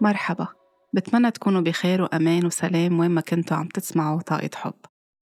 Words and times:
مرحبا. 0.00 0.46
بتمنى 0.92 1.30
تكونوا 1.30 1.60
بخير 1.60 2.02
وأمان 2.02 2.46
وسلام 2.46 3.00
وين 3.00 3.10
ما 3.10 3.20
كنتوا 3.20 3.56
عم 3.56 3.68
تسمعوا 3.68 4.20
طاقة 4.20 4.50
حب. 4.54 4.74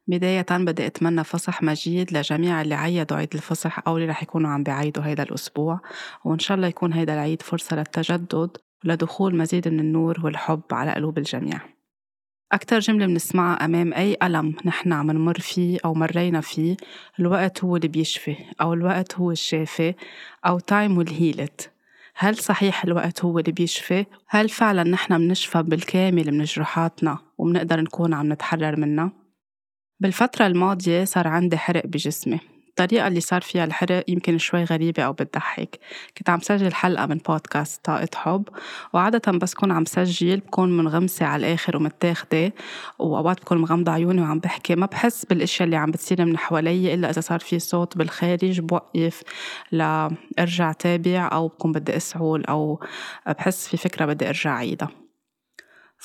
بداية 0.08 0.46
بدي 0.50 0.87
أتمنى 0.87 1.24
فصح 1.24 1.62
مجيد 1.62 2.12
لجميع 2.12 2.62
اللي 2.62 2.74
عيدوا 2.74 3.16
عيد 3.16 3.34
الفصح 3.34 3.88
أو 3.88 3.97
اللي 3.97 4.08
رح 4.08 4.22
يكونوا 4.22 4.51
عم 4.51 4.62
بعيدوا 4.62 5.04
هيدا 5.04 5.22
الأسبوع. 5.22 5.80
وإن 6.24 6.38
شاء 6.38 6.56
الله 6.56 6.69
يكون 6.69 6.92
هيدا 6.92 7.15
العيد 7.15 7.42
فرصة 7.42 7.76
للتجدد 7.76 8.56
ولدخول 8.84 9.37
مزيد 9.37 9.69
من 9.69 9.80
النور 9.80 10.20
والحب 10.24 10.62
على 10.72 10.93
قلوب 10.93 11.19
الجميع. 11.19 11.61
أكتر 12.52 12.79
جملة 12.79 13.06
بنسمعها 13.06 13.65
أمام 13.65 13.93
أي 13.93 14.16
ألم 14.22 14.54
نحن 14.65 14.93
عم 14.93 15.11
نمر 15.11 15.38
فيه 15.38 15.79
أو 15.84 15.94
مرينا 15.94 16.41
فيه 16.41 16.77
الوقت 17.20 17.65
هو 17.65 17.77
اللي 17.77 17.88
بيشفي 17.88 18.37
أو 18.61 18.73
الوقت 18.73 19.15
هو 19.15 19.30
الشافي 19.30 19.95
أو 20.47 20.59
time 20.59 20.98
will 20.98 21.11
heal 21.11 21.41
it. 21.41 21.76
هل 22.19 22.37
صحيح 22.37 22.84
الوقت 22.84 23.25
هو 23.25 23.38
اللي 23.38 23.52
بيشفي؟ 23.52 24.06
هل 24.29 24.48
فعلا 24.48 24.83
نحن 24.83 25.12
منشفى 25.12 25.62
بالكامل 25.62 26.33
من 26.33 26.45
جروحاتنا 26.45 27.19
ومنقدر 27.39 27.80
نكون 27.80 28.15
عم 28.15 28.33
نتحرر 28.33 28.80
منها؟ 28.80 29.12
بالفترة 30.01 30.47
الماضية 30.47 31.05
صار 31.05 31.29
عندي 31.29 31.56
حرق 31.56 31.87
بجسمي 31.87 32.41
الطريقة 32.80 33.07
اللي 33.07 33.21
صار 33.21 33.41
فيها 33.41 33.65
الحرق 33.65 34.05
يمكن 34.09 34.39
شوي 34.39 34.65
غريبة 34.65 35.03
أو 35.03 35.12
بتضحك. 35.12 35.79
كنت 36.19 36.30
عم 36.30 36.41
سجل 36.41 36.75
حلقة 36.75 37.07
من 37.07 37.17
بودكاست 37.17 37.84
طاقة 37.84 38.09
حب 38.15 38.48
وعادة 38.93 39.33
بس 39.33 39.55
كون 39.55 39.73
عم 39.73 39.84
سجل 39.84 40.37
بكون 40.37 40.77
منغمسة 40.77 41.27
على 41.27 41.47
الآخر 41.47 41.77
ومتاخدة 41.77 42.53
وأوقات 42.98 43.41
بكون 43.41 43.59
مغمضة 43.59 43.93
عيوني 43.93 44.23
وعم 44.23 44.39
بحكي. 44.39 44.75
ما 44.75 44.87
بحس 44.87 45.25
بالأشياء 45.25 45.65
اللي 45.65 45.77
عم 45.77 45.91
بتصير 45.91 46.25
من 46.25 46.39
حوالي 46.39 46.95
إلا 46.95 47.11
إذا 47.11 47.20
صار 47.20 47.41
في 47.41 47.59
صوت 47.59 47.98
بالخارج 47.98 48.61
بوقف 48.61 49.23
لأرجع 49.73 50.73
تابع 50.73 51.29
أو 51.33 51.48
بكون 51.48 51.72
بدي 51.72 51.97
أسعل 51.97 52.45
أو 52.45 52.81
بحس 53.27 53.69
في 53.69 53.77
فكرة 53.77 54.05
بدي 54.05 54.28
أرجع 54.28 54.55
عيدها 54.55 55.06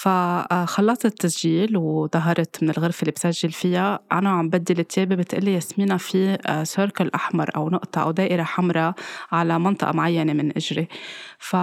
فخلصت 0.01 1.05
التسجيل 1.05 1.77
وظهرت 1.77 2.63
من 2.63 2.69
الغرفة 2.69 3.01
اللي 3.01 3.11
بسجل 3.11 3.51
فيها. 3.51 3.99
أنا 4.11 4.29
عم 4.29 4.49
بدل 4.49 4.79
تيابي 4.79 5.15
بتقلي 5.15 5.53
ياسمينة 5.53 5.97
في 5.97 6.37
circle 6.63 7.11
أحمر 7.15 7.49
أو 7.55 7.69
نقطة 7.69 8.01
أو 8.01 8.11
دائرة 8.11 8.43
حمراء 8.43 8.93
على 9.31 9.59
منطقة 9.59 9.91
معينة 9.91 10.33
من 10.33 10.51
إجري. 10.57 10.87
ف 11.39 11.55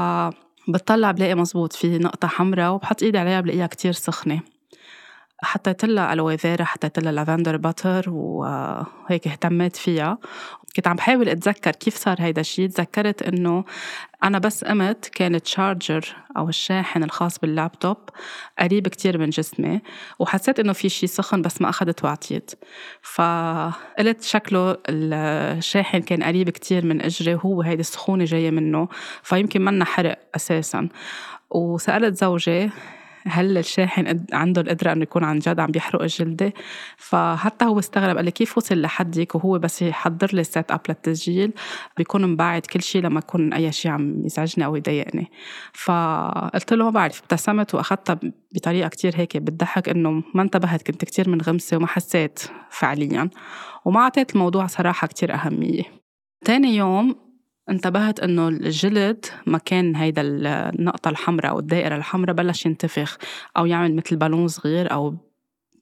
بتطلع 0.69 1.11
بلاقي 1.11 1.35
مزبوط 1.35 1.73
في 1.73 1.99
نقطة 1.99 2.29
حمراء 2.29 2.73
وبحط 2.73 3.03
إيدي 3.03 3.19
عليها 3.19 3.41
بلاقيها 3.41 3.67
كتير 3.67 3.93
سخنة. 3.93 4.41
حطيت 5.43 5.85
لها 5.85 6.13
aloe 6.13 6.39
vera 6.39 6.65
حطيت 6.65 6.99
لها 6.99 7.13
lavender 7.13 7.57
butter 7.57 8.11
وهيك 8.11 9.29
اهتميت 9.29 9.77
فيها. 9.77 10.19
كنت 10.77 10.89
عم 10.89 10.97
بحاول 10.97 11.29
أتذكر 11.29 11.71
كيف 11.71 11.97
صار 11.97 12.17
هيدا 12.21 12.41
الشيء 12.41 12.69
تذكرت 12.69 13.23
إنه 13.23 13.65
أنا 14.25 14.39
بس 14.39 14.65
قمت 14.65 15.11
كان 15.15 15.35
التشارجر 15.35 16.17
أو 16.37 16.49
الشاحن 16.49 17.05
الخاص 17.05 17.39
باللابتوب 17.39 17.97
قريب 18.59 18.89
كتير 18.89 19.19
من 19.19 19.31
جسمي 19.31 19.81
وحسيت 20.19 20.61
إنه 20.61 20.73
في 20.73 20.89
شيء 20.89 21.09
سخن 21.09 21.43
بس 21.43 21.63
ما 21.63 21.69
أخذت 21.69 22.05
وعطيت. 22.05 22.51
فقلت 23.03 24.23
شكله 24.23 24.77
الشاحن 24.89 25.99
كان 25.99 26.23
قريب 26.23 26.51
كتير 26.51 26.85
من 26.87 27.03
إجري 27.03 27.35
وهو 27.35 27.63
هيدي 27.63 27.81
السخونة 27.81 28.25
جاية 28.25 28.51
منه 28.51 28.89
فيمكن 29.23 29.65
منا 29.65 29.85
حرق 29.85 30.19
أساسا. 30.37 30.89
وسألت 31.51 32.17
زوجي 32.17 32.71
هل 33.27 33.59
الشاحن 33.59 34.25
عنده 34.33 34.61
القدرة 34.61 34.93
إنه 34.93 35.03
يكون 35.03 35.25
عن 35.25 35.39
جد 35.39 35.61
عم 35.61 35.71
بيحرق 35.71 36.03
الجلدة؟ 36.03 36.53
فحتى 36.97 37.65
هو 37.65 37.79
استغرب 37.79 38.17
قال 38.17 38.25
لي 38.25 38.31
كيف 38.31 38.57
وصل 38.57 38.81
لحدك 38.81 39.35
وهو 39.35 39.59
بس 39.59 39.83
يحضر 39.83 40.31
لي 40.33 40.41
ال 40.41 40.48
set 40.48 40.71
up 40.71 40.81
للتسجيل؟ 40.89 41.53
بيكون 41.97 42.27
مبعد 42.33 42.67
كل 42.67 42.83
شيء 42.83 43.03
لما 43.03 43.19
يكون 43.19 43.53
أي 43.53 43.73
شيء 43.73 43.91
عم 43.91 44.25
يزعجني 44.25 44.65
أو 44.65 44.77
يضايقني. 44.77 45.31
فقلت 45.73 46.73
له 46.73 46.85
ما 46.85 46.91
بعرف 46.91 47.21
ابتسمت 47.21 47.75
وأخذتها 47.75 48.21
بطريقة 48.55 48.89
كتير 48.89 49.13
هيك 49.17 49.37
بتضحك 49.37 49.89
إنه 49.89 50.23
ما 50.35 50.43
انتبهت 50.43 50.83
كنت 50.83 51.05
كتير 51.05 51.29
منغمسة 51.29 51.77
وما 51.77 51.87
حسيت 51.87 52.41
فعليا. 52.71 53.31
وما 53.85 54.01
أعطيت 54.01 54.35
الموضوع 54.35 54.67
صراحة 54.67 55.07
كتير 55.07 55.35
أهمية. 55.35 55.83
تاني 56.45 56.77
يوم 56.77 57.28
انتبهت 57.71 58.21
انه 58.21 58.49
الجلد 58.49 59.27
مكان 59.47 59.97
هيدا 59.97 60.23
النقطة 60.25 61.09
الحمراء 61.09 61.51
أو 61.51 61.59
الدائرة 61.59 61.97
الحمراء 61.97 62.35
بلش 62.35 62.67
ينتفخ 62.67 63.19
أو 63.57 63.67
يعمل 63.67 63.97
مثل 63.97 64.17
بالون 64.17 64.49
صغير 64.49 64.93
أو 64.93 65.17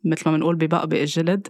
مثل 0.04 0.30
ما 0.30 0.36
بنقول 0.36 0.56
ببقبق 0.56 0.96
الجلد 0.98 1.48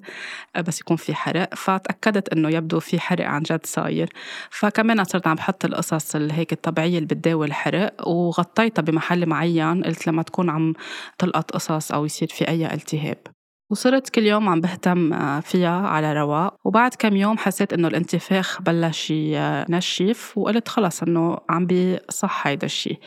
بس 0.58 0.80
يكون 0.80 0.96
في 0.96 1.14
حرق. 1.14 1.54
فتأكدت 1.54 2.28
إنه 2.28 2.48
يبدو 2.50 2.80
في 2.80 3.00
حرق 3.00 3.26
عن 3.26 3.42
جد 3.42 3.66
صاير. 3.66 4.12
فكمان 4.50 5.04
صرت 5.04 5.26
عم 5.26 5.34
بحط 5.34 5.64
القصص 5.64 6.16
هيك 6.16 6.52
الطبيعية 6.52 6.98
اللي 6.98 7.06
بتداوي 7.06 7.46
الحرق 7.46 8.08
وغطيتها 8.08 8.82
بمحل 8.82 9.26
معين. 9.26 9.84
قلت 9.84 10.06
لما 10.06 10.22
تكون 10.22 10.50
عم 10.50 10.74
تلقط 11.18 11.50
قصص 11.50 11.92
أو 11.92 12.04
يصير 12.04 12.28
في 12.28 12.48
أي 12.48 12.74
التهاب. 12.74 13.35
وصرت 13.70 14.08
كل 14.08 14.22
يوم 14.26 14.48
عم 14.48 14.60
بهتم 14.60 15.12
آه، 15.12 15.40
فيها 15.40 15.88
على 15.88 16.12
رواق. 16.12 16.56
وبعد 16.64 16.94
كم 16.94 17.16
يوم 17.16 17.38
حسيت 17.38 17.72
إنه 17.72 17.88
الانتفاخ 17.88 18.62
بلش 18.62 19.10
ينشف 19.10 20.38
وقلت 20.38 20.68
خلص 20.68 21.02
إنه 21.02 21.38
عم 21.50 21.66
بصح 21.66 22.46
هيدا 22.46 22.66
الشيء 22.66 22.98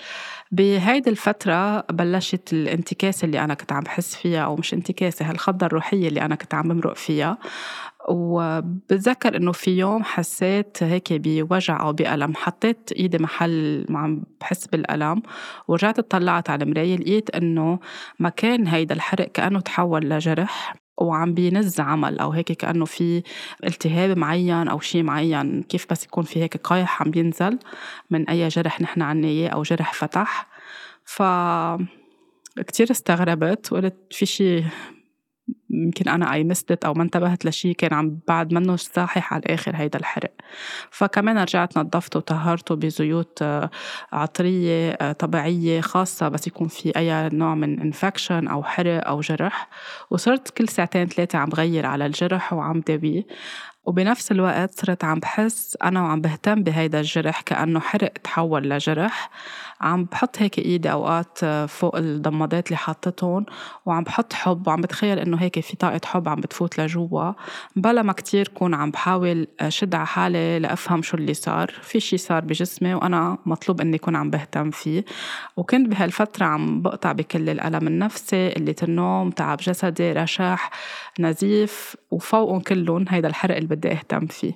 بهيدي 0.52 1.10
الفترة 1.10 1.80
بلشت 1.80 2.54
الانتكاسة 2.54 3.26
اللي 3.26 3.40
أنا 3.44 3.54
كنت 3.54 3.72
عم 3.72 3.84
بحس 3.84 4.16
فيها 4.16 4.42
أو 4.46 4.56
مش 4.56 4.74
انتكاسة 4.74 5.30
هالخضة 5.30 5.66
الروحية 5.66 6.08
اللي 6.08 6.22
أنا 6.22 6.36
كنت 6.36 6.54
عم 6.54 6.68
بمرق 6.68 6.96
فيها. 6.96 7.38
وبتذكر 8.10 9.36
إنه 9.38 9.52
في 9.52 9.72
يوم 9.78 10.04
حسيت 10.04 10.84
هيك 10.84 11.08
بوجع 11.14 11.82
أو 11.82 11.94
بألم. 11.94 12.36
حطيت 12.36 12.92
إيدي 12.92 13.18
محل 13.18 13.86
ما 13.90 14.00
عم 14.00 14.24
بحس 14.42 14.68
بالألم 14.68 15.22
ورجعت 15.68 16.00
اطلعت 16.00 16.50
على 16.50 16.64
المراية 16.64 16.96
لقيت 16.96 17.30
إنه 17.30 17.80
مكان 18.20 18.68
هيدا 18.68 18.96
الحرق 18.96 19.28
كأنه 19.32 19.60
تحول 19.60 20.10
لجرح 20.10 20.76
وعم 20.98 21.34
بينز 21.34 21.80
عمل 21.80 22.20
أو 22.20 22.32
هيك 22.32 22.52
كأنه 22.52 22.86
في 22.86 23.24
التهاب 23.64 24.18
معين 24.18 24.68
أو 24.68 24.80
شيء 24.80 25.04
معين. 25.04 25.64
كيف 25.64 25.86
بس 25.92 26.06
يكون 26.06 26.24
في 26.24 26.42
هيك 26.44 26.58
قيح 26.58 27.02
عم 27.02 27.12
بينزل 27.12 27.60
من 28.10 28.30
أي 28.30 28.48
جرح 28.48 28.82
نحن 28.82 29.02
عنا 29.02 29.28
إياه 29.28 29.50
أو 29.50 29.62
جرح 29.64 29.94
فتح. 29.94 30.48
ف 31.06 31.22
كتير 32.68 32.92
استغربت 32.92 33.74
وقلت 33.74 33.96
في 34.12 34.26
شيء 34.26 34.66
يمكن 35.70 36.10
أنا 36.10 36.34
اي 36.34 36.44
مستت 36.44 36.86
أو 36.86 36.94
ما 36.94 37.04
انتبهت 37.04 37.46
لشيء 37.46 37.76
كان 37.76 37.94
عم 37.94 38.20
بعد 38.28 38.54
منه 38.54 38.76
صاحح 38.76 39.34
على 39.34 39.44
الآخر 39.46 39.76
هيدا 39.76 40.00
الحرق. 40.00 40.32
فكمان 40.92 41.38
رجعت 41.38 41.78
نظفته 41.78 42.18
وطهرته 42.18 42.76
بزيوت 42.76 43.40
آه، 43.42 43.70
عطرية 44.12 44.92
آه، 44.92 45.12
طبيعية 45.12 45.82
خاصة 45.82 46.30
بس 46.30 46.48
يكون 46.48 46.68
في 46.68 46.98
أي 46.98 47.30
نوع 47.30 47.56
من 47.56 47.80
انفكشن 47.80 48.48
أو 48.48 48.64
حرق 48.64 49.08
أو 49.08 49.20
جرح. 49.20 49.70
وصرت 50.10 50.50
كل 50.50 50.68
ساعتين 50.68 51.08
ثلاثة 51.08 51.40
عم 51.40 51.50
بغير 51.50 51.86
على 51.86 52.06
الجرح 52.06 52.54
وعم 52.54 52.80
داويه 52.80 53.26
وبنفس 53.90 54.32
الوقت 54.32 54.80
صرت 54.80 55.04
عم 55.04 55.20
بحس 55.20 55.78
أنا 55.84 56.02
وعم 56.02 56.22
بهتم 56.22 56.64
بهيدا 56.64 57.00
الجرح 57.00 57.42
كأنه 57.42 57.80
حرق 57.80 58.14
تحول 58.24 58.70
لجرح. 58.70 59.30
عم 59.82 60.04
بحط 60.04 60.36
هيك 60.40 60.60
إيدي 60.60 60.92
أوقات 60.92 61.46
فوق 61.68 61.96
الضمادات 61.96 62.68
اللي 62.68 62.78
حاطتهم 62.78 63.46
وعم 63.86 64.04
بحط 64.04 64.34
حب 64.34 64.68
وعم 64.68 64.82
بتخيل 64.82 65.20
إنه 65.20 65.38
هيك 65.38 65.60
في 65.60 65.78
طاقة 65.78 66.02
حب 66.06 66.30
عم 66.30 66.42
بتفوت 66.42 66.80
لجوا. 66.80 67.32
بلا 67.76 68.02
ما 68.02 68.14
كتير 68.14 68.48
كون 68.48 68.74
عم 68.74 68.92
بحاول 68.92 69.48
شد 69.68 69.96
على 69.96 70.08
حالي 70.08 70.60
لأفهم 70.60 71.02
شو 71.02 71.18
اللي 71.18 71.34
صار. 71.34 71.72
في 71.82 72.00
شي 72.00 72.18
صار 72.18 72.44
بجسمي 72.44 72.94
وأنا 72.94 73.38
مطلوب 73.46 73.82
إني 73.82 73.98
كون 73.98 74.16
عم 74.16 74.30
بهتم 74.30 74.72
فيه. 74.72 75.06
وكنت 75.58 75.88
بهالفترة 75.88 76.46
عم 76.46 76.82
بقطع 76.82 77.12
بكل 77.12 77.50
الألم 77.50 77.88
النفسي 77.88 78.50
قلة 78.50 78.76
النوم 78.84 79.30
تعب 79.30 79.58
جسدي 79.58 80.12
رشاح 80.12 80.72
نزيف 81.20 81.96
وفوقهم 82.12 82.60
كلهم 82.60 83.06
هيدا 83.10 83.28
الحرق 83.28 83.56
اللي 83.56 83.68
بدي 83.80 83.92
أهتم 83.92 84.28
فيه. 84.28 84.54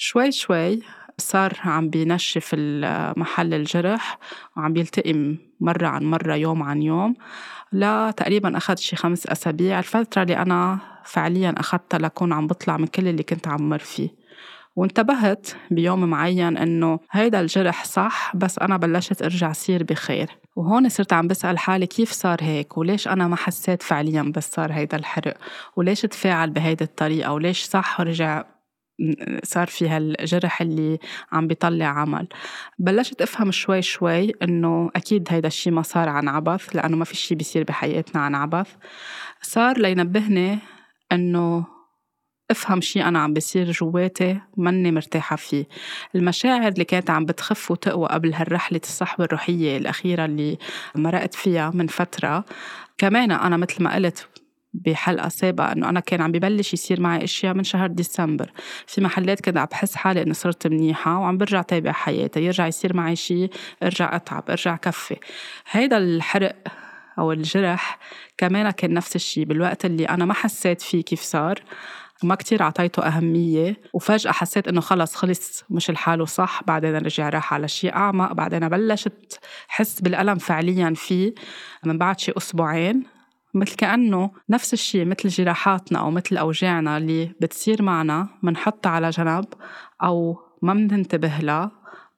شوي 0.00 0.32
شوي 0.32 0.82
صار 1.18 1.52
عم 1.64 1.90
بينشف 1.90 2.54
محل 3.16 3.54
الجرح 3.54 4.18
وعم 4.56 4.72
بيلتئم 4.72 5.38
مرة 5.60 5.86
عن 5.86 6.04
مرة 6.04 6.34
يوم 6.34 6.62
عن 6.62 6.82
يوم. 6.82 7.14
لا 7.72 8.10
تقريبا 8.10 8.56
أخذ 8.56 8.76
شي 8.76 8.96
خمس 8.96 9.26
أسابيع. 9.26 9.78
الفترة 9.78 10.22
اللي 10.22 10.36
أنا 10.36 10.78
فعليا 11.04 11.54
أخذتها 11.56 11.98
لكون 11.98 12.32
عم 12.32 12.46
بطلع 12.46 12.76
من 12.76 12.86
كل 12.86 13.08
اللي 13.08 13.22
كنت 13.22 13.48
عم 13.48 13.68
مر 13.68 13.78
فيه. 13.78 14.08
وانتبهت 14.76 15.48
بيوم 15.70 16.04
معين 16.04 16.56
إنه 16.56 17.00
هيدا 17.10 17.40
الجرح 17.40 17.84
صح 17.84 18.36
بس 18.36 18.58
أنا 18.58 18.76
بلشت 18.76 19.22
أرجع 19.22 19.52
صير 19.52 19.82
بخير. 19.84 20.28
وهون 20.56 20.88
صرت 20.88 21.12
عم 21.12 21.28
بسأل 21.28 21.58
حالي 21.58 21.86
كيف 21.86 22.12
صار 22.12 22.38
هيك؟ 22.40 22.78
وليش 22.78 23.08
أنا 23.08 23.28
ما 23.28 23.36
حسيت 23.36 23.82
فعليا 23.82 24.22
بس 24.36 24.50
صار 24.50 24.72
هيدا 24.72 24.96
الحرق؟ 24.96 25.36
وليش 25.76 26.00
تفاعل 26.00 26.50
بهيدي 26.50 26.84
الطريقة؟ 26.84 27.32
وليش 27.32 27.64
صح 27.64 28.00
ورجع 28.00 28.44
صار 29.44 29.66
في 29.66 29.88
هالجرح 29.88 30.60
اللي 30.60 30.98
عم 31.32 31.46
بيطلع 31.46 31.86
عمل. 31.86 32.28
بلشت 32.78 33.22
أفهم 33.22 33.50
شوي 33.50 33.82
شوي 33.82 34.32
إنه 34.42 34.90
أكيد 34.96 35.28
هيدا 35.30 35.48
الشيء 35.48 35.72
ما 35.72 35.82
صار 35.82 36.08
عن 36.08 36.28
عبث 36.28 36.76
لأنه 36.76 36.96
ما 36.96 37.04
في 37.04 37.16
شيء 37.16 37.36
بيصير 37.36 37.64
بحياتنا 37.64 38.20
عن 38.20 38.34
عبث. 38.34 38.74
صار 39.42 39.78
لينبهني 39.78 40.58
إنه 41.12 41.64
أفهم 42.50 42.80
شي 42.80 43.02
أنا 43.04 43.18
عم 43.18 43.32
بيصير 43.34 43.70
جواتي 43.70 44.40
ماني 44.56 44.92
مرتاحة 44.92 45.36
فيه. 45.36 45.64
المشاعر 46.14 46.68
اللي 46.68 46.84
كانت 46.84 47.10
عم 47.10 47.24
بتخف 47.24 47.70
وتقوى 47.70 48.08
قبل 48.08 48.34
هالرحلة 48.34 48.80
الصحوة 48.84 49.26
الروحية 49.26 49.76
الأخيرة 49.78 50.24
اللي 50.24 50.58
مرقت 50.94 51.34
فيها 51.34 51.70
من 51.74 51.86
فترة 51.86 52.44
كمان 52.98 53.30
أنا 53.30 53.56
مثل 53.56 53.82
ما 53.82 53.94
قلت 53.94 54.28
بحلقة 54.74 55.28
سابقة 55.28 55.72
إنه 55.72 55.88
أنا 55.88 56.00
كان 56.00 56.20
عم 56.20 56.32
ببلش 56.32 56.72
يصير 56.72 57.00
معي 57.00 57.24
أشياء 57.24 57.54
من 57.54 57.64
شهر 57.64 57.86
ديسمبر. 57.86 58.50
في 58.86 59.00
محلات 59.00 59.40
كنت 59.40 59.56
عم 59.56 59.66
بحس 59.66 59.94
حالي 59.94 60.22
إني 60.22 60.34
صرت 60.34 60.66
منيحة 60.66 61.18
وعم 61.18 61.38
برجع 61.38 61.62
تابع 61.62 61.92
حياتي 61.92 62.44
يرجع 62.44 62.66
يصير 62.66 62.96
معي 62.96 63.16
شيء 63.16 63.50
ارجع 63.82 64.16
أتعب 64.16 64.44
ارجع 64.50 64.76
كفي. 64.76 65.16
هيدا 65.70 65.98
الحرق 65.98 66.56
أو 67.18 67.32
الجرح 67.32 67.98
كمان 68.38 68.70
كان 68.70 68.94
نفس 68.94 69.16
الشيء 69.16 69.44
بالوقت 69.44 69.84
اللي 69.84 70.04
أنا 70.04 70.24
ما 70.24 70.34
حسيت 70.34 70.82
فيه 70.82 71.02
كيف 71.02 71.20
صار. 71.20 71.62
وما 72.22 72.34
كتير 72.34 72.62
عطيته 72.62 73.02
أهمية 73.02 73.76
وفجأة 73.92 74.32
حسيت 74.32 74.68
إنه 74.68 74.80
خلص 74.80 75.14
خلص 75.14 75.64
مش 75.70 75.90
الحال 75.90 76.20
وصح 76.20 76.62
بعدين 76.66 76.96
رجع 76.96 77.28
راح 77.28 77.54
على 77.54 77.68
شيء 77.68 77.94
أعمق 77.94 78.32
بعدين 78.32 78.68
بلشت 78.68 79.38
حس 79.68 80.00
بالألم 80.00 80.38
فعليا 80.38 80.92
فيه 80.96 81.34
من 81.84 81.98
بعد 81.98 82.20
شي 82.20 82.32
أسبوعين. 82.36 83.17
مثل 83.54 83.76
كأنه 83.76 84.30
نفس 84.50 84.72
الشيء 84.72 85.04
مثل 85.04 85.28
جراحاتنا 85.28 85.98
أو 85.98 86.10
مثل 86.10 86.36
أوجاعنا 86.36 86.96
اللي 86.96 87.32
بتصير 87.40 87.82
معنا 87.82 88.28
منحطها 88.42 88.90
على 88.90 89.10
جنب 89.10 89.44
أو 90.02 90.38
ما 90.62 90.74
مننتبه 90.74 91.38
لها 91.38 91.70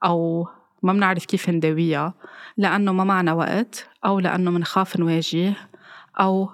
أو 0.05 0.49
ما 0.83 0.93
بنعرف 0.93 1.25
كيف 1.25 1.51
نداويها 1.51 2.15
لأنه 2.57 2.93
ما 2.93 3.05
معنا 3.05 3.33
وقت 3.33 3.89
أو 4.05 4.21
لأنه 4.21 4.51
منخاف 4.51 4.97
نواجه 4.97 5.55
أو 6.21 6.51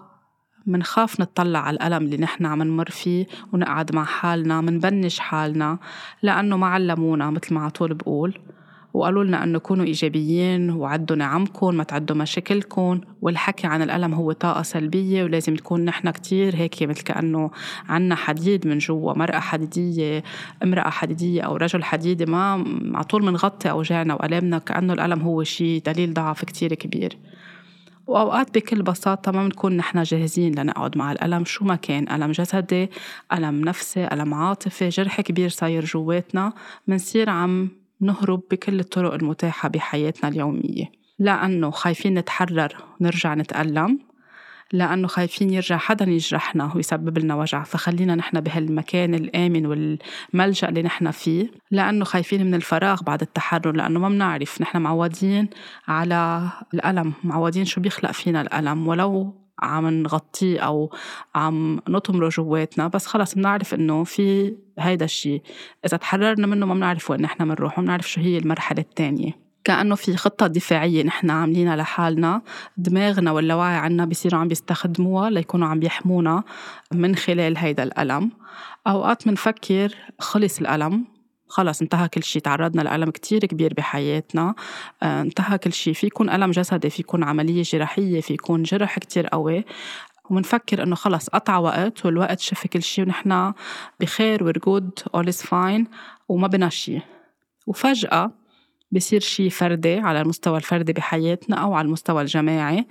منخاف 0.66 1.20
نطلع 1.20 1.58
على 1.58 1.76
الألم 1.76 2.04
اللي 2.04 2.16
نحن 2.16 2.46
عم 2.46 2.62
نمر 2.62 2.90
فيه 2.90 3.26
ونقعد 3.52 3.94
مع 3.94 4.04
حالنا 4.04 4.60
منبنش 4.60 5.18
حالنا 5.18 5.78
لأنه 6.22 6.56
ما 6.56 6.66
علمونا 6.66 7.30
مثل 7.30 7.54
ما 7.54 7.64
عطول 7.64 7.94
بقول. 7.94 8.38
وقالوا 8.96 9.24
لنا 9.24 9.44
أنه 9.44 9.58
كونوا 9.58 9.84
إيجابيين 9.84 10.70
وعدوا 10.70 11.16
نعمكم 11.16 11.74
ما 11.74 11.84
تعدوا 11.84 12.16
مشاكلكم. 12.16 13.00
والحكي 13.22 13.66
عن 13.66 13.82
الألم 13.82 14.14
هو 14.14 14.32
طاقة 14.32 14.62
سلبية 14.62 15.24
ولازم 15.24 15.52
نكون 15.52 15.84
نحن 15.84 16.10
كتير 16.10 16.56
هيك 16.56 16.82
مثل 16.82 17.02
كأنه 17.02 17.50
عنا 17.88 18.14
حديد 18.14 18.66
من 18.66 18.78
جوا. 18.78 19.12
مرأة 19.12 19.38
حديدية 19.38 20.22
امرأة 20.62 20.90
حديدية 20.90 21.42
أو 21.42 21.56
رجل 21.56 21.84
حديدي 21.84 22.26
ما 22.26 22.64
على 22.94 23.04
طول 23.04 23.22
بنغطي 23.22 23.70
أوجاعنا 23.70 24.14
وألامنا 24.14 24.58
كأنه 24.58 24.92
الألم 24.92 25.20
هو 25.20 25.42
شيء 25.42 25.82
دليل 25.86 26.14
ضعف 26.14 26.44
كتير 26.44 26.74
كبير. 26.74 27.18
وأوقات 28.06 28.54
بكل 28.54 28.82
بساطة 28.82 29.32
ما 29.32 29.44
بنكون 29.44 29.76
نحن 29.76 30.02
جاهزين 30.02 30.54
لنقعد 30.54 30.98
مع 30.98 31.12
الألم 31.12 31.44
شو 31.44 31.64
ما 31.64 31.76
كان 31.76 32.08
ألم 32.08 32.32
جسدي 32.32 32.90
ألم 33.32 33.60
نفسي 33.60 34.06
ألم 34.12 34.34
عاطفي 34.34 34.88
جرح 34.88 35.20
كبير 35.20 35.48
صاير 35.48 35.84
جواتنا. 35.84 36.52
منصير 36.88 37.30
عم 37.30 37.68
نهرب 38.00 38.42
بكل 38.50 38.80
الطرق 38.80 39.14
المتاحة 39.14 39.68
بحياتنا 39.68 40.30
اليومية. 40.30 40.84
لأنه 41.18 41.70
خايفين 41.70 42.14
نتحرر 42.14 42.76
ونرجع 43.00 43.34
نتألم. 43.34 43.98
لأنه 44.72 45.08
خايفين 45.08 45.50
يرجع 45.50 45.76
حدا 45.76 46.04
يجرحنا 46.04 46.72
ويسبب 46.74 47.18
لنا 47.18 47.34
وجع. 47.34 47.62
فخلينا 47.62 48.14
نحن 48.14 48.40
بهالمكان 48.40 49.14
الآمن 49.14 49.66
والملجأ 49.66 50.68
اللي 50.68 50.82
نحن 50.82 51.10
فيه. 51.10 51.50
لأنه 51.70 52.04
خايفين 52.04 52.46
من 52.46 52.54
الفراغ 52.54 53.02
بعد 53.02 53.22
التحرر 53.22 53.72
لأنه 53.72 54.00
ما 54.00 54.08
بنعرف. 54.08 54.60
نحن 54.60 54.78
معودين 54.78 55.48
على 55.88 56.48
الألم 56.74 57.12
معودين 57.24 57.64
شو 57.64 57.80
بيخلق 57.80 58.10
فينا 58.10 58.40
الألم. 58.40 58.88
ولو 58.88 59.45
عم 59.58 59.88
نغطيه 59.88 60.60
أو 60.60 60.90
عم 61.34 61.80
نطمره 61.88 62.28
جواتنا 62.28 62.88
بس 62.88 63.06
خلص 63.06 63.34
بنعرف 63.34 63.74
إنه 63.74 64.04
في 64.04 64.54
هيدا 64.78 65.04
الشيء 65.04 65.42
إذا 65.86 65.96
تحررنا 65.96 66.46
منه 66.46 66.66
ما 66.66 66.74
بنعرف 66.74 67.10
وين 67.10 67.22
نحن 67.22 67.44
بنروح 67.44 67.78
وما 67.78 67.86
بنعرف 67.86 68.10
شو 68.10 68.20
هي 68.20 68.38
المرحلة 68.38 68.80
الثانية 68.80 69.46
كأنه 69.66 69.94
في 69.94 70.16
خطة 70.16 70.46
دفاعية 70.46 71.02
نحن 71.02 71.30
عاملينها 71.30 71.76
لحالنا. 71.76 72.42
دماغنا 72.76 73.32
واللاوعي 73.32 73.76
عنا 73.76 74.04
بيصيروا 74.04 74.40
عم 74.40 74.48
بيستخدموها 74.48 75.30
ليكونوا 75.30 75.68
عم 75.68 75.80
بيحمونا 75.80 76.42
من 76.92 77.16
خلال 77.16 77.58
هيدا 77.58 77.82
الألم. 77.82 78.30
أوقات 78.86 79.26
منفكر 79.26 79.94
خلص 80.18 80.60
الألم. 80.60 81.15
خلص 81.48 81.82
انتهى 81.82 82.08
كل 82.08 82.22
شيء 82.22 82.42
تعرضنا 82.42 82.82
لألم 82.82 83.10
كتير 83.10 83.46
كبير 83.46 83.74
بحياتنا. 83.74 84.54
آه، 85.02 85.22
انتهى 85.22 85.58
كل 85.58 85.72
شيء 85.72 85.94
في 85.94 86.06
يكون 86.06 86.30
ألم 86.30 86.50
جسدي 86.50 86.90
في 86.90 87.02
يكون 87.02 87.24
عملية 87.24 87.62
جراحية 87.62 88.20
في 88.20 88.34
يكون 88.34 88.62
جرح 88.62 88.98
كتير 88.98 89.26
قوي. 89.26 89.64
ومنفكر 90.30 90.82
إنه 90.82 90.94
خلص 90.94 91.28
قطع 91.28 91.58
وقت 91.58 92.06
والوقت 92.06 92.40
شفى 92.40 92.66
كل 92.66 92.82
شيء 92.82 93.04
ونحن 93.04 93.52
بخير 94.00 94.44
we're 94.44 94.58
good 94.58 94.90
all 95.14 95.28
is 95.28 95.42
fine 95.42 95.86
وما 96.28 96.46
بنا 96.46 96.68
شيء 96.68 97.00
وفجأة 97.66 98.30
بصير 98.92 99.20
شيء 99.20 99.50
فردي 99.50 99.98
على 99.98 100.20
المستوى 100.20 100.56
الفردي 100.56 100.92
بحياتنا 100.92 101.56
أو 101.56 101.74
على 101.74 101.86
المستوى 101.86 102.22
الجماعي. 102.22 102.86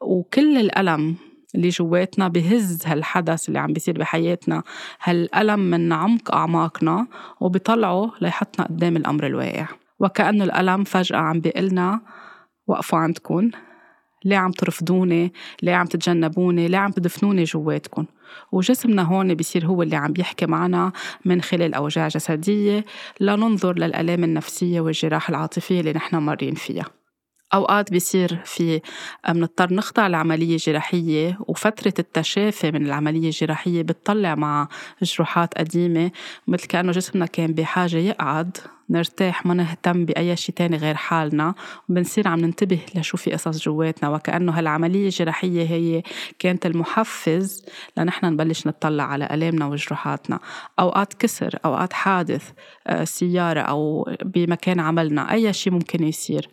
وكل 0.00 0.58
الألم 0.58 1.16
اللي 1.56 1.68
جواتنا 1.68 2.28
بهز 2.28 2.86
هالحدث 2.86 3.48
اللي 3.48 3.58
عم 3.58 3.72
بيصير 3.72 3.98
بحياتنا 3.98 4.62
هالألم 5.02 5.60
من 5.60 5.92
عمق 5.92 6.34
أعماقنا 6.34 7.06
وبيطلعه 7.40 8.12
ليحطنا 8.20 8.66
قدام 8.66 8.96
الأمر 8.96 9.26
الواقع. 9.26 9.66
وكأنه 10.00 10.44
الألم 10.44 10.84
فجأة 10.84 11.16
عم 11.18 11.40
بيقلنا 11.40 12.00
وقفوا 12.66 12.98
عندكم. 12.98 13.50
ليه 14.24 14.36
عم 14.36 14.50
ترفضوني؟ 14.50 15.32
ليه 15.62 15.74
عم 15.74 15.86
تتجنبوني؟ 15.86 16.68
ليه 16.68 16.78
عم 16.78 16.90
تدفنوني 16.90 17.44
جواتكم؟ 17.44 18.04
وجسمنا 18.52 19.02
هون 19.02 19.34
بيصير 19.34 19.66
هو 19.66 19.82
اللي 19.82 19.96
عم 19.96 20.12
بيحكي 20.12 20.46
معنا 20.46 20.92
من 21.24 21.42
خلال 21.42 21.74
أوجاع 21.74 22.08
جسدية 22.08 22.84
لننظر 23.20 23.78
للآلام 23.78 24.24
النفسية 24.24 24.80
والجراح 24.80 25.28
العاطفية 25.28 25.80
اللي 25.80 25.92
نحن 25.92 26.16
مارين 26.16 26.54
فيها. 26.54 26.84
أوقات 27.54 27.90
بيصير 27.90 28.40
في 28.44 28.80
بنضطر 29.28 29.74
نخضع 29.74 30.06
لعملية 30.06 30.56
جراحية 30.56 31.38
وفترة 31.48 31.94
التشافي 31.98 32.70
من 32.70 32.86
العملية 32.86 33.26
الجراحية 33.26 33.82
بتطلع 33.82 34.34
مع 34.34 34.68
جروحات 35.02 35.58
قديمة 35.58 36.10
مثل 36.46 36.66
كأنه 36.66 36.92
جسمنا 36.92 37.26
كان 37.26 37.52
بحاجة 37.52 37.96
يقعد 37.96 38.56
نرتاح 38.90 39.46
ما 39.46 39.54
نهتم 39.54 40.04
بأي 40.04 40.36
شيء 40.36 40.54
تاني 40.54 40.76
غير 40.76 40.94
حالنا 40.94 41.54
وبنصير 41.88 42.28
عم 42.28 42.40
ننتبه 42.40 42.78
لشو 42.94 43.16
في 43.16 43.32
قصص 43.32 43.62
جواتنا 43.62 44.08
وكأنه 44.08 44.58
هالعملية 44.58 45.06
الجراحية 45.06 45.62
هي 45.62 46.02
كانت 46.38 46.66
المحفز 46.66 47.64
لنحن 47.96 48.26
نبلش 48.26 48.66
نطلع 48.66 49.04
على 49.04 49.28
ألامنا 49.30 49.66
وجروحاتنا. 49.66 50.40
أوقات 50.78 51.14
كسر 51.14 51.58
أوقات 51.64 51.92
حادث 51.92 52.50
آه، 52.86 53.04
سيارة 53.04 53.60
أو 53.60 54.08
بمكان 54.24 54.80
عملنا 54.80 55.32
أي 55.32 55.52
شيء 55.52 55.72
ممكن 55.72 56.04
يصير. 56.04 56.48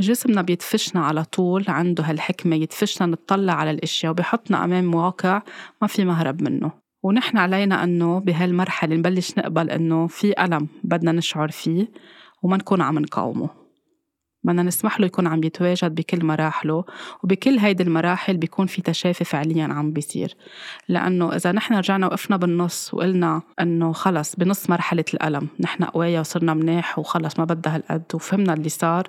جسمنا 0.00 0.42
بيدفشنا 0.42 1.04
على 1.06 1.24
طول 1.24 1.64
عنده 1.68 2.04
هالحكمة 2.04 2.56
يدفشنا 2.56 3.06
نطلع 3.06 3.52
على 3.52 3.70
الأشياء 3.70 4.12
وبيحطنا 4.12 4.64
أمام 4.64 4.94
واقع 4.94 5.42
ما 5.82 5.88
في 5.88 6.04
مهرب 6.04 6.42
منه. 6.42 6.72
ونحن 7.02 7.38
علينا 7.38 7.84
أنه 7.84 8.18
بهالمرحلة 8.18 8.96
نبلش 8.96 9.38
نقبل 9.38 9.70
أنه 9.70 10.06
في 10.06 10.44
ألم 10.44 10.68
بدنا 10.84 11.12
نشعر 11.12 11.50
فيه 11.50 11.88
وما 12.42 12.56
نكون 12.56 12.80
عم 12.80 12.98
نقاومه. 12.98 13.62
بدنا 14.44 14.62
نسمح 14.62 15.00
له 15.00 15.06
يكون 15.06 15.26
عم 15.26 15.44
يتواجد 15.44 15.94
بكل 15.94 16.24
مراحله 16.24 16.84
وبكل 17.24 17.58
هيدي 17.58 17.82
المراحل 17.82 18.36
بيكون 18.36 18.66
في 18.66 18.82
تشافي 18.82 19.24
فعليا 19.24 19.64
عم 19.64 19.92
بيصير. 19.92 20.36
لأنه 20.88 21.36
إذا 21.36 21.52
نحن 21.52 21.74
رجعنا 21.74 22.06
وقفنا 22.06 22.36
بالنص 22.36 22.94
وقلنا 22.94 23.42
أنه 23.60 23.92
خلص 23.92 24.36
بنص 24.36 24.70
مرحلة 24.70 25.04
الألم 25.14 25.48
نحن 25.60 25.84
قوية 25.84 26.20
وصرنا 26.20 26.54
مناح 26.54 26.98
وخلص 26.98 27.38
ما 27.38 27.44
بدها 27.44 27.76
هالقد 27.76 28.02
وفهمنا 28.14 28.54
اللي 28.54 28.68
صار 28.68 29.08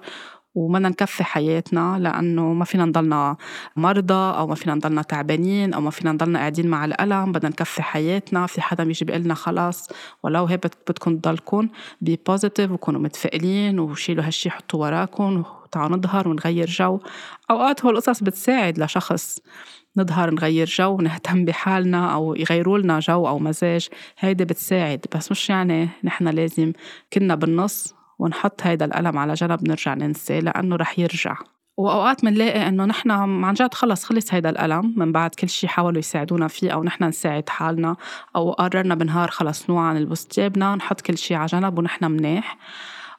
وبدنا 0.56 0.90
نكفي 0.90 1.24
حياتنا 1.24 2.00
لأنه 2.00 2.54
ما 2.54 2.66
فينا 2.66 2.86
نضلنا 2.86 3.38
مرضى 3.76 4.38
أو 4.38 4.48
ما 4.48 4.56
فينا 4.56 4.76
نضلنا 4.76 5.02
تعبانين 5.02 5.74
أو 5.74 5.82
ما 5.82 5.92
فينا 5.92 6.12
نضلنا 6.12 6.40
قاعدين 6.40 6.68
مع 6.68 6.86
الألم 6.86 7.32
بدنا 7.32 7.50
نكفي 7.50 7.84
حياتنا. 7.84 8.48
في 8.48 8.62
حدا 8.62 8.84
بيجي 8.84 9.06
بيقول 9.06 9.22
لنا 9.22 9.34
خلاص 9.34 9.90
ولو 10.24 10.46
هيك 10.46 10.66
بدكم 10.90 11.18
تضلكم 11.18 11.70
be 12.02 12.20
positive 12.28 12.72
وكونوا 12.72 13.02
متفائلين 13.02 13.80
وشيلوا 13.80 14.24
هالشي 14.24 14.50
حطوا 14.50 14.82
وراكم 14.82 15.44
وتعالوا 15.64 15.98
نظهر 15.98 16.28
ونغير 16.28 16.68
جو. 16.68 17.00
أوقات 17.52 17.86
هو 17.86 17.90
القصص 17.90 18.24
بتساعد 18.24 18.80
لشخص 18.80 19.40
نظهر 19.98 20.32
نغير 20.32 20.68
جو 20.68 20.98
نهتم 20.98 21.46
بحالنا 21.46 22.14
أو 22.14 22.36
يغيروا 22.36 22.78
لنا 22.80 23.00
جو 23.00 23.28
أو 23.28 23.40
مزاج. 23.40 23.88
هيدي 24.20 24.46
بتساعد 24.46 25.06
بس 25.16 25.32
مش 25.32 25.50
يعني 25.50 25.90
نحن 26.04 26.28
لازم 26.28 26.74
كنا 27.14 27.36
بالنص 27.36 27.94
ونحط 28.24 28.62
هيدا 28.62 28.86
الألم 28.86 29.18
على 29.18 29.34
جنب 29.34 29.68
نرجع 29.68 29.94
ننساه 29.94 30.39
لأنه 30.39 30.75
رح 30.75 31.00
يرجع. 31.00 31.38
وأوقات 31.77 32.25
بنلاقي 32.25 32.68
إنه 32.68 32.86
نحن 32.86 33.12
عن 33.12 33.53
جد 33.53 33.74
خلص 33.74 34.03
خلص 34.03 34.34
هيدا 34.34 34.50
الألم 34.50 34.94
من 34.98 35.12
بعد 35.12 35.36
كل 35.36 35.50
شي 35.50 35.68
حاولوا 35.68 36.00
يساعدونا 36.00 36.48
فيه 36.48 36.72
أو 36.72 36.84
نحن 36.84 37.03
نساعد 37.03 37.50
حالنا 37.50 37.96
أو 38.36 38.51
قررنا 38.51 38.96
بنهار 38.96 39.32
خلص 39.32 39.70
نوعا 39.70 39.94
نلبس 39.94 40.27
تيابنا 40.27 40.75
نحط 40.75 41.01
كل 41.01 41.18
شي 41.18 41.36
على 41.36 41.46
جنب 41.46 41.80
ونحن 41.80 42.12
مناح 42.12 42.58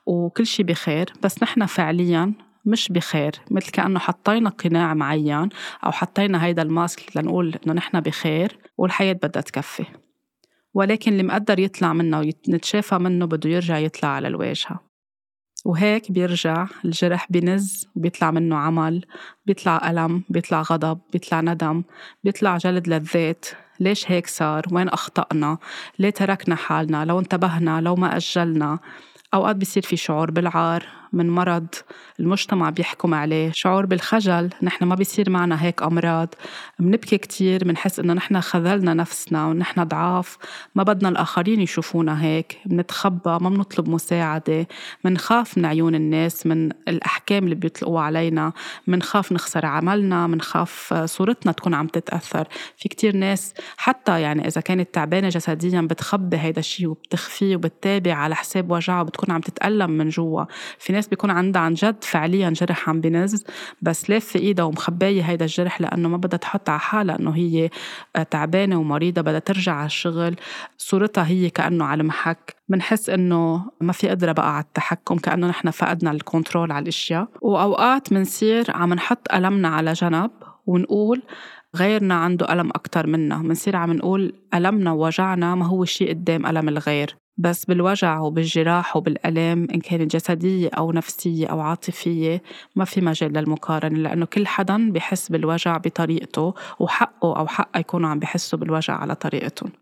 وكل 0.06 0.46
شي 0.46 0.62
بخير. 0.62 1.12
بس 1.22 1.42
نحن 1.42 1.66
فعليا 1.66 2.32
مش 2.64 2.88
بخير 2.88 3.32
مثل 3.50 3.70
كأنه 3.70 3.98
حطينا 3.98 4.50
قناع 4.50 4.94
معين 4.94 5.48
أو 5.84 5.92
حطينا 5.92 6.44
هيدا 6.44 6.62
الماسك 6.62 7.16
لنقول 7.16 7.58
إنه 7.66 7.74
نحن 7.74 8.00
بخير 8.00 8.58
والحياة 8.78 9.12
بدها 9.12 9.42
تكفي. 9.42 9.84
ولكن 10.74 11.12
اللي 11.12 11.22
مقدر 11.22 11.58
يطلع 11.58 11.92
منه 11.92 12.18
ونتشافى 12.48 12.98
منه 12.98 13.26
بده 13.26 13.50
يرجع 13.50 13.78
يطلع 13.78 14.08
على 14.08 14.28
الواجهة. 14.28 14.93
وهيك 15.64 16.12
بيرجع 16.12 16.66
الجرح 16.84 17.26
بنز 17.30 17.88
وبيطلع 17.96 18.30
منه 18.30 18.56
عمل 18.56 19.04
بيطلع 19.46 19.90
ألم 19.90 20.24
بيطلع 20.28 20.62
غضب 20.62 20.98
بيطلع 21.12 21.40
ندم 21.40 21.82
بيطلع 22.24 22.56
جلد 22.56 22.88
للذات. 22.88 23.46
ليش 23.80 24.10
هيك 24.10 24.26
صار؟ 24.26 24.66
وين 24.72 24.88
أخطأنا؟ 24.88 25.58
ليه 25.98 26.10
تركنا 26.10 26.54
حالنا؟ 26.54 27.04
لو 27.04 27.18
انتبهنا 27.18 27.80
لو 27.80 27.96
ما 27.96 28.16
أجلنا. 28.16 28.78
أوقات 29.34 29.56
بيصير 29.56 29.82
في 29.82 29.96
شعور 29.96 30.30
بالعار. 30.30 30.86
من 31.14 31.30
مرض 31.30 31.66
المجتمع 32.20 32.70
بيحكم 32.70 33.14
عليه. 33.14 33.50
شعور 33.54 33.86
بالخجل 33.86 34.50
نحن 34.62 34.84
ما 34.84 34.94
بيصير 34.94 35.30
معنا 35.30 35.62
هيك 35.62 35.82
أمراض. 35.82 36.34
بنبكي 36.78 37.18
كتير 37.18 37.64
بنحس 37.64 38.00
إنه 38.00 38.12
نحن 38.12 38.40
خذلنا 38.40 38.94
نفسنا 38.94 39.46
ونحن 39.46 39.84
ضعاف. 39.84 40.38
ما 40.74 40.82
بدنا 40.82 41.08
الآخرين 41.08 41.60
يشوفونا 41.60 42.22
هيك. 42.22 42.58
بنتخبى 42.66 43.38
ما 43.40 43.50
بنطلب 43.50 43.88
مساعدة. 43.88 44.66
بنخاف 45.04 45.58
من 45.58 45.64
عيون 45.64 45.94
الناس 45.94 46.46
من 46.46 46.70
الأحكام 46.88 47.44
اللي 47.44 47.54
بيطلقوها 47.54 48.02
علينا. 48.02 48.52
بنخاف 48.86 49.32
نخسر 49.32 49.66
عملنا 49.66 50.26
بنخاف 50.26 50.94
صورتنا 51.04 51.52
تكون 51.52 51.74
عم 51.74 51.86
تتأثر. 51.86 52.48
في 52.76 52.88
كتير 52.88 53.16
ناس 53.16 53.54
حتى 53.76 54.20
يعني 54.20 54.46
إذا 54.48 54.60
كانت 54.60 54.94
تعبانة 54.94 55.28
جسديا 55.28 55.80
بتخبي 55.80 56.36
هيدا 56.36 56.60
الشيء 56.60 56.88
وبتخفيه 56.88 57.56
وبتتابع 57.56 58.14
على 58.14 58.34
حساب 58.34 58.70
وجعها 58.70 59.00
وبتكون 59.00 59.30
عم 59.34 59.40
تتألم 59.40 59.90
من 59.90 60.08
جوا. 60.08 60.44
في 60.78 60.92
ناس 60.92 61.03
بيكون 61.08 61.30
عندها 61.30 61.62
عن 61.62 61.74
جد 61.74 62.04
فعليا 62.04 62.50
جرح 62.50 62.88
عم 62.88 63.00
بنز 63.00 63.44
بس 63.82 64.10
لافة 64.10 64.40
إيدها 64.40 64.64
ومخباية 64.64 65.22
هيدا 65.22 65.44
الجرح 65.44 65.80
لأنه 65.80 66.08
ما 66.08 66.16
بدها 66.16 66.38
تحط 66.38 66.68
على 66.68 66.80
حالها 66.80 67.18
إنه 67.18 67.30
هي 67.30 67.70
تعبانة 68.30 68.80
ومريضة 68.80 69.22
بدها 69.22 69.38
ترجع 69.38 69.72
على 69.74 69.86
الشغل. 69.86 70.36
صورتها 70.78 71.26
هي 71.26 71.50
كأنه 71.50 71.84
على 71.84 72.00
المحك. 72.00 72.56
بنحس 72.68 73.10
إنه 73.10 73.64
ما 73.80 73.92
في 73.92 74.08
قدرة 74.08 74.32
بقى 74.32 74.54
على 74.56 74.64
التحكم 74.64 75.16
كأنه 75.16 75.46
نحن 75.46 75.70
فقدنا 75.70 76.10
الكنترول 76.10 76.72
على 76.72 76.82
الأشياء. 76.82 77.28
وأوقات 77.42 78.10
بنصير 78.12 78.64
عم 78.68 78.94
نحط 78.94 79.34
ألمنا 79.34 79.68
على 79.68 79.92
جنب 79.92 80.30
ونقول 80.66 81.22
غيرنا 81.76 82.14
عنده 82.14 82.52
ألم 82.52 82.70
أكتر 82.70 83.06
منا. 83.06 83.36
بنصير 83.36 83.76
عم 83.76 83.92
نقول 83.92 84.32
ألمنا 84.54 84.92
ووجعنا 84.92 85.54
ما 85.54 85.66
هو 85.66 85.84
شيء 85.84 86.08
قدام 86.08 86.46
ألم 86.46 86.68
الغير. 86.68 87.16
بس 87.36 87.64
بالوجع 87.64 88.20
وبالجراح 88.20 88.96
وبالألم 88.96 89.66
إن 89.74 89.80
كانت 89.80 90.16
جسدية 90.16 90.68
أو 90.78 90.92
نفسية 90.92 91.46
أو 91.46 91.60
عاطفية 91.60 92.42
ما 92.76 92.84
في 92.84 93.00
مجال 93.00 93.32
للمقارنة 93.32 93.98
لأنه 93.98 94.26
كل 94.26 94.46
حدا 94.46 94.92
بحس 94.92 95.28
بالوجع 95.28 95.76
بطريقته 95.76 96.54
وحقه 96.78 97.36
أو 97.38 97.46
حقه 97.46 97.78
يكونوا 97.80 98.08
عم 98.08 98.18
بحسوا 98.18 98.58
بالوجع 98.58 98.94
على 98.94 99.14
طريقتهم. 99.14 99.72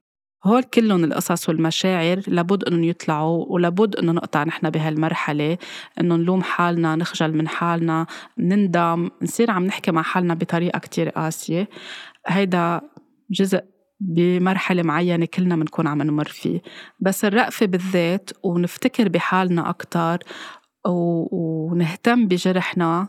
هول 0.44 0.62
كلهم 0.62 1.04
القصص 1.04 1.48
والمشاعر 1.48 2.20
لابد 2.26 2.64
إنهم 2.64 2.84
يطلعوا 2.84 3.44
ولابد 3.48 3.96
إنه 3.96 4.12
نقطع 4.12 4.44
نحن 4.44 4.70
بهالمرحلة 4.70 5.58
إنه 6.00 6.16
نلوم 6.16 6.42
حالنا 6.42 6.96
نخجل 6.96 7.36
من 7.36 7.48
حالنا 7.48 8.06
نندم 8.38 9.10
نصير 9.22 9.50
عم 9.50 9.64
نحكي 9.64 9.92
مع 9.92 10.02
حالنا 10.02 10.34
بطريقة 10.34 10.78
كتير 10.78 11.08
قاسية. 11.08 11.68
هيدا 12.26 12.80
جزء 13.30 13.71
بمرحلة 14.04 14.82
معينة 14.82 15.26
كلنا 15.26 15.56
بنكون 15.56 15.86
عم 15.86 16.02
نمر 16.02 16.28
فيه. 16.28 16.62
بس 17.00 17.24
الرأفة 17.24 17.66
بالذات 17.66 18.30
ونفتكر 18.42 19.08
بحالنا 19.08 19.68
أكتر 19.68 20.18
ونهتم 20.84 22.26
بجرحنا 22.26 23.08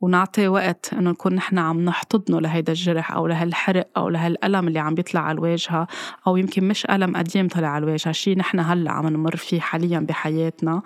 ونعطي 0.00 0.48
وقت 0.48 0.92
إنه 0.92 1.10
نكون 1.10 1.34
نحن 1.34 1.58
عم 1.58 1.80
نحتضنه 1.80 2.40
لهيدا 2.40 2.72
الجرح 2.72 3.12
أو 3.12 3.26
لهالحرق 3.26 3.88
أو 3.96 4.08
لهالألم 4.08 4.68
اللي 4.68 4.78
عم 4.78 4.94
بيطلع 4.94 5.20
على 5.20 5.34
الواجهة 5.34 5.86
أو 6.26 6.36
يمكن 6.36 6.68
مش 6.68 6.86
ألم 6.90 7.16
قديم 7.16 7.48
طلع 7.48 7.68
على 7.68 7.84
الواجهة 7.84 8.12
شيء 8.12 8.38
نحن 8.38 8.60
هلأ 8.60 8.92
عم 8.92 9.08
نمر 9.08 9.36
فيه 9.36 9.60
حاليا 9.60 10.00
بحياتنا. 10.00 10.82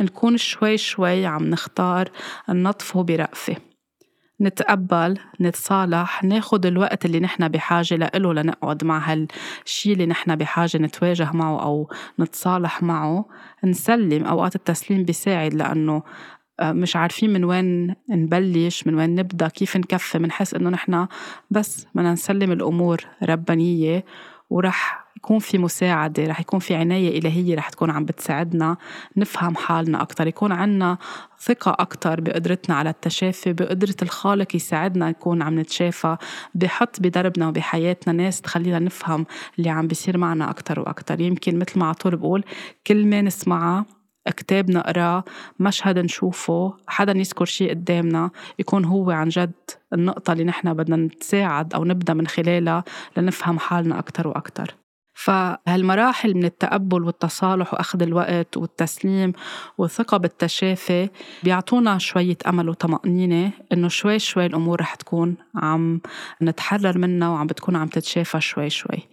نكون 0.00 0.36
شوي 0.36 0.78
شوي 0.78 1.26
عم 1.26 1.44
نختار 1.44 2.08
نطفه 2.48 3.02
برأفه. 3.02 3.56
نتقبل 4.40 5.18
نتصالح 5.40 6.24
ناخد 6.24 6.66
الوقت 6.66 7.04
اللي 7.04 7.20
نحن 7.20 7.48
بحاجة 7.48 7.94
لإله 7.94 8.32
لنقعد 8.32 8.84
مع 8.84 8.98
هالشي 8.98 9.92
اللي 9.92 10.06
نحن 10.06 10.36
بحاجة 10.36 10.78
نتواجه 10.78 11.32
معه 11.32 11.62
أو 11.62 11.90
نتصالح 12.20 12.82
معه. 12.82 13.24
نسلم 13.64 14.24
أوقات 14.24 14.56
التسليم 14.56 15.04
بيساعد 15.04 15.54
لأنه 15.54 16.02
آه، 16.60 16.72
مش 16.72 16.96
عارفين 16.96 17.32
من 17.32 17.44
وين 17.44 17.94
نبلش 18.10 18.86
من 18.86 18.94
وين 18.94 19.14
نبدأ 19.14 19.48
كيف 19.48 19.76
نكفي 19.76 20.18
بنحس 20.18 20.54
إنه 20.54 20.70
نحن 20.70 21.06
بس 21.50 21.86
بدنا 21.94 22.12
نسلم 22.12 22.52
الأمور 22.52 23.04
ربانية 23.22 24.04
ورح 24.50 24.99
يكون 25.16 25.38
في 25.38 25.58
مساعدة 25.58 26.24
رح 26.26 26.40
يكون 26.40 26.60
في 26.60 26.74
عناية 26.74 27.18
إلهية 27.18 27.56
رح 27.56 27.68
تكون 27.68 27.90
عم 27.90 28.04
بتساعدنا 28.04 28.76
نفهم 29.16 29.56
حالنا 29.56 30.02
أكتر 30.02 30.26
يكون 30.26 30.52
عنا 30.52 30.98
ثقة 31.40 31.76
أكتر 31.78 32.20
بقدرتنا 32.20 32.76
على 32.76 32.90
التشافي 32.90 33.52
بقدرة 33.52 33.94
الخالق 34.02 34.56
يساعدنا 34.56 35.10
نكون 35.10 35.42
عم 35.42 35.58
نتشافى 35.58 36.16
بحط 36.54 37.00
بدربنا 37.00 37.48
وبحياتنا 37.48 38.12
ناس 38.12 38.40
تخلينا 38.40 38.78
نفهم 38.78 39.26
اللي 39.58 39.70
عم 39.70 39.86
بيصير 39.86 40.18
معنا 40.18 40.50
أكتر 40.50 40.80
وأكتر. 40.80 41.20
يمكن 41.20 41.58
مثل 41.58 41.78
ما 41.78 41.86
عطول 41.86 42.16
بقول 42.16 42.44
كلمة 42.86 43.20
نسمعها 43.20 43.86
كتاب 44.28 44.70
نقراه 44.70 45.24
مشهد 45.58 45.98
نشوفه 45.98 46.76
حدا 46.88 47.18
يذكر 47.18 47.44
شيء 47.44 47.70
قدامنا 47.70 48.30
يكون 48.58 48.84
هو 48.84 49.10
عن 49.10 49.28
جد 49.28 49.52
النقطة 49.92 50.32
اللي 50.32 50.44
نحن 50.44 50.74
بدنا 50.74 50.96
نتساعد 50.96 51.74
أو 51.74 51.84
نبدأ 51.84 52.14
من 52.14 52.26
خلالها 52.26 52.84
لنفهم 53.16 53.58
حالنا 53.58 53.98
أكتر 53.98 54.28
وأكتر. 54.28 54.74
فهالمراحل 55.20 56.34
من 56.34 56.44
التقبل 56.44 57.02
والتصالح 57.02 57.74
وأخذ 57.74 58.02
الوقت 58.02 58.56
والتسليم 58.56 59.32
والثقة 59.78 60.16
بالتشافي 60.16 61.08
بيعطونا 61.42 61.98
شوية 61.98 62.36
أمل 62.46 62.68
وطمأنينة 62.68 63.50
إنه 63.72 63.88
شوي 63.88 64.18
شوي 64.18 64.46
الأمور 64.46 64.80
رح 64.80 64.94
تكون 64.94 65.36
عم 65.56 66.00
نتحرر 66.42 66.98
منها 66.98 67.28
وعم 67.28 67.46
بتكون 67.46 67.76
عم 67.76 67.88
تتشافى 67.88 68.40
شوي 68.40 68.70
شوي. 68.70 69.08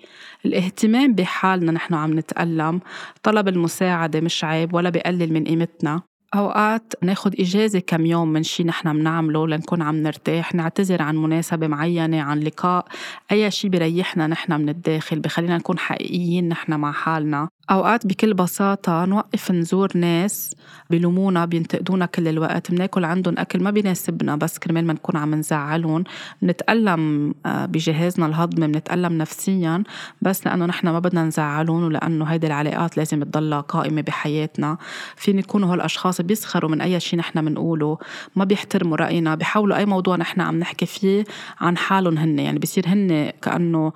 الاهتمام 0.46 1.14
بحالنا 1.14 1.72
نحن 1.72 1.94
عم 1.94 2.20
نتألم 2.20 2.82
طلب 3.24 3.48
المساعدة 3.48 4.22
مش 4.22 4.44
عيب 4.44 4.74
ولا 4.74 4.90
بقلل 4.90 5.34
من 5.34 5.44
قيمتنا. 5.44 6.02
أوقات 6.36 6.94
ناخد 7.04 7.36
إجازة 7.40 7.80
كم 7.80 8.06
يوم 8.06 8.34
من 8.34 8.44
شي 8.44 8.64
نحن 8.64 8.94
بنعمله 8.94 9.48
لنكون 9.48 9.82
عم 9.82 9.96
نرتاح 9.96 10.56
نعتذر 10.56 11.02
عن 11.02 11.18
مناسبة 11.18 11.68
معينة 11.68 12.22
عن 12.22 12.40
لقاء 12.40 12.86
أي 13.32 13.52
شي 13.52 13.70
بريحنا 13.70 14.28
نحن 14.28 14.54
من 14.54 14.70
الداخل 14.70 15.20
بخلينا 15.20 15.58
نكون 15.58 15.80
حقيقيين 15.80 16.50
نحن 16.50 16.74
مع 16.74 16.92
حالنا. 16.92 17.50
أوقات 17.72 18.08
بكل 18.08 18.34
بساطة 18.34 19.06
نوقف 19.06 19.52
نزور 19.52 19.90
ناس 19.96 20.56
بلومونا 20.90 21.46
بينتقدونا 21.46 22.06
كل 22.06 22.28
الوقت 22.28 22.72
بناكل 22.72 23.06
عندهم 23.06 23.36
أكل 23.38 23.64
ما 23.64 23.72
بيناسبنا 23.72 24.36
بس 24.36 24.60
كرمال 24.60 24.86
ما 24.86 24.94
نكون 24.94 25.18
عم 25.18 25.36
نزعلهم 25.36 26.04
بنتألم 26.42 27.34
آه، 27.46 27.66
بجهازنا 27.66 28.26
الهضمي 28.26 28.68
بنتألم 28.68 29.18
نفسيا 29.18 29.84
بس 30.22 30.48
لأنه 30.48 30.66
نحن 30.66 30.90
ما 30.90 31.00
بدنا 31.00 31.24
نزعلهم 31.24 31.84
ولأنه 31.84 32.26
هيدي 32.26 32.48
العلاقات 32.48 32.98
لازم 32.98 33.24
تضلها 33.24 33.62
قائمة 33.62 34.02
بحياتنا. 34.02 34.78
فين 35.16 35.40
يكونوا 35.40 35.74
هالأشخاص 35.74 36.22
بيسخروا 36.22 36.72
من 36.72 36.82
أي 36.82 37.00
شيء 37.00 37.20
نحن 37.20 37.46
بنقوله 37.46 37.98
ما 38.36 38.44
بيحترموا 38.44 38.98
رأينا 38.98 39.36
بيحاولوا 39.36 39.78
أي 39.78 39.86
موضوع 39.86 40.16
نحن 40.16 40.42
عم 40.42 40.60
نحكي 40.60 40.86
فيه 40.86 41.24
عن 41.60 41.78
حالهم 41.78 42.18
هن 42.18 42.40
يعني 42.40 42.60
بصير 42.60 42.84
هن 42.88 43.32
كأنه 43.42 43.94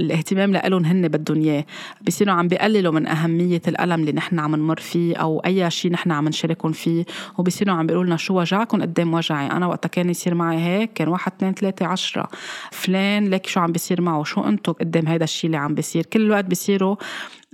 الاهتمام 0.00 0.52
لإلهم 0.52 0.84
هن 0.84 1.08
بدهم 1.08 1.42
اياه 1.42 1.64
بصيروا 2.06 2.34
عم 2.34 2.48
بيقللوا 2.48 2.92
من 2.92 3.06
أهمية 3.06 3.62
الألم 3.68 4.00
اللي 4.00 4.12
نحن 4.12 4.38
عم 4.38 4.56
نمر 4.56 4.80
فيه 4.80 5.16
أو 5.16 5.40
أي 5.46 5.70
شيء 5.70 5.92
نحن 5.92 6.10
عم 6.10 6.28
نشاركهم 6.28 6.72
فيه. 6.72 7.04
وبصيروا 7.38 7.74
عم 7.74 7.86
بيقولوا 7.86 8.06
لنا 8.06 8.16
شو 8.16 8.40
وجعكم 8.40 8.82
قدام 8.82 9.14
وجعي. 9.14 9.46
أنا 9.46 9.66
وقتها 9.66 9.88
كان 9.88 10.10
يصير 10.10 10.34
معي 10.34 10.58
هيك 10.58 10.92
كان 10.92 11.08
واحد 11.08 11.32
اثنين 11.36 11.54
ثلاثة 11.54 11.86
عشرة. 11.86 12.28
فلان 12.72 13.30
ليك 13.30 13.46
شو 13.46 13.60
عم 13.60 13.72
بيصير 13.72 14.00
معه؟ 14.00 14.24
شو 14.24 14.40
أنتم 14.40 14.72
قدام 14.72 15.08
هيدا 15.08 15.24
الشيء 15.24 15.48
اللي 15.48 15.56
عم 15.56 15.74
بيصير؟ 15.74 16.06
كل 16.06 16.20
الوقت 16.20 16.44
بيصيروا 16.44 16.96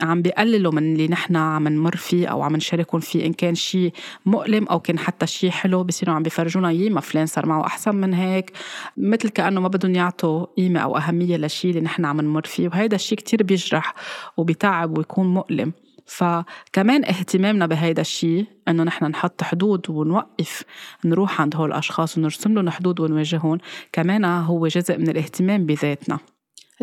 عم 0.02 0.22
بيقللوا 0.22 0.72
من 0.72 0.92
اللي 0.92 1.08
نحن 1.08 1.36
عم 1.36 1.68
نمر 1.68 1.96
فيه 1.96 2.26
أو 2.28 2.42
عم 2.42 2.56
نشاركهم 2.56 3.00
فيه 3.00 3.26
إن 3.26 3.32
كان 3.32 3.54
شيء 3.54 3.92
مؤلم 4.26 4.66
أو 4.68 4.80
كان 4.80 4.98
حتى 4.98 5.26
شيء 5.26 5.50
حلو 5.50 5.84
بصيروا 5.84 6.14
عم 6.14 6.22
بيفرجونا 6.22 6.68
اياه 6.68 6.90
ما 6.90 7.00
فلان 7.00 7.26
صار 7.26 7.46
معه 7.46 7.66
أحسن 7.66 7.94
من 7.94 8.14
هيك. 8.14 8.52
مثل 8.96 9.28
كأنه 9.28 9.60
ما 9.60 9.68
بدهم 9.68 9.94
يعطوا 9.94 10.46
قيمة 10.56 10.80
أو 10.80 10.96
أهمية 10.96 11.36
للشيء 11.36 11.70
اللي 11.70 11.80
نحن 11.82 12.04
عم 12.04 12.20
نمر 12.20 12.44
فيه 12.44 12.68
وهيدا 12.68 12.96
الشيء 12.96 13.18
كتير 13.18 13.42
بيجرح 13.42 13.94
وبيتعب 14.36 14.98
ويكون 14.98 15.26
مؤلم. 15.26 15.72
فكمان 16.06 17.04
اهتمامنا 17.04 17.66
بهيدا 17.66 18.00
الشيء 18.00 18.46
إنه 18.68 18.82
نحن 18.82 19.04
نحط 19.04 19.42
حدود 19.42 19.90
ونوقف 19.90 20.62
نروح 21.04 21.40
عند 21.40 21.56
هول 21.56 21.68
الأشخاص 21.68 22.18
ونرسم 22.18 22.54
لهم 22.54 22.70
حدود 22.70 23.00
ونواجههم 23.00 23.58
كمان 23.92 24.24
هو 24.24 24.66
جزء 24.66 24.98
من 24.98 25.08
الاهتمام 25.08 25.66
بذاتنا. 25.66 26.18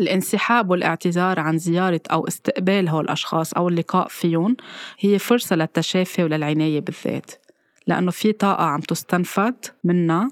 الانسحاب 0.00 0.70
والاعتذار 0.70 1.40
عن 1.40 1.58
زيارة 1.58 2.00
أو 2.12 2.28
استقبال 2.28 2.88
هول 2.88 3.04
الأشخاص 3.04 3.54
أو 3.54 3.68
اللقاء 3.68 4.08
فيهم 4.08 4.56
هي 4.98 5.18
فرصة 5.18 5.56
للتشافي 5.56 6.24
وللعناية 6.24 6.80
بالذات. 6.80 7.30
لأنه 7.86 8.10
في 8.10 8.32
طاقة 8.32 8.64
عم 8.64 8.80
تستنفد 8.80 9.54
منا 9.84 10.28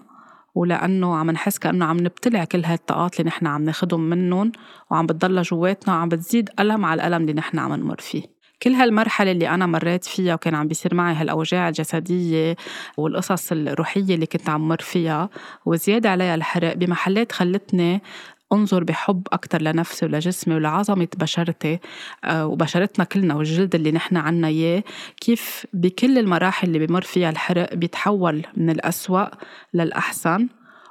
ولأنه 0.55 1.17
عم 1.17 1.31
نحس 1.31 1.59
كأنه 1.59 1.85
عم 1.85 1.97
نبتلع 1.97 2.45
كل 2.45 2.65
هاي 2.65 2.75
الطاقات 2.75 3.21
اللي 3.21 3.29
نحن 3.29 3.47
عم 3.47 3.65
ناخدهم 3.65 4.01
منهم 4.01 4.53
وعم 4.91 5.07
بتضلها 5.07 5.43
جواتنا 5.43 5.95
وعم 5.95 6.09
بتزيد 6.09 6.51
ألم 6.61 6.85
على 6.85 7.07
الألم 7.07 7.23
اللي 7.23 7.33
نحن 7.33 7.59
عم 7.59 7.75
نمر 7.75 8.01
فيه. 8.01 8.37
كل 8.63 8.73
هالمرحلة 8.73 9.31
اللي 9.31 9.49
أنا 9.49 9.67
مريت 9.67 10.05
فيها 10.05 10.35
وكان 10.35 10.55
عم 10.55 10.69
بيصير 10.69 10.95
معي 10.95 11.15
هالأوجاع 11.15 11.69
الجسدية 11.69 12.57
والقصص 12.97 13.53
الروحية 13.53 14.15
اللي 14.15 14.27
كنت 14.27 14.49
عم 14.49 14.69
مر 14.69 14.81
فيها 14.81 15.31
وزيادة 15.67 16.11
عليها 16.11 16.35
الحرق 16.35 16.73
بمحلات 16.77 17.33
خلتني 17.33 18.03
انظر 18.53 18.85
بحب 18.85 19.27
أكتر 19.33 19.63
لنفسي 19.63 20.07
ولجسمي 20.07 20.55
ولعظمة 20.55 21.09
بشرتي 21.17 21.79
آه، 22.25 22.47
وبشرتنا 22.47 23.05
كلنا 23.05 23.35
والجلد 23.35 23.75
اللي 23.75 23.93
نحن 23.93 24.17
عنا 24.17 24.49
إياه. 24.49 24.85
كيف 25.21 25.67
بكل 25.73 26.19
المراحل 26.19 26.69
اللي 26.69 26.87
بمر 26.87 27.03
فيها 27.03 27.31
الحرق 27.31 27.75
بيتحول 27.75 28.47
من 28.57 28.71
الأسوأ 28.71 29.27
للأحسن 29.75 30.49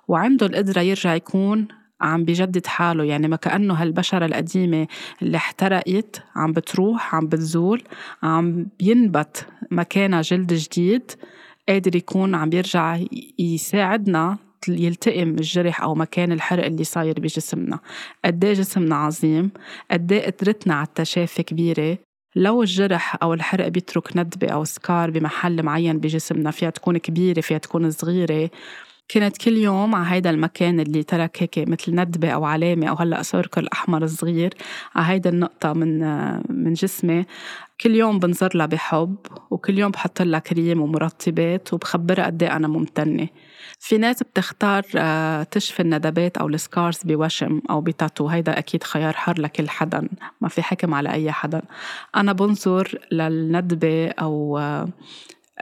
وعنده 0.08 0.46
القدرة 0.46 0.82
يرجع 0.82 1.16
يكون 1.16 1.68
عم 2.02 2.26
بيجدد 2.26 2.68
حاله. 2.68 3.04
يعني 3.04 3.28
ما 3.28 3.36
كأنه 3.36 3.74
هالبشرة 3.74 4.26
القديمة 4.26 4.88
اللي 5.22 5.38
احترقت 5.38 6.24
عم 6.36 6.52
بتروح 6.52 7.16
عم 7.16 7.28
بتزول 7.28 7.84
عم 8.24 8.68
بينبت 8.80 9.48
مكانها 9.72 10.22
جلد 10.22 10.54
جديد 10.54 11.12
قادر 11.70 11.96
يكون 11.96 12.36
عم 12.36 12.50
بيرجع 12.50 13.00
يساعدنا 13.40 14.38
يلتئم 14.70 15.30
الجرح 15.30 15.82
أو 15.82 15.96
مكان 15.96 16.32
الحرق 16.32 16.66
اللي 16.66 16.84
صاير 16.84 17.20
بجسمنا. 17.20 17.80
قد 18.26 18.46
إيه 18.46 18.54
جسمنا 18.54 18.96
عظيم؟ 18.96 19.52
قد 19.92 20.12
إيه 20.12 20.32
قدرتنا 20.32 20.74
على 20.74 20.88
التشافي 20.88 21.44
كبيرة؟ 21.44 21.98
لو 22.36 22.62
الجرح 22.62 23.18
أو 23.24 23.34
الحرق 23.34 23.68
بيترك 23.68 24.18
ندبة 24.18 24.48
أو 24.48 24.64
سكار 24.64 25.12
بمحل 25.12 25.64
معين 25.64 26.00
بجسمنا 26.00 26.52
فيها 26.52 26.70
تكون 26.70 26.98
كبيرة 26.98 27.42
فيها 27.42 27.58
تكون 27.58 27.92
صغيرة. 27.92 28.50
كنت 29.12 29.38
كل 29.38 29.58
يوم 29.58 29.96
على 29.96 30.16
هيدا 30.16 30.30
المكان 30.30 30.80
اللي 30.80 31.04
ترك 31.04 31.44
هيك 31.44 31.70
مثل 31.70 31.96
ندبة 31.96 32.30
أو 32.30 32.46
علامة 32.46 32.88
أو 32.88 32.96
هلأ 32.96 33.24
سيركل 33.24 33.68
أحمر 33.74 34.08
صغير 34.08 34.54
على 34.96 35.14
هيدا 35.14 35.30
النقطة 35.30 35.74
من 35.74 36.00
من 36.64 36.74
جسمي. 36.74 37.26
كل 37.82 37.96
يوم 37.96 38.20
بنظر 38.20 38.58
لها 38.58 38.66
بحب 38.66 39.16
وكل 39.52 39.80
يوم 39.80 39.92
بحط 39.92 40.22
لها 40.22 40.40
كريم 40.40 40.82
ومرطبات 40.82 41.74
وبخبرها 41.74 42.26
قد 42.26 42.44
إيه 42.44 42.56
أنا 42.56 42.68
ممتنة. 42.68 43.28
في 43.80 43.98
ناس 43.98 44.24
بتختار 44.24 44.84
آه، 44.96 45.44
تشفي 45.44 45.80
الندبات 45.80 46.38
أو 46.38 46.48
السكارز 46.48 47.04
بوشم 47.04 47.62
أو 47.70 47.82
بتاتو 47.82 48.28
هيدا 48.28 48.58
أكيد 48.60 48.84
خيار 48.84 49.14
حر 49.14 49.42
لكل 49.42 49.70
حدا 49.70 50.08
ما 50.42 50.50
في 50.50 50.62
حكم 50.62 50.94
على 50.94 51.12
أي 51.12 51.32
حدا. 51.32 51.62
أنا 52.16 52.34
بنظر 52.34 53.00
للندبة 53.12 54.10
أو 54.10 54.58
آه، 54.58 54.88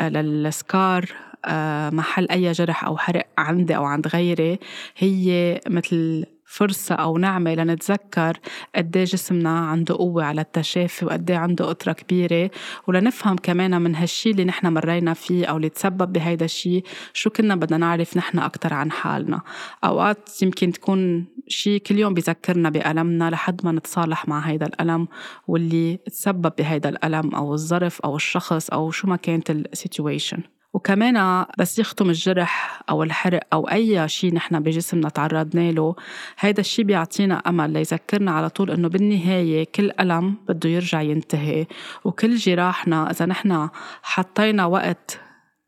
للسكار 0.02 1.06
آه، 1.46 1.90
محل 1.90 2.28
أي 2.32 2.52
جرح 2.52 2.86
أو 2.86 2.98
حرق 2.98 3.28
عندي 3.38 3.76
أو 3.76 3.84
عند 3.84 4.08
غيري 4.08 4.60
هي 4.98 5.60
مثل 5.68 6.26
فرصة 6.54 6.96
أو 6.96 7.18
نعمة 7.18 7.56
لنتذكر 7.56 8.38
قد 8.76 8.98
إيه 8.98 9.04
جسمنا 9.04 9.60
عنده 9.60 9.96
قوة 9.96 10.24
على 10.24 10.42
التشافي 10.42 11.06
وقد 11.06 11.32
إيه 11.32 11.38
عنده 11.38 11.66
قدرة 11.66 11.92
كبيرة. 11.94 12.52
ولنفهم 12.88 13.36
كمان 13.36 13.82
من 13.82 13.96
هالشي 13.96 14.32
اللي 14.32 14.46
نحن 14.46 14.68
مرينا 14.68 15.14
فيه 15.14 15.46
أو 15.46 15.58
اللي 15.58 15.70
تسبب 15.70 16.14
بهيدا 16.14 16.46
الشي 16.46 16.84
شو 17.14 17.30
كنا 17.30 17.56
بدنا 17.56 17.78
نعرف 17.78 18.18
نحن 18.18 18.40
أكتر 18.40 18.74
عن 18.74 18.92
حالنا. 18.92 19.42
أوقات 19.84 20.42
يمكن 20.42 20.72
تكون 20.72 21.26
شي 21.48 21.80
كل 21.80 22.00
يوم 22.00 22.14
بيذكرنا 22.14 22.70
بألمنا 22.70 23.30
لحد 23.30 23.66
ما 23.66 23.72
نتصالح 23.72 24.28
مع 24.28 24.40
هيدا 24.40 24.66
الألم 24.66 25.08
واللي 25.48 25.98
تسبب 25.98 26.52
بهيدا 26.58 26.90
الألم 26.90 27.36
أو 27.36 27.54
الظرف 27.54 28.02
أو 28.02 28.16
الشخص 28.16 28.70
أو 28.70 28.92
شو 28.92 29.08
ما 29.08 29.16
كانت 29.16 29.52
ال 29.52 29.61
situation 29.61 30.44
وكمان 30.74 31.46
بس 31.58 31.80
يختم 31.80 32.10
الجرح 32.10 32.82
أو 32.90 33.04
الحرق 33.04 33.42
أو 33.54 33.70
أي 33.70 34.10
شيء 34.10 34.34
نحن 34.34 34.60
بجسمنا 34.60 35.10
تعرضنا 35.10 35.72
له 35.72 35.96
هيدا 36.40 36.60
الشيء 36.60 36.86
بيعطينا 36.86 37.36
أمل 37.36 37.70
ليذكرنا 37.70 38.32
على 38.32 38.50
طول 38.50 38.72
إنه 38.72 38.88
بالنهاية 38.88 39.64
كل 39.76 39.92
ألم 40.00 40.36
بده 40.48 40.70
يرجع 40.70 41.02
ينتهي 41.02 41.68
وكل 42.04 42.36
جراحنا 42.36 43.12
إذا 43.12 43.26
نحن 43.26 43.70
حطينا 44.04 44.66
وقت 44.66 45.20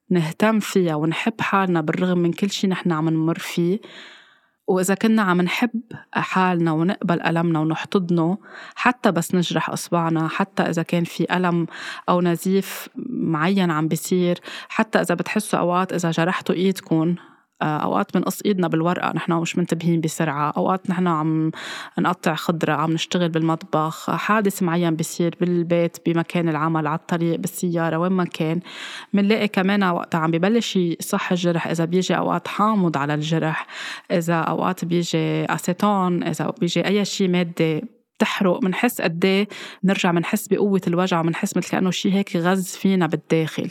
نهتم 0.09 0.59
فيها 0.59 0.95
ونحب 0.95 1.41
حالنا 1.41 1.81
بالرغم 1.81 2.17
من 2.17 2.33
كل 2.33 2.49
شيء 2.49 2.69
نحن 2.69 2.91
عم 2.91 3.09
نمر 3.09 3.39
فيه 3.39 3.79
وإذا 4.67 4.95
كنا 4.95 5.21
عم 5.21 5.41
نحب 5.41 5.81
حالنا 6.11 6.71
ونقبل 6.71 7.21
ألمنا 7.21 7.59
ونحتضنه 7.59 8.37
حتى 8.75 9.11
بس 9.11 9.35
نجرح 9.35 9.69
إصبعنا 9.69 10.27
حتى 10.27 10.63
إذا 10.63 10.83
كان 10.83 11.03
في 11.03 11.37
ألم 11.37 11.67
أو 12.09 12.21
نزيف 12.21 12.89
معين 13.09 13.71
عم 13.71 13.87
بيصير 13.87 14.39
حتى 14.69 15.01
إذا 15.01 15.15
بتحسوا 15.15 15.59
أوقات 15.59 15.93
إذا 15.93 16.11
جرحتوا 16.11 16.55
إيدكم 16.55 17.15
أوقات 17.61 18.17
بنقص 18.17 18.41
إيدنا 18.45 18.67
بالورقة 18.67 19.11
نحن 19.15 19.33
مش 19.33 19.57
منتبهين 19.57 20.01
بسرعة. 20.01 20.53
أوقات 20.57 20.89
نحن 20.89 21.07
عم 21.07 21.51
نقطع 21.99 22.35
خضرة 22.35 22.73
عم 22.73 22.91
نشتغل 22.91 23.29
بالمطبخ. 23.29 24.11
حادث 24.11 24.63
معين 24.63 24.95
بيصير 24.95 25.35
بالبيت 25.41 25.97
بمكان 26.05 26.49
العمل 26.49 26.87
على 26.87 26.99
الطريق 26.99 27.39
بالسيارة 27.39 27.97
وين 27.97 28.11
ما 28.11 28.25
كان. 28.25 28.59
بنلاقي 29.13 29.47
كمان 29.47 29.83
وقتها 29.83 30.17
عم 30.19 30.31
ببلش 30.31 30.75
يصح 30.75 31.31
الجرح. 31.31 31.67
إذا 31.67 31.85
بيجي 31.85 32.17
أوقات 32.17 32.47
حامض 32.47 32.97
على 32.97 33.13
الجرح 33.13 33.67
إذا 34.11 34.35
أوقات 34.35 34.85
بيجي 34.85 35.45
اسيتون 35.45 36.23
إذا 36.23 36.53
بيجي 36.59 36.87
أي 36.87 37.05
شيء 37.05 37.29
ماده 37.29 37.81
بتحرق. 38.17 38.59
بنحس 38.59 39.01
قد 39.01 39.25
إيه 39.25 39.47
بنرجع 39.83 40.11
بنحس 40.11 40.47
بقوة 40.47 40.81
الوجع 40.87 41.19
وبنحس 41.19 41.57
مثل 41.57 41.69
كأنه 41.69 41.91
شيء 41.91 42.13
هيك 42.13 42.35
غز 42.35 42.75
فينا 42.75 43.07
بالداخل. 43.07 43.69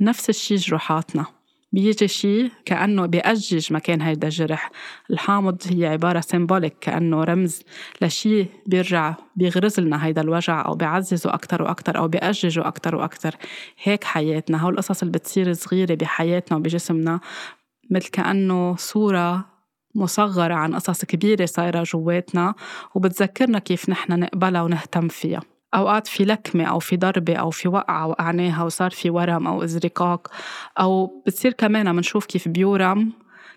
نفس 0.00 0.28
الشيء 0.28 0.56
جروحاتنا. 0.56 1.26
بيجي 1.72 2.08
شيء 2.08 2.50
كأنه 2.64 3.06
بيأجج 3.06 3.72
مكان 3.72 4.00
هيدا 4.02 4.28
الجرح 4.28 4.70
الحامض 5.10 5.62
هي 5.70 5.86
عبارة 5.86 6.20
سيمبوليك 6.20 6.76
كأنه 6.80 7.24
رمز 7.24 7.62
لشيء 8.02 8.46
بيرجع 8.66 9.14
بيغرز 9.36 9.80
لنا 9.80 10.06
هيدا 10.06 10.20
الوجع 10.20 10.66
أو 10.66 10.74
بيعززه 10.74 11.34
أكتر 11.34 11.62
وأكتر 11.62 11.98
أو 11.98 12.08
بيأججه 12.08 12.66
أكتر 12.66 12.94
وأكتر. 12.94 13.34
هيك 13.82 14.04
حياتنا. 14.04 14.58
هول 14.58 14.72
القصص 14.72 15.02
اللي 15.02 15.12
بتصير 15.12 15.52
صغيرة 15.52 15.94
بحياتنا 15.94 16.58
وبجسمنا 16.58 17.20
مثل 17.90 18.08
كأنه 18.10 18.76
صورة 18.76 19.46
مصغرة 19.94 20.54
عن 20.54 20.74
قصص 20.74 21.04
كبيرة 21.04 21.46
صايرة 21.46 21.82
جواتنا 21.82 22.54
وبتذكرنا 22.94 23.58
كيف 23.58 23.88
نحن 23.88 24.20
نقبلها 24.20 24.62
ونهتم 24.62 25.08
فيها. 25.08 25.55
أوقات 25.74 26.06
في 26.06 26.24
لكمة 26.24 26.64
أو 26.64 26.78
في 26.78 26.96
ضربة 26.96 27.34
أو 27.34 27.50
في 27.50 27.68
وقعة 27.68 28.06
وقعناها 28.06 28.64
وصار 28.64 28.90
في 28.90 29.10
ورم 29.10 29.46
أو 29.46 29.64
إزرقاق 29.64 30.28
أو 30.80 31.22
بتصير 31.26 31.52
كمان 31.52 31.94
منشوف 31.94 32.26
كيف 32.26 32.48
بيورم 32.48 33.12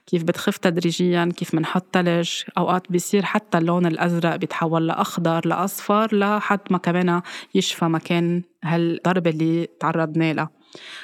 كيف 0.07 0.23
بتخف 0.23 0.57
تدريجيا 0.57 1.25
كيف 1.37 1.55
منحط 1.55 1.85
تلج 1.91 2.29
أوقات 2.57 2.91
بيصير 2.91 3.23
حتى 3.25 3.57
اللون 3.57 3.85
الأزرق 3.85 4.35
بيتحول 4.35 4.87
لأخضر 4.87 5.47
لأصفر 5.47 6.15
لحد 6.15 6.59
ما 6.69 6.77
كمان 6.77 7.21
يشفى 7.55 7.85
مكان 7.85 8.43
هالضربة 8.63 9.29
اللي 9.29 9.67
تعرضنا 9.79 10.33
لها. 10.33 10.58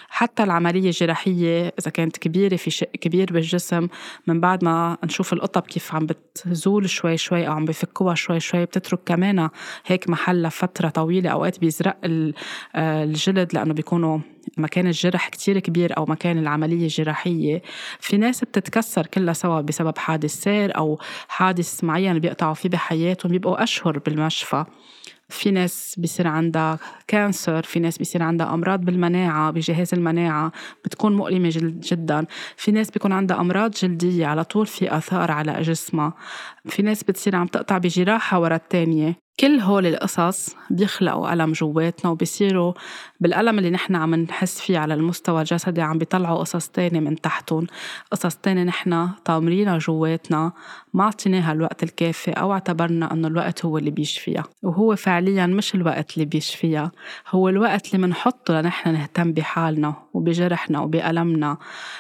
حتى 0.10 0.44
العملية 0.44 0.88
الجراحية 0.88 1.74
إذا 1.80 1.92
كانت 1.92 2.18
كبيرة 2.18 2.56
في 2.56 2.72
شق 2.72 2.92
كبير 2.92 3.34
بالجسم 3.34 3.88
من 4.28 4.40
بعد 4.40 4.64
ما 4.64 4.98
نشوف 5.04 5.34
القطب 5.34 5.62
كيف 5.62 5.96
عم 5.96 6.06
بتزول 6.06 6.90
شوي 6.90 7.18
شوي 7.18 7.48
أو 7.48 7.54
عم 7.54 7.66
بفكوها 7.66 8.16
شوي 8.16 8.40
شوي 8.40 8.66
بتترك 8.66 9.00
كمان 9.06 9.50
هيك 9.86 10.10
محلها 10.10 10.50
فترة 10.50 10.90
طويلة 10.90 11.30
أوقات 11.30 11.60
بيزرق 11.60 11.98
آه، 12.76 13.04
الجلد 13.04 13.54
لأنه 13.54 13.74
بيكونوا 13.74 14.20
مكان 14.58 14.88
الجرح 14.88 15.30
كتير 15.30 15.60
كبير 15.60 15.98
أو 15.98 16.06
مكان 16.06 16.38
العملية 16.38 16.84
الجراحية. 16.84 17.62
في 18.00 18.18
ناس 18.18 18.44
بتتكسر 18.44 19.08
كلها 19.08 19.34
سوا 19.34 19.62
بسبب 19.62 19.98
حادث 19.98 20.34
سير 20.34 20.78
أو 20.78 21.00
حادث 21.28 21.84
معين 21.84 22.20
بيقطعوا 22.20 22.54
فيه 22.54 22.70
بحياتهم 22.70 23.32
بيبقوا 23.32 23.64
أشهر 23.64 24.00
بالمشفى. 24.00 24.66
في 25.30 25.52
ناس 25.52 25.96
بيصير 25.98 26.28
عندها 26.28 26.80
كانسر 27.08 27.64
في 27.64 27.80
ناس 27.80 27.98
بيصير 27.98 28.24
عندها 28.24 28.54
أمراض 28.54 28.82
بالمناعة 28.82 29.52
بجهاز 29.52 29.94
المناعة 29.94 30.52
بتكون 30.86 31.16
مؤلمة 31.16 31.50
جدا. 31.92 32.26
في 32.58 32.72
ناس 32.72 32.92
بيكون 32.92 33.12
عندها 33.12 33.40
أمراض 33.40 33.72
جلدية 33.72 34.28
على 34.28 34.44
طول 34.44 34.68
في 34.68 34.98
آثار 34.98 35.32
على 35.32 35.62
جسمها. 35.62 36.14
في 36.66 36.82
ناس 36.82 37.04
بتصير 37.04 37.36
عم 37.36 37.48
تقطع 37.48 37.78
بجراحة 37.78 38.40
ورا 38.40 38.56
التانية. 38.56 39.25
كل 39.40 39.60
هول 39.60 39.86
القصص 39.86 40.56
بيخلقوا 40.70 41.34
ألم 41.34 41.52
جواتنا 41.52 42.12
وبيصيروا 42.12 42.74
بالألم 43.20 43.60
اللي 43.60 43.70
نحن 43.70 43.96
عم 43.96 44.16
نحس 44.16 44.62
فيه 44.62 44.78
على 44.80 44.94
المستوى 44.94 45.42
الجسدي 45.42 45.82
عم 45.82 45.98
بيطلعوا 45.98 46.40
قصص 46.40 46.68
تانية 46.68 47.00
من 47.00 47.22
تحتهم 47.22 47.68
قصص 48.12 48.36
تانية 48.36 48.64
نحن 48.64 49.10
طامرينها 49.26 49.78
جواتنا 49.78 50.52
ما 50.94 51.04
عطيناها 51.04 51.52
الوقت 51.52 51.84
الكافي 51.84 52.32
أو 52.32 52.54
اعتبرنا 52.54 53.14
أنه 53.14 53.28
الوقت 53.28 53.66
هو 53.66 53.78
اللي 53.78 53.92
بيشفيها 53.92 54.44
وهو 54.64 54.96
فعليا 54.96 55.46
مش 55.46 55.76
الوقت 55.76 56.14
اللي 56.14 56.26
بيشفيها 56.26 56.92
هو 57.30 57.50
الوقت 57.50 57.88
اللي 57.88 58.08
منحطه 58.08 58.62
لنحن 58.62 58.94
نهتم 58.94 59.34
بحالنا. 59.34 60.05
وبجرحنا 60.16 60.80
وبألمنا. 60.80 61.58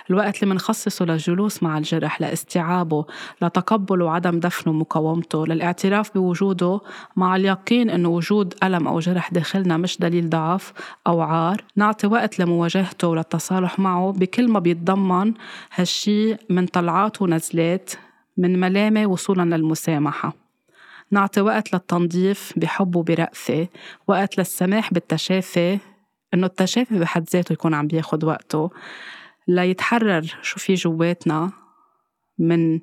الوقت 0.09 0.43
اللي 0.43 0.53
منخصصه 0.53 1.05
للجلوس 1.05 1.63
مع 1.63 1.77
الجرح 1.77 2.21
لاستيعابه 2.21 3.05
لتقبله 3.41 4.05
وعدم 4.05 4.39
دفنه 4.39 4.73
ومقاومته 4.73 5.47
للاعتراف 5.47 6.13
بوجوده 6.13 6.79
مع 7.15 7.35
اليقين 7.35 7.89
أنه 7.89 8.09
وجود 8.09 8.53
ألم 8.63 8.87
أو 8.87 8.99
جرح 8.99 9.33
داخلنا 9.33 9.77
مش 9.77 9.97
دليل 9.99 10.29
ضعف 10.29 10.73
أو 11.07 11.21
عار. 11.21 11.63
نعطي 11.75 12.07
وقت 12.07 12.39
لمواجهته 12.39 13.07
وللتصالح 13.07 13.79
معه 13.79 14.11
بكل 14.11 14.47
ما 14.47 14.59
بيتضمن 14.59 15.33
هالشي 15.75 16.35
من 16.49 16.65
طلعات 16.65 17.21
ونزلات 17.21 17.91
من 18.37 18.59
ملامة 18.59 19.05
وصولا 19.05 19.55
للمسامحة. 19.55 20.33
نعطي 21.11 21.41
وقت 21.41 21.73
للتنظيف 21.73 22.53
بحب 22.55 22.95
وبرأفة 22.95 23.67
وقت 24.07 24.37
للسماح 24.37 24.93
بالتشافي 24.93 25.79
إنه 26.33 26.47
التشافي 26.47 26.99
بحد 26.99 27.29
ذاته 27.29 27.53
يكون 27.53 27.73
عم 27.73 27.87
بياخد 27.87 28.23
وقته 28.23 28.69
ليتحرر 29.47 30.37
شو 30.41 30.59
في 30.59 30.73
جواتنا 30.73 31.51
من 32.39 32.79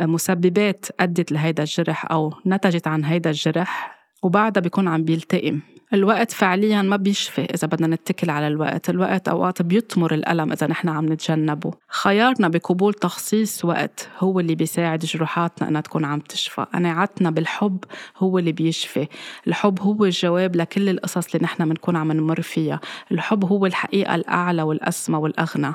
مسببات 0.00 0.86
أدت 1.00 1.32
لهيدا 1.32 1.62
الجرح 1.62 2.12
أو 2.12 2.34
نتجت 2.46 2.86
عن 2.86 3.04
هيدا 3.04 3.30
الجرح 3.30 4.03
وبعدها 4.24 4.60
بيكون 4.60 4.88
عم 4.88 5.04
بيلتئم. 5.04 5.60
الوقت 5.94 6.32
فعليا 6.32 6.82
ما 6.82 6.96
بيشفي 6.96 7.44
إذا 7.44 7.68
بدنا 7.68 7.86
نتكل 7.86 8.30
على 8.30 8.46
الوقت. 8.46 8.90
الوقت 8.90 9.28
أوقات 9.28 9.62
بيطمر 9.62 10.14
الألم 10.14 10.52
إذا 10.52 10.66
نحن 10.66 10.88
عم 10.88 11.12
نتجنبه. 11.12 11.70
خيارنا 11.88 12.48
بقبول 12.48 12.94
تخصيص 12.94 13.64
وقت 13.64 14.08
هو 14.18 14.40
اللي 14.40 14.54
بيساعد 14.54 14.98
جروحاتنا 14.98 15.68
إنها 15.68 15.80
تكون 15.80 16.04
عم 16.04 16.20
تشفى. 16.20 16.66
قناعتنا 16.74 17.30
بالحب 17.30 17.84
هو 18.18 18.38
اللي 18.38 18.52
بيشفي. 18.52 19.08
الحب 19.46 19.80
هو 19.80 20.04
الجواب 20.04 20.56
لكل 20.56 20.88
القصص 20.88 21.34
اللي 21.34 21.44
نحن 21.44 21.68
بنكون 21.68 21.96
عم 21.96 22.12
نمر 22.12 22.42
فيها. 22.42 22.80
الحب 23.12 23.44
هو 23.44 23.66
الحقيقة 23.66 24.14
الأعلى 24.14 24.62
والأسمى 24.62 25.16
والأغنى. 25.16 25.72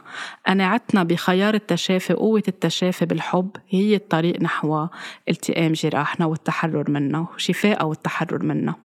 قناعتنا 0.47 1.03
بخيار 1.03 1.53
التشافي 1.53 2.13
وقوة 2.13 2.43
التشافي 2.47 3.05
بالحب 3.05 3.49
هي 3.69 3.95
الطريق 3.95 4.41
نحو 4.41 4.87
التئام 5.29 5.73
جراحنا 5.73 6.25
والتحرر 6.25 6.91
منه 6.91 7.27
وشفاء 7.35 7.87
والتحرر 7.87 8.38
منه. 8.43 8.75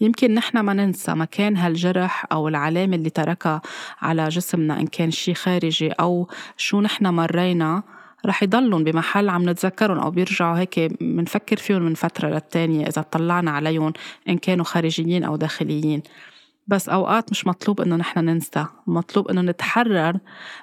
يمكن 0.00 0.34
نحن 0.34 0.60
ما 0.60 0.72
ننسى 0.72 1.14
مكان 1.14 1.56
هالجرح 1.56 2.26
أو 2.32 2.48
العلامة 2.48 2.96
اللي 2.96 3.10
تركها 3.10 3.62
على 4.00 4.28
جسمنا 4.28 4.80
إن 4.80 4.86
كان 4.86 5.10
شي 5.10 5.34
خارجي 5.34 5.90
أو 5.92 6.28
شو 6.56 6.80
نحن 6.80 7.06
مرينا 7.06 7.82
رح 8.26 8.42
يضلون 8.42 8.84
بمحل 8.84 9.28
عم 9.28 9.48
نتذكرهم 9.48 9.98
أو 9.98 10.10
بيرجعوا 10.10 10.58
هيك 10.58 11.02
منفكر 11.02 11.56
فيهم 11.56 11.82
من 11.82 11.94
فترة 11.94 12.28
للتانية 12.28 12.86
إذا 12.86 13.02
طلعنا 13.02 13.50
عليهم 13.50 13.92
إن 14.28 14.38
كانوا 14.38 14.64
خارجيين 14.64 15.24
أو 15.24 15.36
داخليين. 15.36 16.02
بس 16.68 16.88
أوقات 16.88 17.30
مش 17.30 17.46
مطلوب 17.46 17.80
إنه 17.80 17.96
نحن 17.96 18.18
ننسى 18.18 18.66
مطلوب 18.86 19.28
إنه 19.28 19.40
نتحرر 19.40 20.18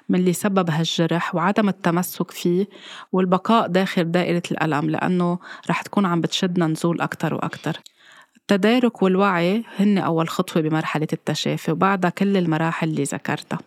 من 0.08 0.18
اللي 0.18 0.32
سبب 0.32 0.70
هالجرح 0.70 1.34
وعدم 1.34 1.68
التمسك 1.68 2.30
فيه 2.30 2.68
والبقاء 3.12 3.68
داخل 3.68 4.10
دائرة 4.10 4.42
الألم 4.50 4.90
لأنه 4.90 5.38
رح 5.70 5.82
تكون 5.82 6.06
عم 6.06 6.20
بتشدنا 6.20 6.66
نزول 6.66 7.00
أكتر 7.00 7.34
وأكتر. 7.34 7.80
التدارك 8.50 9.02
والوعي 9.02 9.64
هن 9.76 9.98
أول 9.98 10.28
خطوة 10.28 10.62
بمرحلة 10.62 11.06
التشافي 11.12 11.72
وبعدها 11.72 12.10
كل 12.10 12.36
المراحل 12.36 12.88
اللي 12.88 13.02
ذكرتها. 13.04 13.58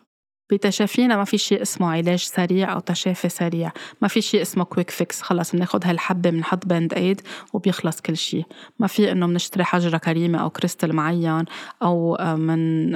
بتشافينا 0.52 1.18
ما 1.18 1.24
في 1.24 1.38
شيء 1.38 1.62
اسمه 1.62 1.92
علاج 1.92 2.20
سريع 2.20 2.74
أو 2.74 2.80
تشافي 2.80 3.30
سريع 3.30 3.72
ما 4.02 4.08
في 4.08 4.22
شيء 4.22 4.42
اسمه 4.42 4.64
quick 4.64 4.90
fix 4.90 5.22
خلص 5.22 5.56
بناخد 5.56 5.86
هالحبة 5.86 6.30
بنحط 6.30 6.66
Band-Aid 6.66 7.22
وبيخلص 7.54 8.02
كل 8.02 8.18
شيء. 8.18 8.46
ما 8.80 8.88
في 8.88 9.12
إنه 9.12 9.28
بنشتري 9.28 9.64
حجرة 9.64 9.98
كريمة 9.98 10.38
أو 10.42 10.50
كريستال 10.50 10.96
معين 10.96 11.46
أو 11.84 12.18
من 12.36 12.96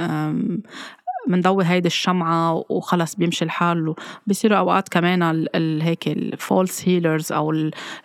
بنضوي 1.27 1.65
هيدي 1.65 1.88
الشمعة 1.88 2.65
وخلص 2.69 3.15
بيمشي 3.15 3.45
الحال 3.45 3.95
بصيروا 4.27 4.57
أوقات 4.57 4.89
كمان 4.89 5.47
هيك 5.81 6.07
ال 6.07 6.21
false 6.21 6.88
healers 6.88 7.31
أو 7.31 7.51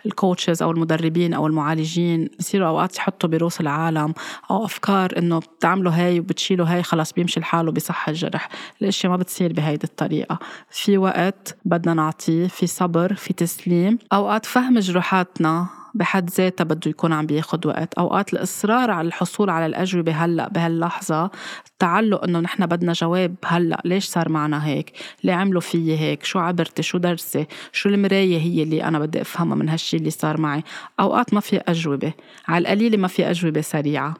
ال 0.05 0.12
coaches 0.12 0.63
أو 0.63 0.71
المدربين 0.71 1.33
أو 1.33 1.47
المعالجين 1.47 2.29
بصيروا 2.39 2.67
أوقات 2.67 2.97
يحطوا 2.97 3.29
بروس 3.29 3.61
العالم 3.61 4.13
أو 4.51 4.65
أفكار 4.65 5.17
إنه 5.17 5.39
بتعملوا 5.39 5.91
هاي 5.91 6.19
وبتشيلوا 6.19 6.65
هاي 6.67 6.83
خلص 6.83 7.13
بيمشي 7.13 7.39
الحال 7.39 7.67
وبصح 7.67 8.09
الجرح. 8.09 8.49
الأشياء 8.81 9.11
ما 9.11 9.17
بتصير 9.17 9.53
بهيدي 9.53 9.83
الطريقة. 9.83 10.39
في 10.69 10.97
وقت 10.97 11.57
بدنا 11.65 11.93
نعطيه 11.93 12.47
في 12.47 12.67
صبر 12.67 13.13
في 13.13 13.33
تسليم. 13.33 13.97
أوقات 14.13 14.45
فهم 14.45 14.79
جروحاتنا 14.79 15.80
بحد 15.93 16.29
ذاتها 16.29 16.63
بده 16.63 16.91
يكون 16.91 17.13
عم 17.13 17.25
بياخد 17.25 17.65
وقت. 17.65 17.93
أوقات 17.93 18.33
الإصرار 18.33 18.91
على 18.91 19.07
الحصول 19.07 19.49
على 19.49 19.65
الأجوبة 19.65 20.11
هلأ 20.11 20.49
بهاللحظة 20.49 21.31
التعلق 21.67 22.23
إنه 22.23 22.39
نحن 22.39 22.65
بدنا 22.65 22.93
جواب 22.93 23.35
هلأ 23.45 23.81
ليش 23.85 24.05
صار 24.05 24.29
معنا 24.29 24.65
هيك؟ 24.65 24.91
ليه 25.23 25.33
عملوا 25.33 25.61
فيي 25.61 25.97
هيك؟ 25.97 26.23
شو 26.23 26.39
عبرتي؟ 26.39 26.83
شو 26.83 26.97
درسي؟ 26.97 27.47
شو 27.71 27.89
المراية 27.89 28.37
هي 28.37 28.63
اللي 28.63 28.83
أنا 28.83 28.99
بدي 28.99 29.21
أفهمها 29.21 29.55
من 29.55 29.69
هالشي 29.69 29.97
اللي 29.97 30.09
صار 30.09 30.41
معي؟ 30.41 30.63
أوقات 30.99 31.33
ما 31.33 31.39
في 31.39 31.57
أجوبة. 31.57 32.13
على 32.47 32.61
القليلة 32.61 32.97
ما 32.97 33.07
في 33.07 33.29
أجوبة 33.29 33.61
سريعة. 33.61 34.15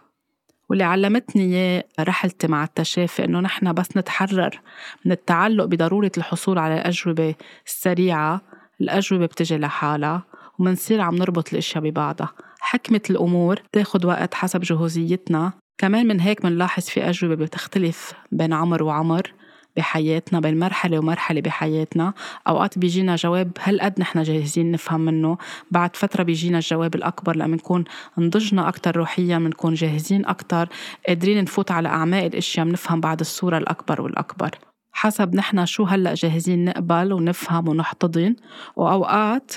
واللي 0.70 0.84
علمتني 0.84 1.44
إياه 1.44 1.84
رحلتي 2.00 2.48
مع 2.48 2.64
التشافي 2.64 3.26
إنه 3.26 3.40
نحن 3.40 3.74
بس 3.74 3.98
نتحرر 3.98 4.62
من 5.06 5.12
التعلق 5.12 5.66
بضرورة 5.66 6.12
الحصول 6.18 6.58
على 6.58 6.74
الاجوبه 6.74 7.36
السريعه 7.66 8.42
الأجوبة 8.82 9.26
بتجي 9.26 9.58
لحالها. 9.58 10.24
ومنصير 10.60 11.02
عم 11.02 11.16
نربط 11.16 11.52
الأشياء 11.52 11.84
ببعضها. 11.84 12.30
حكمة 12.60 13.02
الأمور 13.10 13.60
تاخد 13.72 14.06
وقت 14.06 14.34
حسب 14.34 14.62
جهوزيتنا. 14.62 15.54
كمان 15.78 16.08
من 16.08 16.20
هيك 16.20 16.46
منلاحظ 16.46 16.84
في 16.84 17.10
أجوبة 17.10 17.36
بتختلف 17.36 18.14
بين 18.32 18.54
عمر 18.54 18.84
وعمر 18.84 19.34
بحياتنا 19.78 20.40
بين 20.40 20.60
مرحلة 20.60 21.00
ومرحلة 21.00 21.42
بحياتنا. 21.42 22.14
أوقات 22.48 22.78
بيجينا 22.78 23.16
جواب 23.16 23.52
هل 23.60 23.82
قد 23.82 24.00
نحن 24.00 24.24
جاهزين 24.24 24.72
نفهم 24.72 25.02
منه. 25.02 25.38
بعد 25.72 25.96
فترة 25.96 26.24
بيجينا 26.24 26.58
الجواب 26.58 26.96
الأكبر 26.96 27.36
لما 27.36 27.56
نكون 27.56 27.84
نضجنا 28.18 28.68
أكتر 28.68 28.98
روحيا 28.98 29.38
بنكون 29.38 29.74
جاهزين 29.74 30.26
أكتر 30.26 30.70
قادرين 31.08 31.44
نفوت 31.44 31.72
على 31.72 31.90
أعماق 31.90 32.24
الأشياء 32.24 32.66
بنفهم 32.66 33.02
بعد 33.02 33.20
الصورة 33.20 33.58
الأكبر 33.58 34.02
والأكبر. 34.02 34.50
حسب 34.92 35.36
نحن 35.36 35.66
شو 35.66 35.84
هلأ 35.84 36.14
جاهزين 36.14 36.66
نقبل 36.66 37.14
ونفهم 37.14 37.68
ونحتضن. 37.68 38.36
وأوقات 38.76 39.52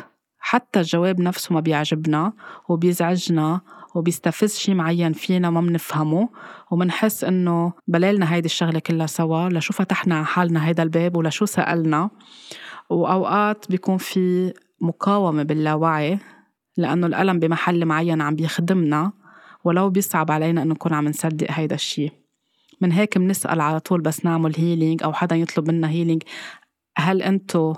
حتى 0.47 0.81
الجواب 0.81 1.21
نفسه 1.21 1.55
ما 1.55 1.61
بيعجبنا 1.61 2.33
وبيزعجنا 2.69 3.61
وبيستفز 3.95 4.57
شي 4.57 4.75
معين 4.75 5.13
فينا 5.13 5.51
ما 5.51 5.61
بنفهمه 5.61 6.29
ومنحس 6.71 7.25
إنه 7.25 7.73
بلالنا 7.89 8.35
هيدي 8.35 8.47
الشغلة 8.47 8.79
كلها 8.79 9.07
سوا 9.07 9.49
لشو 9.49 9.73
فتحنا 9.73 10.17
على 10.17 10.27
حالنا 10.27 10.67
هيدا 10.67 10.83
الباب 10.83 11.17
ولشو 11.17 11.45
سألنا. 11.45 12.11
وأوقات 12.91 13.71
بيكون 13.71 13.97
في 13.97 14.53
مقاومة 14.81 15.43
باللاوعي 15.43 16.19
لأنه 16.77 17.07
الألم 17.07 17.39
بمحل 17.39 17.85
معين 17.85 18.21
عم 18.21 18.35
بيخدمنا 18.35 19.13
ولو 19.65 19.91
بيصعب 19.91 20.31
علينا 20.31 20.63
إنه 20.63 20.75
نكون 20.75 20.93
عم 20.93 21.09
نصدق 21.09 21.47
هيدا 21.51 21.75
الشي. 21.75 22.11
من 22.81 22.93
هيك 22.93 23.19
بنسأل 23.19 23.61
على 23.61 23.81
طول 23.81 24.01
بس 24.01 24.25
نعمل 24.25 24.53
healing 24.57 25.03
أو 25.03 25.13
حدا 25.13 25.37
يطلب 25.37 25.71
منا 25.71 25.89
healing 25.89 26.23
هل 26.97 27.23
أنتو 27.23 27.75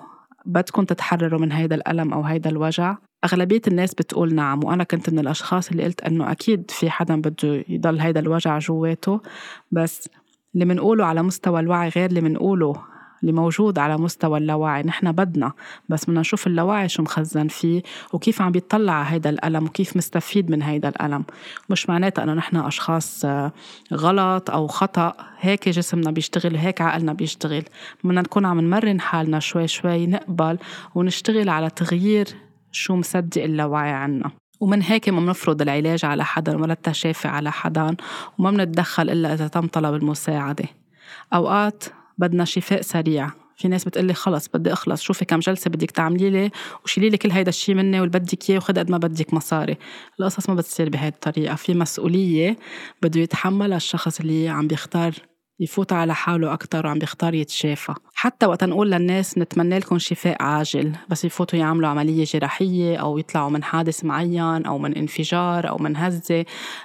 بدكم 0.47 0.85
تتحرروا 0.85 1.41
من 1.41 1.53
هيدا 1.53 1.75
الألم 1.75 2.13
أو 2.13 2.23
هيدا 2.23 2.51
الوجع؟ 2.51 2.97
أغلبية 3.25 3.61
الناس 3.69 3.95
بتقول 3.95 4.35
نعم 4.35 4.65
وأنا 4.65 4.85
كنت 4.85 5.11
من 5.11 5.19
الأشخاص 5.19 5.71
اللي 5.71 5.85
قلت 5.85 6.01
أنه 6.01 6.33
أكيد 6.33 6.71
في 6.71 6.91
حدا 6.91 7.21
بده 7.21 7.65
يضل 7.69 8.01
هيدا 8.01 8.21
الوجع 8.21 8.59
جواته 8.59 9.21
بس 9.73 10.09
اللي 10.55 10.65
منقوله 10.65 11.05
على 11.05 11.23
مستوى 11.23 11.61
الوعي 11.61 11.89
غير 11.89 12.09
اللي 12.09 12.21
منقوله. 12.21 12.83
اللي 13.23 13.33
موجود 13.33 13.79
على 13.79 13.97
مستوى 13.97 14.39
اللاوعي. 14.39 14.83
نحن 14.83 15.13
بدنا 15.13 15.53
بس 15.89 16.05
بدنا 16.05 16.21
نشوف 16.21 16.47
اللاوعي 16.47 16.89
شو 16.89 17.03
مخزن 17.03 17.49
فيه 17.49 17.83
وكيف 18.13 18.43
عم 18.43 18.53
بيطلع 18.53 18.93
على 18.93 19.15
هيدا 19.15 19.31
الألم 19.31 19.65
وكيف 19.65 19.97
مستفيد 19.97 20.51
من 20.51 20.63
هيدا 20.63 20.89
الألم. 20.89 21.25
مش 21.71 21.89
معناتها 21.89 22.23
أنه 22.23 22.35
نحن 22.35 22.57
أشخاص 22.57 23.25
آه، 23.25 23.53
غلط 23.95 24.51
أو 24.51 24.67
خطأ. 24.67 25.15
هيك 25.41 25.69
جسمنا 25.69 26.11
بيشتغل 26.11 26.55
وهيك 26.55 26.81
عقلنا 26.81 27.13
بيشتغل. 27.13 27.65
بدنا 28.05 28.21
نكون 28.21 28.45
عم 28.45 28.61
نمرن 28.61 29.01
حالنا 29.01 29.41
شوي 29.41 29.69
شوي 29.69 30.07
نقبل 30.07 30.59
ونشتغل 30.95 31.49
على 31.49 31.71
تغيير 31.71 32.27
شو 32.73 32.97
مصدق 32.97 33.43
اللاوعي 33.43 33.93
عنا. 33.93 34.31
ومن 34.61 34.83
هيك 34.83 35.09
ما 35.09 35.21
بنفرض 35.21 35.63
العلاج 35.63 36.05
على 36.05 36.25
حدا 36.25 36.57
ولا 36.57 36.73
التشافي 36.73 37.29
على 37.29 37.53
حدا 37.53 37.97
وما 38.39 38.51
بنتدخل 38.51 39.11
إلا 39.11 39.35
إذا 39.35 39.49
تم 39.49 39.67
طلب 39.67 39.95
المساعدة. 39.95 40.65
أوقات 41.35 41.85
بدنا 42.19 42.45
شفاء 42.45 42.81
سريع. 42.83 43.31
في 43.57 43.69
ناس 43.69 43.85
بتقلي 43.85 44.15
خلص 44.15 44.49
بدي 44.49 44.73
أخلص. 44.73 45.03
شوفي 45.03 45.25
كم 45.25 45.39
جلسة 45.39 45.71
بدك 45.71 45.91
تعملي 45.91 46.31
لي 46.31 46.51
وشيلي 46.85 47.11
لي 47.11 47.17
كل 47.17 47.31
هيدا 47.31 47.49
الشيء 47.49 47.75
مني 47.75 48.01
واللي 48.01 48.19
بدك 48.19 48.51
إياه 48.51 48.59
وخذ 48.59 48.79
قد 48.79 48.91
ما 48.91 48.99
بدك 48.99 49.35
مصاري. 49.35 49.77
القصص 50.21 50.49
ما 50.49 50.55
بتصير 50.55 50.89
بهي 50.89 51.09
الطريقة. 51.09 51.55
في 51.55 51.75
مسؤولية 51.75 52.57
بده 53.03 53.21
يتحملها 53.21 53.77
الشخص 53.77 54.21
اللي 54.21 54.49
عم 54.49 54.67
بيختار 54.69 55.15
يفوت 55.61 55.93
على 55.93 56.15
حاله 56.15 56.53
أكتر 56.53 56.87
وعم 56.87 56.99
بيختار 56.99 57.35
يتشافى. 57.35 57.95
حتى 58.15 58.47
وقت 58.47 58.65
نقول 58.65 58.91
للناس 58.91 59.39
نتمنى 59.39 59.79
لكم 59.79 59.99
شفاء 59.99 60.43
عاجل 60.43 60.93
بس 61.09 61.25
يفوتوا 61.25 61.59
يعملوا 61.59 61.89
عملية 61.89 62.25
جراحية 62.25 62.97
أو 62.97 63.19
يطلعوا 63.19 63.51
من 63.51 63.63
حادث 63.63 64.05
معين 64.05 64.67
أو 64.67 64.79
من 64.79 64.97
انفجار 64.97 65.69
أو 65.69 65.79
من 65.79 65.97
هزة. 65.97 66.45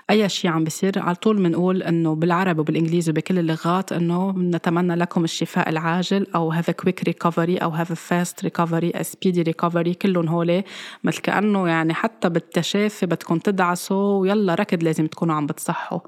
أي 0.10 0.30
شيء 0.30 0.52
عم 0.52 0.64
بيصير 0.64 1.00
على 1.00 1.16
طول 1.16 1.44
بنقول 1.44 1.84
إنه 1.84 2.16
بالعربي 2.16 2.60
وبالإنجليزي 2.60 3.12
وبكل 3.12 3.40
اللغات 3.40 3.92
إنه 3.92 4.32
نتمنى 4.32 4.96
لكم 4.96 5.24
الشفاء 5.24 5.70
العاجل 5.70 6.28
أو 6.36 6.54
have 6.54 6.66
a 6.66 6.74
quick 6.86 7.10
recovery 7.10 7.64
أو 7.64 7.78
have 7.78 7.90
a 7.90 7.96
fast 8.10 8.46
recovery 8.46 8.98
a 9.00 9.04
speedy 9.04 9.44
recovery 9.52 9.92
كلهم 10.02 10.28
هول 10.28 10.64
مثل 11.04 11.22
كأنه 11.22 11.68
يعني 11.68 11.94
حتى 11.94 12.30
بالتشافي 12.30 13.06
بدكم 13.06 13.38
تدعسوا 13.38 14.20
ويلا 14.20 14.56
ركض 14.56 14.84
لازم 14.84 15.08
تكونوا 15.08 15.36
عم 15.36 15.46
بتصحوا. 15.46 16.00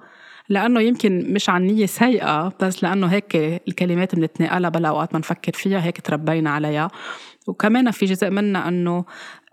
لأنه 0.50 0.82
يمكن 0.82 1.34
مش 1.34 1.50
عن 1.50 1.64
نية 1.64 1.86
سيئة 1.86 2.54
بس 2.62 2.84
لأنه 2.84 3.08
هيك 3.08 3.36
الكلمات 3.68 4.16
بنتنقلها 4.16 4.70
بلا 4.70 4.90
أوقات 4.90 5.14
ما 5.14 5.20
نفكر 5.20 5.54
فيها 5.54 5.84
هيك 5.86 6.02
تربينا 6.02 6.50
عليها. 6.50 6.88
وكمان 7.48 7.92
في 7.92 8.06
جزء 8.06 8.30
منا 8.30 8.68
أنه 8.68 9.06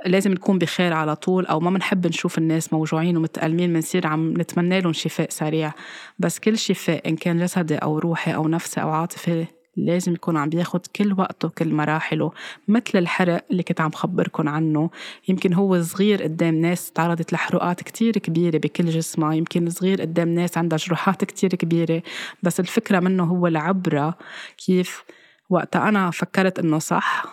لازم 0.06 0.32
نكون 0.32 0.58
بخير 0.58 0.92
على 0.92 1.16
طول 1.16 1.46
أو 1.46 1.60
ما 1.60 1.70
بنحب 1.70 2.06
نشوف 2.06 2.38
الناس 2.38 2.72
موجوعين 2.72 3.16
ومتألمين 3.16 3.72
بنصير 3.72 4.06
عم 4.06 4.34
نتمنى 4.40 4.80
لهم 4.80 4.92
شفاء 4.92 5.30
سريع. 5.30 5.72
بس 6.18 6.38
كل 6.38 6.58
شفاء 6.58 7.08
إن 7.08 7.16
كان 7.16 7.38
جسدي 7.38 7.74
أو 7.74 7.98
روحي 7.98 8.34
أو 8.34 8.48
نفسي 8.48 8.82
أو 8.82 8.90
عاطفي 8.90 9.46
لازم 9.84 10.12
يكون 10.12 10.36
عم 10.36 10.48
بياخد 10.48 10.86
كل 10.86 11.12
وقته 11.12 11.48
كل 11.48 11.74
مراحله 11.74 12.32
مثل 12.68 12.98
الحرق 12.98 13.44
اللي 13.50 13.62
كنت 13.62 13.80
عم 13.80 13.90
خبركن 13.90 14.48
عنه. 14.48 14.90
يمكن 15.28 15.52
هو 15.52 15.82
صغير 15.82 16.22
قدام 16.22 16.54
ناس 16.54 16.92
تعرضت 16.92 17.32
لحروقات 17.32 17.82
كتير 17.82 18.12
كبيرة 18.12 18.58
بكل 18.58 18.86
جسمها 18.86 19.34
يمكن 19.34 19.70
صغير 19.70 20.00
قدام 20.00 20.28
ناس 20.28 20.58
عندها 20.58 20.78
جروحات 20.78 21.24
كتير 21.24 21.50
كبيرة. 21.50 22.02
بس 22.42 22.60
الفكرة 22.60 23.00
منه 23.00 23.24
هو 23.24 23.46
العبرة 23.46 24.14
كيف 24.66 25.04
وقتها 25.50 25.88
أنا 25.88 26.10
فكرت 26.10 26.58
إنه 26.58 26.78
صح. 26.78 27.24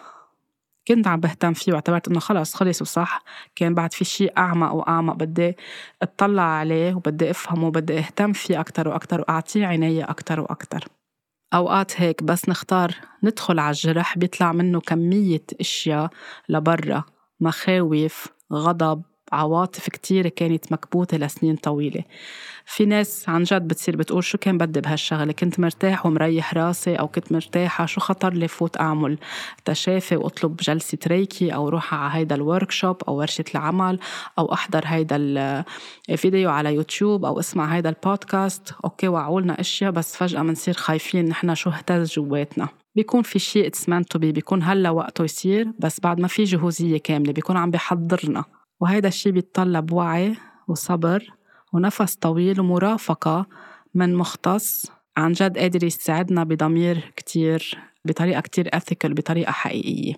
كنت 0.87 1.07
عم 1.07 1.19
بهتم 1.19 1.53
فيه 1.53 1.71
واعتبرت 1.73 2.07
إنه 2.07 2.19
خلص 2.19 2.53
خلص 2.55 2.81
وصح. 2.81 3.23
كان 3.55 3.73
بعد 3.73 3.93
في 3.93 4.05
شيء 4.05 4.33
أعمق 4.37 4.71
وأعمق 4.73 5.13
بدي 5.15 5.57
أطلع 6.01 6.43
عليه 6.43 6.95
وبدي 6.95 7.31
أفهمه 7.31 7.67
وبدي 7.67 7.97
أهتم 7.97 8.33
فيه 8.33 8.59
أكثر 8.59 8.87
وأكثر 8.87 9.21
وأعطيه 9.21 9.65
عناية 9.65 10.03
أكثر 10.03 10.39
وأكثر 10.39 10.87
أوقات 11.53 12.01
هيك 12.01 12.23
بس 12.23 12.49
نختار 12.49 12.95
ندخل 13.23 13.59
على 13.59 13.69
الجرح 13.71 14.17
بيطلع 14.17 14.51
منه 14.51 14.79
كمية 14.81 15.43
أشياء 15.59 16.09
لبرا 16.49 17.03
مخاوف 17.39 18.27
غضب. 18.53 19.01
عواطف 19.31 19.89
كتير 19.89 20.27
كانت 20.27 20.71
مكبوتة 20.71 21.17
لسنين 21.17 21.55
طويلة. 21.55 22.03
في 22.65 22.85
ناس 22.85 23.29
عن 23.29 23.43
جد 23.43 23.67
بتصير 23.67 23.95
بتقول 23.95 24.23
شو 24.23 24.37
كان 24.37 24.57
بدي 24.57 24.81
بهالشغلة؟ 24.81 25.31
كنت 25.31 25.59
مرتاح 25.59 26.05
ومريح 26.05 26.53
راسي 26.53 26.95
أو 26.95 27.07
كنت 27.07 27.31
مرتاحة. 27.31 27.85
شو 27.85 28.01
خطر 28.01 28.33
لي 28.33 28.47
فوت 28.47 28.79
أعمل؟ 28.79 29.17
تشافي 29.65 30.15
وأطلب 30.15 30.57
جلسة 30.57 30.97
ريكي 31.07 31.53
أو 31.53 31.69
روح 31.69 31.93
على 31.93 32.11
هيدا 32.13 32.35
ال 32.35 32.43
workshop 32.43 33.01
أو 33.07 33.15
ورشة 33.15 33.45
العمل 33.55 33.99
أو 34.39 34.53
أحضر 34.53 34.83
هيدا 34.85 35.15
الفيديو 36.09 36.49
على 36.49 36.75
يوتيوب 36.75 37.25
أو 37.25 37.39
اسمع 37.39 37.75
هيدا 37.75 37.89
ال 37.89 37.99
podcast. 37.99 38.73
okay 38.83 39.07
وعولنا 39.07 39.59
أشياء 39.59 39.91
بس 39.91 40.15
فجأة 40.15 40.41
منصير 40.41 40.73
خايفين 40.73 41.25
نحن 41.25 41.55
شو 41.55 41.69
اهتز 41.69 42.13
جواتنا. 42.13 42.67
بيكون 42.95 43.21
في 43.21 43.39
شيء 43.39 43.67
it's 43.67 43.85
to 44.09 44.19
be 44.19 44.31
بيكون 44.31 44.63
هلا 44.63 44.89
وقته 44.89 45.23
يصير 45.23 45.67
بس 45.79 45.99
بعد 45.99 46.19
ما 46.19 46.27
في 46.27 46.43
جهوزية 46.43 46.97
كاملة 46.97 47.33
بيكون 47.33 47.57
عم 47.57 47.71
بيحضرنا. 47.71 48.43
وهيدا 48.79 49.07
الشيء 49.07 49.31
بيتطلب 49.31 49.91
وعي 49.91 50.35
وصبر 50.67 51.33
ونفس 51.73 52.15
طويل 52.15 52.59
ومرافقة 52.59 53.45
من 53.93 54.15
مختص 54.15 54.85
عن 55.17 55.31
جد 55.31 55.57
قادر 55.57 55.83
يساعدنا 55.83 56.43
بضمير 56.43 57.13
كتير 57.15 57.77
بطريقة 58.05 58.41
كتير 58.41 58.69
ethical 58.75 59.07
بطريقة 59.13 59.51
حقيقية. 59.51 60.13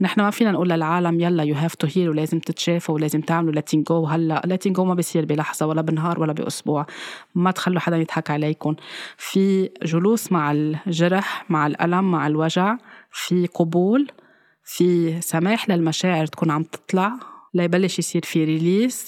نحن 0.00 0.20
ما 0.20 0.30
فينا 0.30 0.52
نقول 0.52 0.68
للعالم 0.70 1.20
يلا 1.20 1.42
you 1.42 1.54
have 1.54 1.74
to 1.74 1.88
heal 1.96 2.08
ولازم 2.08 2.38
تتشافوا 2.38 2.94
ولازم 2.94 3.20
تعملوا 3.20 3.52
letting 3.52 3.82
go 3.82 4.06
هلأ 4.06 4.42
letting 4.44 4.72
go 4.72 4.84
ما 4.84 4.94
بيصير 4.94 5.24
بلحظة 5.24 5.66
ولا 5.66 5.82
بنهار 5.82 6.20
ولا 6.20 6.32
بأسبوع. 6.32 6.86
ما 7.34 7.50
تخلوا 7.50 7.80
حدا 7.80 7.96
يضحك 7.96 8.30
عليكم. 8.30 8.74
في 9.16 9.70
جلوس 9.82 10.32
مع 10.32 10.52
الجرح 10.52 11.50
مع 11.50 11.66
الألم 11.66 12.10
مع 12.10 12.26
الوجع 12.26 12.76
في 13.10 13.46
قبول 13.46 14.10
في 14.64 15.20
سماح 15.20 15.68
للمشاعر 15.70 16.26
تكون 16.26 16.50
عم 16.50 16.62
تطلع. 16.62 17.33
ليبلش 17.54 17.98
يصير 17.98 18.22
في 18.24 18.44
release 18.44 19.06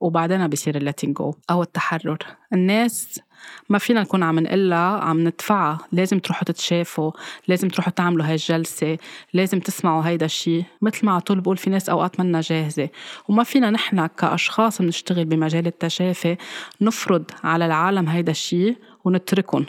وبعدين 0.00 0.48
بيصير 0.48 0.76
ال 0.76 0.81
letting 0.81 1.16
go 1.16 1.34
أو 1.50 1.62
التحرر. 1.62 2.18
الناس 2.52 3.20
ما 3.68 3.78
فينا 3.78 4.00
نكون 4.02 4.22
عم 4.22 4.38
نقلها 4.38 4.98
عم 4.98 5.20
ندفعها. 5.20 5.78
لازم 5.92 6.18
تروحوا 6.18 6.44
تتشافوا 6.44 7.12
لازم 7.48 7.68
تروحوا 7.68 7.92
تعملوا 7.92 8.26
هاي 8.26 8.34
الجلسة 8.34 8.98
لازم 9.32 9.60
تسمعوا 9.60 10.02
هيدا 10.02 10.26
الشيء 10.26 10.64
مثل 10.82 11.06
ما 11.06 11.12
على 11.12 11.20
طول 11.20 11.40
بقول 11.40 11.56
في 11.56 11.70
ناس 11.70 11.88
أوقات 11.88 12.20
منا 12.20 12.40
جاهزة. 12.40 12.88
وما 13.28 13.44
فينا 13.44 13.70
نحن 13.70 14.06
كأشخاص 14.06 14.82
بنشتغل 14.82 15.24
بمجال 15.24 15.66
التشافي 15.66 16.36
نفرض 16.80 17.30
على 17.44 17.66
العالم 17.66 18.08
هيدا 18.08 18.30
الشيء 18.30 18.76
ونتركهم 19.04 19.66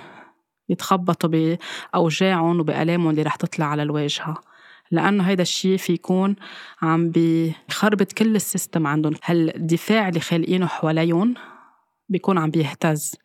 يتخبطوا 0.69 1.57
بأوجاعهم 1.93 2.59
وبآلامهم 2.59 3.09
اللي 3.09 3.21
رح 3.21 3.35
تطلع 3.35 3.65
على 3.65 3.83
الواجهة. 3.83 4.54
لأنه 4.91 5.23
هيدا 5.23 5.41
الشيء 5.41 5.77
في 5.77 5.93
يكون 5.93 6.35
عم 6.81 7.09
بيخربط 7.09 8.11
كل 8.11 8.35
السيستم 8.35 8.87
عندهم. 8.87 9.13
هالدفاع 9.23 10.09
اللي 10.09 10.19
خالقينه 10.19 10.65
حواليهم 10.65 11.33
بيكون 12.09 12.37
عم 12.37 12.51
بيهتز. 12.51 13.15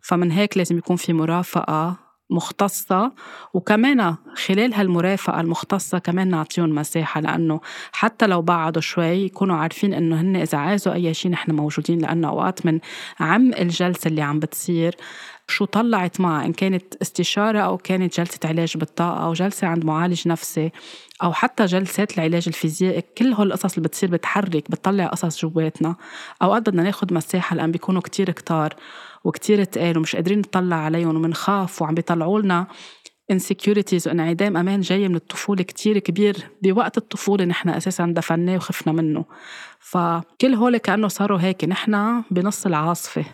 فمن 0.00 0.30
هيك 0.30 0.56
لازم 0.56 0.78
يكون 0.78 0.96
في 0.96 1.12
مرافقة 1.12 2.08
مختصة 2.30 3.12
وكمان 3.54 4.16
خلال 4.46 4.74
هالمرافقة 4.74 5.40
المختصة 5.40 5.98
كمان 5.98 6.28
نعطيهم 6.28 6.74
مساحة 6.74 7.20
لأنه 7.20 7.60
حتى 7.92 8.26
لو 8.26 8.42
بعدوا 8.42 8.82
شوي 8.82 9.24
يكونوا 9.24 9.56
عارفين 9.56 9.94
إنه 9.94 10.20
هن 10.20 10.36
إذا 10.36 10.58
عايزوا 10.58 10.92
أي 10.92 11.14
شيء 11.14 11.30
نحن 11.30 11.52
موجودين 11.52 11.98
لأنه 11.98 12.28
أوقات 12.28 12.66
من 12.66 12.80
عمق 13.20 13.58
الجلسة 13.58 14.08
اللي 14.08 14.22
عم 14.22 14.38
بتصير 14.38 14.96
شو 15.48 15.64
طلعت 15.64 16.20
معها؟ 16.20 16.46
إن 16.46 16.52
كانت 16.52 16.94
استشارة 17.02 17.58
أو 17.58 17.78
كانت 17.78 18.20
جلسة 18.20 18.38
علاج 18.44 18.76
بالطاقة 18.76 19.24
أو 19.24 19.32
جلسة 19.32 19.66
عند 19.66 19.84
معالج 19.84 20.28
نفسي 20.28 20.72
أو 21.22 21.32
حتى 21.32 21.64
جلسات 21.64 22.18
العلاج 22.18 22.44
الفيزيائي 22.48 23.02
كل 23.18 23.32
هول 23.32 23.46
القصص 23.46 23.76
اللي 23.76 23.88
بتصير 23.88 24.10
بتحرك 24.10 24.70
بتطلع 24.70 25.06
قصص 25.06 25.44
جواتنا. 25.44 25.96
أوقات 26.42 26.70
بدنا 26.70 26.82
ناخد 26.82 27.12
مساحة 27.12 27.56
لأن 27.56 27.72
بيكونوا 27.72 28.00
كتير 28.00 28.30
كتار 28.30 28.74
وكتير 29.24 29.64
تقال 29.64 29.98
ومش 29.98 30.16
قادرين 30.16 30.38
نطلع 30.38 30.76
عليهم 30.76 31.16
ومنخاف 31.16 31.82
وعم 31.82 31.94
بيطلعوا 31.94 32.40
لنا 32.40 32.66
insecurities 33.32 34.06
وانعدام 34.06 34.56
أمان 34.56 34.80
جاي 34.80 35.08
من 35.08 35.16
الطفولة 35.16 35.62
كتير 35.62 35.98
كبير 35.98 36.36
بوقت 36.62 36.98
الطفولة 36.98 37.44
نحن 37.44 37.68
أساسا 37.68 38.06
دفناه 38.06 38.56
وخفنا 38.56 38.92
منه. 38.92 39.24
فكل 39.80 40.54
هول 40.54 40.76
كأنه 40.76 41.08
صاروا 41.08 41.40
هيك. 41.40 41.64
نحن 41.64 42.22
بنص 42.30 42.66
العاصفة. 42.66 43.24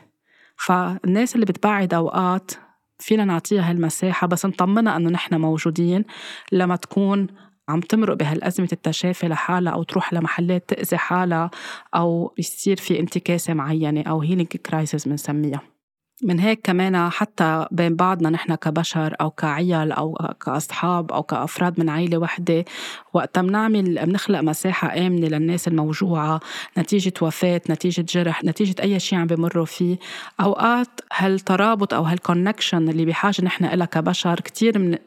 فالناس 0.57 1.35
اللي 1.35 1.47
بتبعد 1.47 1.95
اوقات 1.95 2.51
فينا 2.99 3.25
نعطيها 3.25 3.71
هالمساحة 3.71 4.27
بس 4.27 4.47
نطمنها 4.47 4.97
إنه 4.97 5.11
نحن 5.11 5.35
موجودين 5.41 6.05
لما 6.53 6.77
تكون 6.77 7.27
عم 7.69 7.81
تمرق 7.81 8.15
بهالأزمة 8.15 8.69
التشافي 8.73 9.29
لحالها 9.29 9.73
أو 9.73 9.83
تروح 9.83 10.13
لمحلات 10.13 10.69
تأذي 10.69 10.97
حالها 10.97 11.51
أو 11.95 12.35
يصير 12.39 12.77
في 12.77 13.01
انتكاسة 13.01 13.55
معينة 13.55 14.03
أو 14.03 14.21
healing 14.21 14.47
crisis 14.47 15.09
بنسميها. 15.09 15.74
من 16.23 16.41
هيك 16.41 16.61
كمان 16.65 17.11
حتى 17.11 17.67
بين 17.71 17.97
بعضنا 17.97 18.31
نحن 18.31 18.55
كبشر 18.55 19.15
أو 19.21 19.31
كعيال 19.31 19.93
أو 19.93 20.19
كأصحاب 20.45 21.13
أو 21.13 21.23
كأفراد 21.23 21.81
من 21.81 21.89
عائلة 21.89 22.19
وحدة 22.19 22.65
وقت 23.13 23.39
بنعمل 23.39 24.07
بنخلق 24.07 24.41
مساحة 24.41 25.07
آمنة 25.07 25.29
للناس 25.29 25.69
الموجوعة 25.69 26.41
نتيجة 26.79 27.13
وفاة 27.23 27.61
نتيجة 27.71 28.07
جرح 28.09 28.45
نتيجة 28.45 28.83
أي 28.83 29.01
شيء 29.01 29.19
عم 29.19 29.27
بمروا 29.27 29.65
فيه 29.65 29.99
أوقات 30.41 31.01
هالترابط 31.13 31.95
أو 31.95 32.03
هال 32.03 32.17
connection 32.17 32.89
اللي 32.89 33.05
بحاجة 33.05 33.45
نحن 33.45 33.65
إلها 33.65 33.87
كبشر 33.87 34.41
كتير 34.41 34.99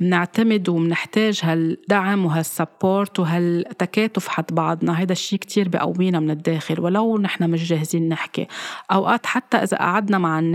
بنعتمد 0.00 0.68
وبنحتاج 0.68 1.40
هالدعم 1.42 2.26
وهال 2.26 2.54
support 2.54 3.20
وهالتكاتف 3.20 4.28
حد 4.28 4.44
بعضنا. 4.52 5.00
هيدا 5.00 5.12
الشيء 5.12 5.38
كتير 5.38 5.68
بقوينا 5.68 6.20
من 6.20 6.30
الداخل 6.30 6.80
ولو 6.80 7.18
نحن 7.18 7.50
مش 7.50 7.68
جاهزين 7.68 8.08
نحكي. 8.08 8.46
أوقات 8.92 9.26
حتى 9.26 9.56
إذا 9.56 9.76
قعدنا 9.76 10.18
مع 10.18 10.38
الناس 10.38 10.53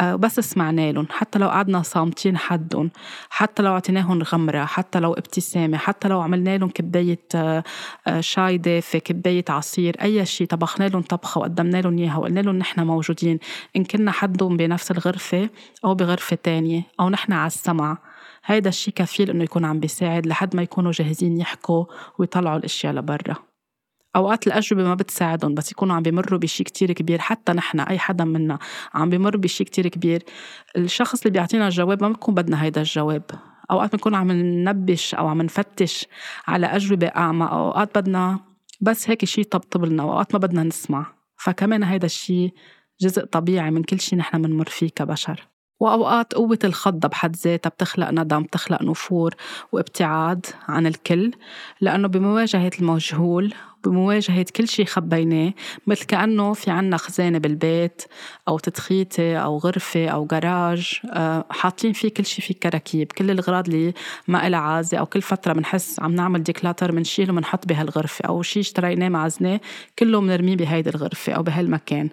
آه، 0.00 0.14
بس 0.14 0.40
سمعنا 0.40 0.92
لهم 0.92 1.06
حتى 1.10 1.38
لو 1.38 1.48
قعدنا 1.48 1.82
صامتين 1.82 2.36
حدهم 2.36 2.90
حتى 3.30 3.62
لو 3.62 3.72
أعطيناهم 3.72 4.22
غمرة 4.22 4.64
حتى 4.64 5.00
لو 5.00 5.12
ابتسامة 5.12 5.78
حتى 5.78 6.08
لو 6.08 6.20
عملنا 6.20 6.58
لهم 6.58 6.70
كباية 6.70 7.20
آه، 7.34 7.64
آه، 8.06 8.20
شاي 8.20 8.58
دافي 8.58 9.00
كباية 9.00 9.44
عصير 9.48 9.96
أي 10.02 10.26
شيء 10.26 10.46
طبخنا 10.46 10.88
لهم 10.88 11.02
طبخة 11.02 11.38
وقدمنا 11.40 11.80
لهم 11.80 11.98
إياها 11.98 12.16
وقلنا 12.16 12.40
لهم 12.40 12.56
نحن 12.56 12.80
موجودين 12.80 13.38
إن 13.76 13.84
كنا 13.84 14.10
حدهم 14.12 14.56
بنفس 14.56 14.90
الغرفة 14.90 15.50
أو 15.84 15.94
بغرفة 15.94 16.36
تانية 16.42 16.82
أو 17.00 17.10
نحن 17.10 17.32
على 17.32 17.46
السمع. 17.46 17.98
هيدا 18.44 18.68
الشيء 18.68 18.94
كفيل 18.94 19.30
إنه 19.30 19.44
يكون 19.44 19.64
عم 19.64 19.80
بيساعد 19.80 20.26
لحد 20.26 20.56
ما 20.56 20.62
يكونوا 20.62 20.92
جاهزين 20.92 21.40
يحكوا 21.40 21.84
ويطلعوا 22.18 22.58
الأشياء 22.58 22.92
لبرا. 22.92 23.53
أوقات 24.16 24.46
الأجوبة 24.46 24.84
ما 24.84 24.94
بتساعدهم 24.94 25.54
بس 25.54 25.72
يكونوا 25.72 25.96
عم 25.96 26.02
بيمروا 26.02 26.38
بشيء 26.38 26.66
كتير 26.66 26.92
كبير 26.92 27.18
حتى 27.18 27.52
نحن 27.52 27.80
أي 27.80 27.98
حدا 27.98 28.24
منا 28.24 28.58
عم 28.94 29.10
بيمر 29.10 29.36
بشيء 29.36 29.66
كتير 29.66 29.88
كبير. 29.88 30.22
الشخص 30.76 31.20
اللي 31.20 31.30
بيعطينا 31.30 31.66
الجواب 31.66 32.02
ما 32.02 32.08
بنكون 32.08 32.34
بدنا 32.34 32.62
هيدا 32.62 32.80
الجواب. 32.80 33.24
أوقات 33.70 33.92
بنكون 33.92 34.14
عم 34.14 34.32
ننبش 34.32 35.14
أو 35.14 35.28
عم 35.28 35.42
نفتش 35.42 36.06
على 36.46 36.66
أجوبة 36.66 37.06
أعمى 37.06 37.46
أوقات 37.46 37.98
بدنا 37.98 38.40
بس 38.80 39.10
هيك 39.10 39.24
شيء 39.24 39.44
طبطب 39.44 39.84
لنا 39.84 40.02
وأوقات 40.02 40.34
ما 40.34 40.38
بدنا 40.38 40.62
نسمع. 40.62 41.06
فكمان 41.36 41.82
هيدا 41.82 42.06
الشيء 42.06 42.54
جزء 43.00 43.24
طبيعي 43.24 43.70
من 43.70 43.82
كل 43.82 44.00
شيء 44.00 44.18
نحن 44.18 44.42
بنمر 44.42 44.68
فيه 44.68 44.88
كبشر. 44.88 45.53
وأوقات 45.80 46.34
قوة 46.34 46.58
الخضة 46.64 47.08
بحد 47.08 47.36
ذاتها 47.36 47.70
بتخلق 47.70 48.10
ندم 48.10 48.42
بتخلق 48.42 48.82
نفور 48.82 49.34
وابتعاد 49.72 50.46
عن 50.68 50.86
الكل 50.86 51.32
لأنه 51.80 52.08
بمواجهة 52.08 52.70
المجهول 52.80 53.54
بمواجهة 53.84 54.46
كل 54.56 54.68
شيء 54.68 54.84
خبيناه 54.86 55.52
مثل 55.86 56.04
كأنه 56.04 56.52
في 56.52 56.70
عنا 56.70 56.96
خزانة 56.96 57.38
بالبيت 57.38 58.02
أو 58.48 58.58
تدخيتة 58.58 59.36
أو 59.36 59.58
غرفة 59.58 60.08
أو 60.08 60.26
جراج 60.26 61.00
آه، 61.12 61.44
حاطين 61.50 61.92
فيه 61.92 62.08
كل 62.08 62.26
شيء 62.26 62.44
فيه 62.44 62.54
كراكيب 62.54 63.12
كل 63.12 63.30
الأغراض 63.30 63.68
اللي 63.68 63.94
ما 64.28 64.46
إلها 64.46 64.60
عازة 64.60 64.98
أو 64.98 65.06
كل 65.06 65.22
فترة 65.22 65.52
بنحس 65.52 66.00
عم 66.00 66.14
نعمل 66.14 66.42
ديكلاتر 66.42 66.92
بنشيله 66.92 67.32
بنحط 67.32 67.66
بهالغرفة 67.66 68.26
أو 68.28 68.42
شيء 68.42 68.62
اشتريناه 68.62 69.08
معزناه 69.08 69.60
كله 69.98 70.20
بنرميه 70.20 70.56
بهيدي 70.56 70.90
الغرفة 70.90 71.32
أو 71.32 71.42
بهالمكان. 71.42 72.10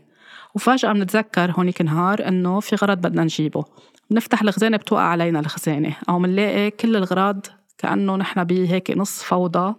وفجأة 0.56 0.94
بنتذكر 0.94 1.52
هونيك 1.52 1.82
نهار 1.82 2.28
إنه 2.28 2.60
في 2.60 2.76
غرض 2.76 2.98
بدنا 2.98 3.24
نجيبه. 3.24 3.64
بنفتح 4.10 4.42
الخزانة 4.42 4.78
بتوقع 4.78 5.02
علينا 5.02 5.40
الخزانة. 5.40 5.96
أو 6.10 6.20
بنلاقي 6.20 6.72
كل 6.72 6.96
الغراض 6.96 7.46
كأنه 7.78 8.16
نحن 8.16 8.44
بهيك 8.44 8.92
نص 8.92 9.24
فوضى 9.24 9.74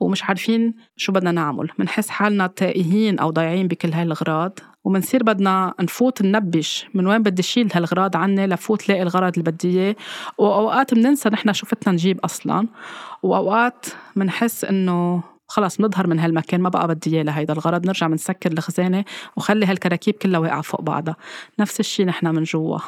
ومش 0.00 0.24
عارفين 0.24 0.74
شو 0.96 1.12
بدنا 1.12 1.32
نعمل. 1.32 1.68
بنحس 1.78 2.08
حالنا 2.08 2.46
تائهين 2.46 3.18
أو 3.18 3.30
ضايعين 3.30 3.68
بكل 3.68 3.92
هاي 3.92 4.02
الأغراض 4.02 4.58
ومنصير 4.84 5.22
بدنا 5.22 5.74
نفوت 5.80 6.22
ننبش 6.22 6.86
من 6.94 7.06
وين 7.06 7.22
بدي 7.22 7.42
شيل 7.42 7.70
هالغراض 7.74 8.16
عني 8.16 8.46
لفوت 8.46 8.88
لاقي 8.88 9.02
الغرض 9.02 9.38
اللي 9.38 9.50
بدي 9.50 9.68
إياه. 9.68 9.96
وأوقات 10.38 10.94
بننسى 10.94 11.28
نحن 11.28 11.52
شو 11.52 11.66
فتنا 11.66 11.92
نجيب 11.92 12.20
أصلا. 12.20 12.68
وأوقات 13.22 13.86
بنحس 14.16 14.64
إنه 14.64 15.22
خلص 15.48 15.76
بنظهر 15.76 16.06
من 16.06 16.18
هالمكان 16.18 16.60
ما 16.60 16.68
بقى 16.68 16.88
بدي 16.88 17.16
إياه 17.16 17.22
لهيدا 17.22 17.52
الغرض 17.52 17.86
نرجع 17.86 18.06
بنسكر 18.06 18.52
الخزانه 18.52 19.04
وخلي 19.36 19.66
هالكراكيب 19.66 20.14
كلها 20.14 20.40
واقعة 20.40 20.60
فوق 20.60 20.80
بعضها. 20.80 21.16
نفس 21.58 21.80
الشيء 21.80 22.06
نحن 22.06 22.26
من 22.26 22.42
جوا. 22.42 22.78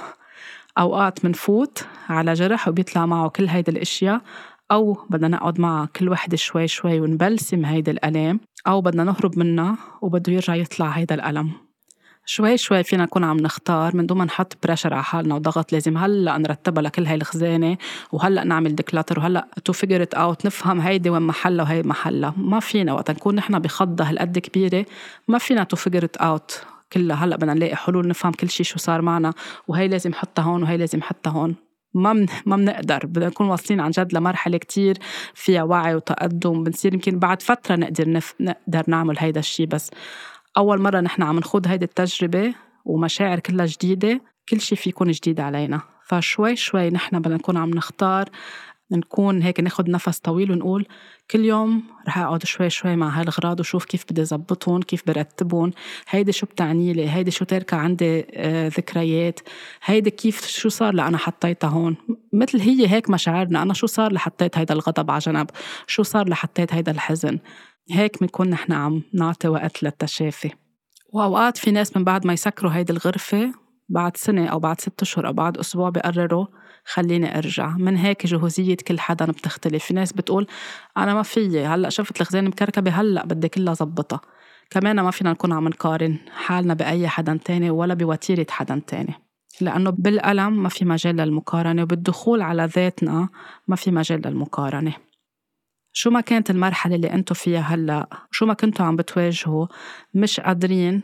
أوقات 0.78 1.26
بنفوت 1.26 1.86
على 2.08 2.32
جرح 2.32 2.68
وبيطلع 2.68 3.06
معه 3.06 3.28
كل 3.28 3.46
هيدي 3.46 3.70
الأشياء 3.70 4.20
أو 4.70 4.98
بدنا 5.10 5.28
نقعد 5.28 5.60
معها 5.60 5.88
كل 5.96 6.08
وحدة 6.08 6.36
شوي 6.36 6.68
شوي 6.68 7.00
ونبلسم 7.00 7.64
هيدا 7.64 7.92
الألم 7.92 8.40
أو 8.66 8.80
بدنا 8.80 9.04
نهرب 9.04 9.38
منها 9.38 9.76
وبده 10.02 10.32
يرجع 10.32 10.54
يطلع 10.54 10.88
هيدا 10.88 11.14
الألم. 11.14 11.69
شوي 12.24 12.58
شوي 12.58 12.82
فينا 12.82 13.02
نكون 13.02 13.24
عم 13.24 13.36
نختار 13.36 13.96
من 13.96 14.06
دون 14.06 14.18
ما 14.18 14.24
نحط 14.24 14.56
pressure 14.62 14.94
على 14.94 15.02
حالنا 15.04 15.34
وضغط 15.34 15.72
لازم 15.72 15.98
هلأ 15.98 16.38
نرتبها 16.38 16.82
لكل 16.82 17.06
هاي 17.06 17.14
الخزانة 17.14 17.76
وهلأ 18.12 18.44
نعمل 18.44 18.74
declutter 18.74 19.18
وهلأ 19.18 19.46
to 19.64 19.72
figure 19.72 20.02
it 20.02 20.14
out 20.14 20.46
نفهم 20.46 20.80
هيدي 20.80 21.10
وين 21.10 21.22
محلها 21.22 21.64
وهي 21.64 21.82
محلها. 21.82 22.34
ما 22.36 22.60
فينا 22.60 22.92
وقت 22.92 23.10
نكون 23.10 23.34
نحن 23.34 23.58
بخضه 23.58 24.04
هالقد 24.04 24.38
كبيرة 24.38 24.86
ما 25.28 25.38
فينا 25.38 25.64
to 25.64 25.76
figure 25.76 26.04
it 26.04 26.16
out 26.16 26.62
كلها. 26.92 27.24
هلأ 27.24 27.36
بدنا 27.36 27.54
نلاقي 27.54 27.76
حلول 27.76 28.08
نفهم 28.08 28.32
كل 28.32 28.50
شيء 28.50 28.66
شو 28.66 28.78
صار 28.78 29.02
معنا 29.02 29.32
وهي 29.68 29.88
لازم 29.88 30.12
حطها 30.14 30.42
هون 30.42 30.62
وهي 30.62 30.76
لازم 30.76 31.02
حطها 31.02 31.30
هون. 31.30 31.54
ما 31.94 32.12
من 32.12 32.26
ما 32.46 32.56
بنقدر 32.56 33.06
بدنا 33.06 33.26
نكون 33.26 33.46
واصلين 33.48 33.80
عن 33.80 33.90
جد 33.90 34.14
لمرحلة 34.14 34.58
كتير 34.58 34.98
فيها 35.34 35.62
وعي 35.62 35.94
وتقدم. 35.94 36.64
بنصير 36.64 36.94
يمكن 36.94 37.18
بعد 37.18 37.42
فترة 37.42 37.76
نقدر 37.76 38.08
نف... 38.08 38.34
نقدر 38.40 38.82
نعمل 38.88 39.18
هيدا 39.18 39.40
الشيء 39.40 39.66
بس. 39.66 39.90
أول 40.56 40.80
مرة 40.80 41.00
نحن 41.00 41.22
عم 41.22 41.38
نخوض 41.38 41.66
هيدي 41.66 41.84
التجربة 41.84 42.54
ومشاعر 42.84 43.40
كلها 43.40 43.66
جديدة 43.66 44.20
كل 44.48 44.60
شيء 44.60 44.78
في 44.78 44.90
يكون 44.90 45.10
جديد 45.10 45.40
علينا. 45.40 45.80
فشوي 46.04 46.56
شوي 46.56 46.90
نحن 46.90 47.18
بدنا 47.18 47.34
نكون 47.34 47.56
عم 47.56 47.70
نختار 47.70 48.28
نكون 48.92 49.42
هيك 49.42 49.60
ناخد 49.60 49.88
نفس 49.88 50.18
طويل 50.18 50.52
ونقول 50.52 50.86
كل 51.30 51.44
يوم 51.44 51.82
رح 52.08 52.18
أقعد 52.18 52.44
شوي 52.44 52.70
شوي 52.70 52.96
مع 52.96 53.20
هالغراض 53.20 53.60
وشوف 53.60 53.84
كيف 53.84 54.04
بدي 54.10 54.24
زبطهم 54.24 54.82
كيف 54.82 55.06
برتبهم. 55.06 55.72
هيدي 56.08 56.32
شو 56.32 56.46
بتعني 56.46 56.92
لي؟ 56.92 57.10
هيدي 57.10 57.30
شو 57.30 57.44
تركة 57.44 57.76
عندي 57.76 58.26
آه 58.34 58.68
ذكريات. 58.68 59.40
هيدي 59.84 60.10
كيف 60.10 60.46
شو 60.46 60.68
صار 60.68 60.94
لأنا 60.94 61.18
حطيتها 61.18 61.68
هون؟ 61.68 61.96
مثل 62.32 62.60
هي 62.60 62.88
هيك 62.88 63.10
مشاعرنا. 63.10 63.62
أنا 63.62 63.74
شو 63.74 63.86
صار 63.86 64.12
لحطيت 64.12 64.58
هيدا 64.58 64.74
الغضب 64.74 65.10
على 65.10 65.20
جنب؟ 65.20 65.50
شو 65.86 66.02
صار 66.02 66.28
لحطيت 66.28 66.74
هيدا 66.74 66.92
الحزن؟ 66.92 67.38
هيك 67.92 68.20
بنكون 68.20 68.50
نحن 68.50 68.72
عم 68.72 69.02
نعطي 69.14 69.48
وقت 69.48 69.82
للتشافي. 69.82 70.50
وأوقات 71.12 71.58
في 71.58 71.70
ناس 71.70 71.96
من 71.96 72.04
بعد 72.04 72.26
ما 72.26 72.32
يسكروا 72.32 72.72
هيدي 72.72 72.92
الغرفة 72.92 73.52
بعد 73.88 74.16
سنة 74.16 74.46
أو 74.46 74.58
بعد 74.58 74.80
ست 74.80 75.02
أشهر 75.02 75.26
أو 75.26 75.32
بعد 75.32 75.58
أسبوع 75.58 75.90
بقرروا 75.90 76.46
خليني 76.84 77.38
أرجع. 77.38 77.68
من 77.76 77.96
هيك 77.96 78.26
جهوزية 78.26 78.76
كل 78.76 79.00
حدا 79.00 79.26
بتختلف. 79.26 79.84
في 79.84 79.94
ناس 79.94 80.12
بتقول 80.12 80.46
أنا 80.96 81.14
ما 81.14 81.22
فيي 81.22 81.66
هلأ 81.66 81.88
شفت 81.88 82.20
الخزانة 82.20 82.48
مكركبة 82.48 82.90
هلأ 82.90 83.26
بدي 83.26 83.48
كلها 83.48 83.74
زبطها. 83.74 84.20
كمان 84.70 85.00
ما 85.00 85.10
فينا 85.10 85.30
نكون 85.30 85.52
عم 85.52 85.68
نقارن 85.68 86.18
حالنا 86.30 86.74
بأي 86.74 87.08
حدا 87.08 87.38
تاني 87.44 87.70
ولا 87.70 87.94
بوتيرة 87.94 88.46
حدا 88.50 88.82
تاني. 88.86 89.14
لأنه 89.60 89.90
بالألم 89.90 90.62
ما 90.62 90.68
في 90.68 90.84
مجال 90.84 91.16
للمقارنة 91.16 91.82
وبالدخول 91.82 92.42
على 92.42 92.64
ذاتنا 92.64 93.28
ما 93.68 93.76
في 93.76 93.90
مجال 93.90 94.22
للمقارنة. 94.26 94.92
شو 95.92 96.10
ما 96.10 96.20
كانت 96.20 96.50
المرحلة 96.50 96.94
اللي 96.96 97.12
أنتوا 97.12 97.36
فيها 97.36 97.60
هلأ؟ 97.60 98.08
شو 98.30 98.46
ما 98.46 98.54
كنتوا 98.54 98.86
عم 98.86 98.96
بتواجهوا؟ 98.96 99.66
مش 100.14 100.40
قادرين 100.40 101.02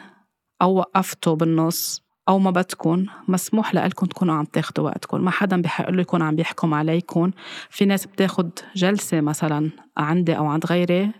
أو 0.63 0.75
وقفتوا 0.77 1.35
بالنص 1.35 2.07
أو 2.29 2.39
ما 2.39 2.51
بدكم 2.51 3.07
مسموح 3.29 3.75
لكم 3.75 4.07
تكونوا 4.07 4.35
عم 4.35 4.45
تاخدوا 4.45 4.85
وقتكم 4.85 5.25
ما 5.25 5.31
حدا 5.31 5.63
بحق 5.63 5.91
له 5.91 6.01
يكون 6.01 6.23
عم 6.23 6.37
بيحكم 6.37 6.75
عليكم 6.75 7.31
في 7.71 7.85
ناس 7.85 8.07
بتاخد 8.07 8.51
جلسة 8.77 9.21
مثلا 9.21 9.71
عندي 9.97 10.37
أو 10.37 10.47
عند 10.47 10.67
غيري 10.67 11.13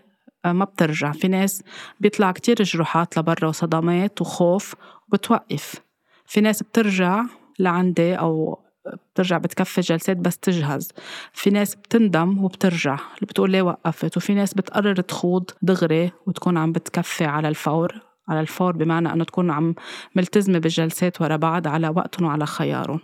آه، 0.45 0.51
ما 0.51 0.65
بترجع. 0.65 1.11
في 1.11 1.27
ناس 1.27 1.63
بيطلع 1.99 2.31
كتير 2.31 2.63
جروحات 2.63 3.17
لبرا 3.17 3.47
وصدمات 3.47 4.21
وخوف 4.21 4.75
وبتوقف. 5.07 5.75
في 6.25 6.41
ناس 6.41 6.63
بترجع 6.63 7.23
لعندي 7.59 8.15
أو 8.15 8.59
بترجع 9.13 9.37
بتكفي 9.37 9.81
جلسات 9.81 10.17
بس 10.17 10.37
تجهز. 10.37 10.91
في 11.33 11.49
ناس 11.49 11.75
بتندم 11.75 12.43
وبترجع 12.43 12.97
بتقول 13.21 13.51
ليه 13.51 13.61
وقفت؟ 13.61 14.17
وفي 14.17 14.33
ناس 14.33 14.53
بتقرر 14.53 15.01
تخوض 15.01 15.49
دغري 15.61 16.11
وتكون 16.25 16.57
عم 16.57 16.71
بتكفي 16.71 17.25
على 17.25 17.49
الفور 17.49 18.01
على 18.29 18.39
الفور 18.39 18.71
بمعنى 18.77 19.13
أنه 19.13 19.23
تكون 19.23 19.51
عم 19.51 19.75
ملتزمة 20.15 20.59
بالجلسات 20.59 21.21
ورا 21.21 21.35
بعض 21.35 21.67
على 21.67 21.89
وقتهم 21.89 22.27
وعلى 22.27 22.45
خيارهم. 22.45 22.99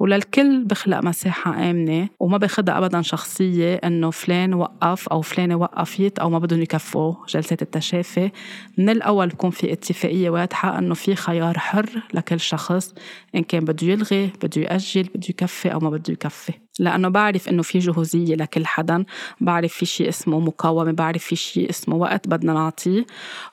وللكل 0.00 0.64
بخلق 0.64 0.98
مساحة 1.04 1.70
آمنة 1.70 2.08
وما 2.20 2.38
باخدها 2.38 2.78
أبدا 2.78 3.02
شخصية 3.02 3.74
إنه 3.74 4.10
فلان 4.10 4.54
وقف 4.54 5.08
أو 5.08 5.20
فلانة 5.20 5.56
وقفت 5.56 6.18
أو 6.18 6.30
ما 6.30 6.38
بدهم 6.38 6.62
يكفوا 6.62 7.14
جلسات 7.28 7.62
التشافي. 7.62 8.30
من 8.78 8.90
الأول 8.90 9.28
بكون 9.28 9.50
في 9.50 9.72
اتفاقية 9.72 10.30
واضحة 10.30 10.78
إنه 10.78 10.94
في 10.94 11.14
خيار 11.14 11.58
حر 11.58 12.02
لكل 12.14 12.40
شخص 12.40 12.94
إن 13.34 13.42
كان 13.42 13.64
بده 13.64 13.86
يلغي 13.86 14.32
بده 14.42 14.62
يأجل 14.62 15.02
بده 15.02 15.26
يكفي 15.28 15.72
أو 15.72 15.78
ما 15.80 15.90
بده 15.90 16.12
يكفي. 16.12 16.52
لأنه 16.78 17.08
بعرف 17.08 17.48
إنه 17.48 17.62
في 17.62 17.78
جهوزية 17.78 18.34
لكل 18.34 18.66
حدا 18.66 19.04
بعرف 19.40 19.72
في 19.72 19.86
شيء 19.86 20.08
اسمه 20.08 20.40
مقاومة 20.40 20.92
بعرف 20.92 21.24
في 21.24 21.36
شيء 21.36 21.70
اسمه 21.70 21.96
وقت 21.96 22.28
بدنا 22.28 22.52
نعطيه. 22.52 23.06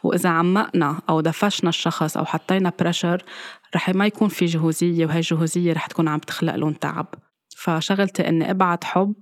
وإذا 0.03 0.29
عمقنا 0.29 1.01
أو 1.09 1.21
دفشنا 1.21 1.69
الشخص 1.69 2.17
أو 2.17 2.25
حطينا 2.25 2.71
بريشر 2.79 3.23
رح 3.75 3.89
ما 3.89 4.05
يكون 4.05 4.27
في 4.27 4.45
جهوزية 4.45 5.05
وهي 5.05 5.17
الجهوزية 5.17 5.73
رح 5.73 5.87
تكون 5.87 6.07
عم 6.07 6.19
تخلق 6.19 6.55
لهم 6.55 6.73
تعب. 6.73 7.07
فشغلتي 7.57 8.29
إني 8.29 8.51
أبعت 8.51 8.83
حب 8.83 9.13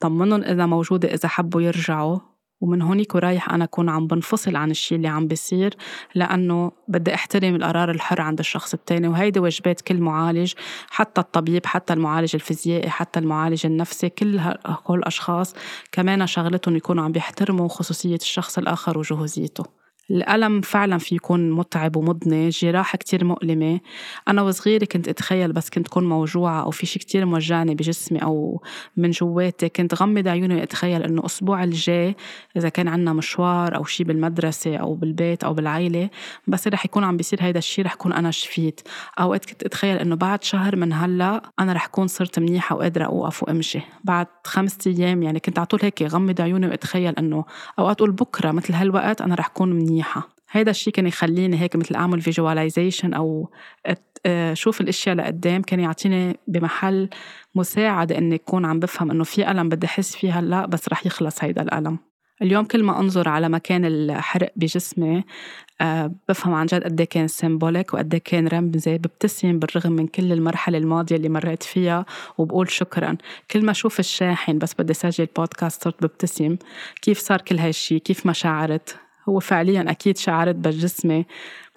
طمنهم 0.00 0.42
إذا 0.42 0.66
موجودة 0.66 1.14
إذا 1.14 1.28
حبوا 1.28 1.62
يرجعوا. 1.62 2.31
ومن 2.62 2.82
هونيك 2.82 3.14
ورايح 3.14 3.50
أنا 3.50 3.64
أكون 3.64 3.88
عم 3.88 4.06
بنفصل 4.06 4.56
عن 4.56 4.70
الشيء 4.70 4.96
اللي 4.96 5.08
عم 5.08 5.26
بيصير 5.26 5.76
لأنه 6.14 6.72
بدي 6.88 7.14
أحترم 7.14 7.54
القرار 7.54 7.90
الحر 7.90 8.20
عند 8.20 8.38
الشخص 8.38 8.74
التاني 8.74 9.08
وهيدي 9.08 9.40
واجبات 9.40 9.80
كل 9.80 10.00
معالج 10.00 10.52
حتى 10.90 11.20
الطبيب 11.20 11.66
حتى 11.66 11.92
المعالج 11.92 12.30
الفيزيائي 12.34 12.90
حتى 12.90 13.20
المعالج 13.20 13.66
النفسي 13.66 14.08
كل 14.08 14.40
هول 14.86 14.98
الأشخاص 14.98 15.54
كمان 15.92 16.26
شغلتهم 16.26 16.76
يكونوا 16.76 17.04
عم 17.04 17.12
بيحترموا 17.12 17.68
خصوصية 17.68 18.16
الشخص 18.16 18.58
الآخر 18.58 18.98
وجهوزيته. 18.98 19.81
الألم 20.12 20.60
فعلا 20.60 20.98
في 20.98 21.14
يكون 21.14 21.50
متعب 21.50 21.96
ومضني 21.96 22.48
جراحة 22.48 22.98
كتير 22.98 23.24
مؤلمة. 23.24 23.80
أنا 24.28 24.42
وصغيرة 24.42 24.84
كنت 24.84 25.08
أتخيل 25.08 25.52
بس 25.52 25.70
كنت 25.70 25.88
كون 25.88 26.08
موجوعة 26.08 26.62
أو 26.62 26.70
في 26.70 26.86
شي 26.86 26.98
كتير 26.98 27.26
موجعني 27.26 27.74
بجسمي 27.74 28.22
أو 28.22 28.62
من 28.96 29.10
جواتي. 29.10 29.68
كنت 29.68 29.94
غمض 29.94 30.28
عيوني 30.28 30.54
وأتخيل 30.54 31.02
إنه 31.02 31.26
أسبوع 31.26 31.64
الجاي 31.64 32.16
إذا 32.56 32.68
كان 32.68 32.88
عنا 32.88 33.12
مشوار 33.12 33.76
أو 33.76 33.84
شي 33.84 34.04
بالمدرسة 34.04 34.76
أو 34.76 34.94
بالبيت 34.94 35.44
أو 35.44 35.54
بالعائلة 35.54 36.10
بس 36.46 36.68
رح 36.68 36.84
يكون 36.84 37.04
عم 37.04 37.16
بيصير 37.16 37.38
هيدا 37.42 37.58
الشي 37.58 37.82
رح 37.82 37.94
كون 37.94 38.12
أنا 38.12 38.30
شفيت. 38.30 38.80
أوقات 39.20 39.44
كنت 39.44 39.62
أتخيل 39.62 39.96
إنه 39.96 40.16
بعد 40.16 40.44
شهر 40.44 40.76
من 40.76 40.92
هلأ 40.92 41.42
أنا 41.60 41.72
رح 41.72 41.86
كون 41.86 42.06
صرت 42.06 42.38
منيحة 42.38 42.76
وقادرة 42.76 43.04
أوقف 43.04 43.42
وأمشي. 43.42 43.80
بعد 44.04 44.26
خمسة 44.44 44.78
أيام 44.86 45.22
يعني 45.22 45.40
كنت 45.40 45.58
على 45.58 45.66
طول 45.66 45.80
هيك 45.82 46.02
غمض 46.02 46.40
عيوني 46.40 46.66
وأتخيل 46.66 47.14
إنه 47.18 47.44
أوقات 47.78 47.96
أقول 47.96 48.10
بكرة 48.12 48.50
مثل 48.50 48.74
هالوقت 48.74 49.20
أنا 49.20 49.34
رح 49.34 49.48
كون 49.48 49.72
منيحة. 49.72 50.01
هيدا 50.50 50.70
الشيء 50.70 50.92
كان 50.92 51.06
يخليني 51.06 51.60
هيك 51.60 51.76
مثل 51.76 51.94
أعمل 51.94 52.20
visualization 52.20 53.14
أو 53.14 53.50
شوف 54.52 54.80
الأشياء 54.80 55.16
لقدام 55.16 55.62
كان 55.62 55.80
يعطيني 55.80 56.36
بمحل 56.48 57.08
مساعده 57.54 58.18
إني 58.18 58.34
أكون 58.34 58.64
عم 58.64 58.78
بفهم 58.80 59.10
إنه 59.10 59.24
في 59.24 59.50
ألم 59.50 59.68
بدي 59.68 59.86
أحس 59.86 60.16
فيه 60.16 60.38
هلا 60.38 60.66
بس 60.66 60.88
رح 60.88 61.06
يخلص 61.06 61.44
هيدا 61.44 61.62
الألم. 61.62 61.98
اليوم 62.42 62.64
كل 62.64 62.82
ما 62.82 63.00
أنظر 63.00 63.28
على 63.28 63.48
مكان 63.48 63.84
الحرق 63.84 64.52
بجسمي 64.56 65.24
أه 65.80 66.12
بفهم 66.28 66.54
عن 66.54 66.66
جد 66.66 66.84
قد 66.84 67.00
إيه 67.00 67.08
كان 67.08 67.28
سيمبوليك 67.28 67.94
وقد 67.94 68.14
إيه 68.14 68.22
كان 68.24 68.48
رمزي 68.48 68.98
ببتسم 68.98 69.58
بالرغم 69.58 69.92
من 69.92 70.06
كل 70.06 70.32
المرحلة 70.32 70.78
الماضية 70.78 71.16
اللي 71.16 71.28
مريت 71.28 71.62
فيها 71.62 72.06
وبقول 72.38 72.70
شكرا. 72.70 73.16
كل 73.50 73.64
ما 73.64 73.70
أشوف 73.70 74.00
الشاحن 74.00 74.58
بس 74.58 74.74
بدي 74.78 74.92
اسجل 74.92 75.28
بودكاست 75.36 75.84
صرت 75.84 76.02
ببتسم. 76.02 76.56
كيف 77.02 77.18
صار 77.18 77.40
كل 77.40 77.58
هالشي 77.58 77.98
كيف 77.98 78.26
ما 78.26 78.32
شعرت؟ 78.32 78.96
هو 79.28 79.38
فعليا 79.38 79.90
أكيد 79.90 80.16
شعرت 80.18 80.54
بجسمي 80.54 81.26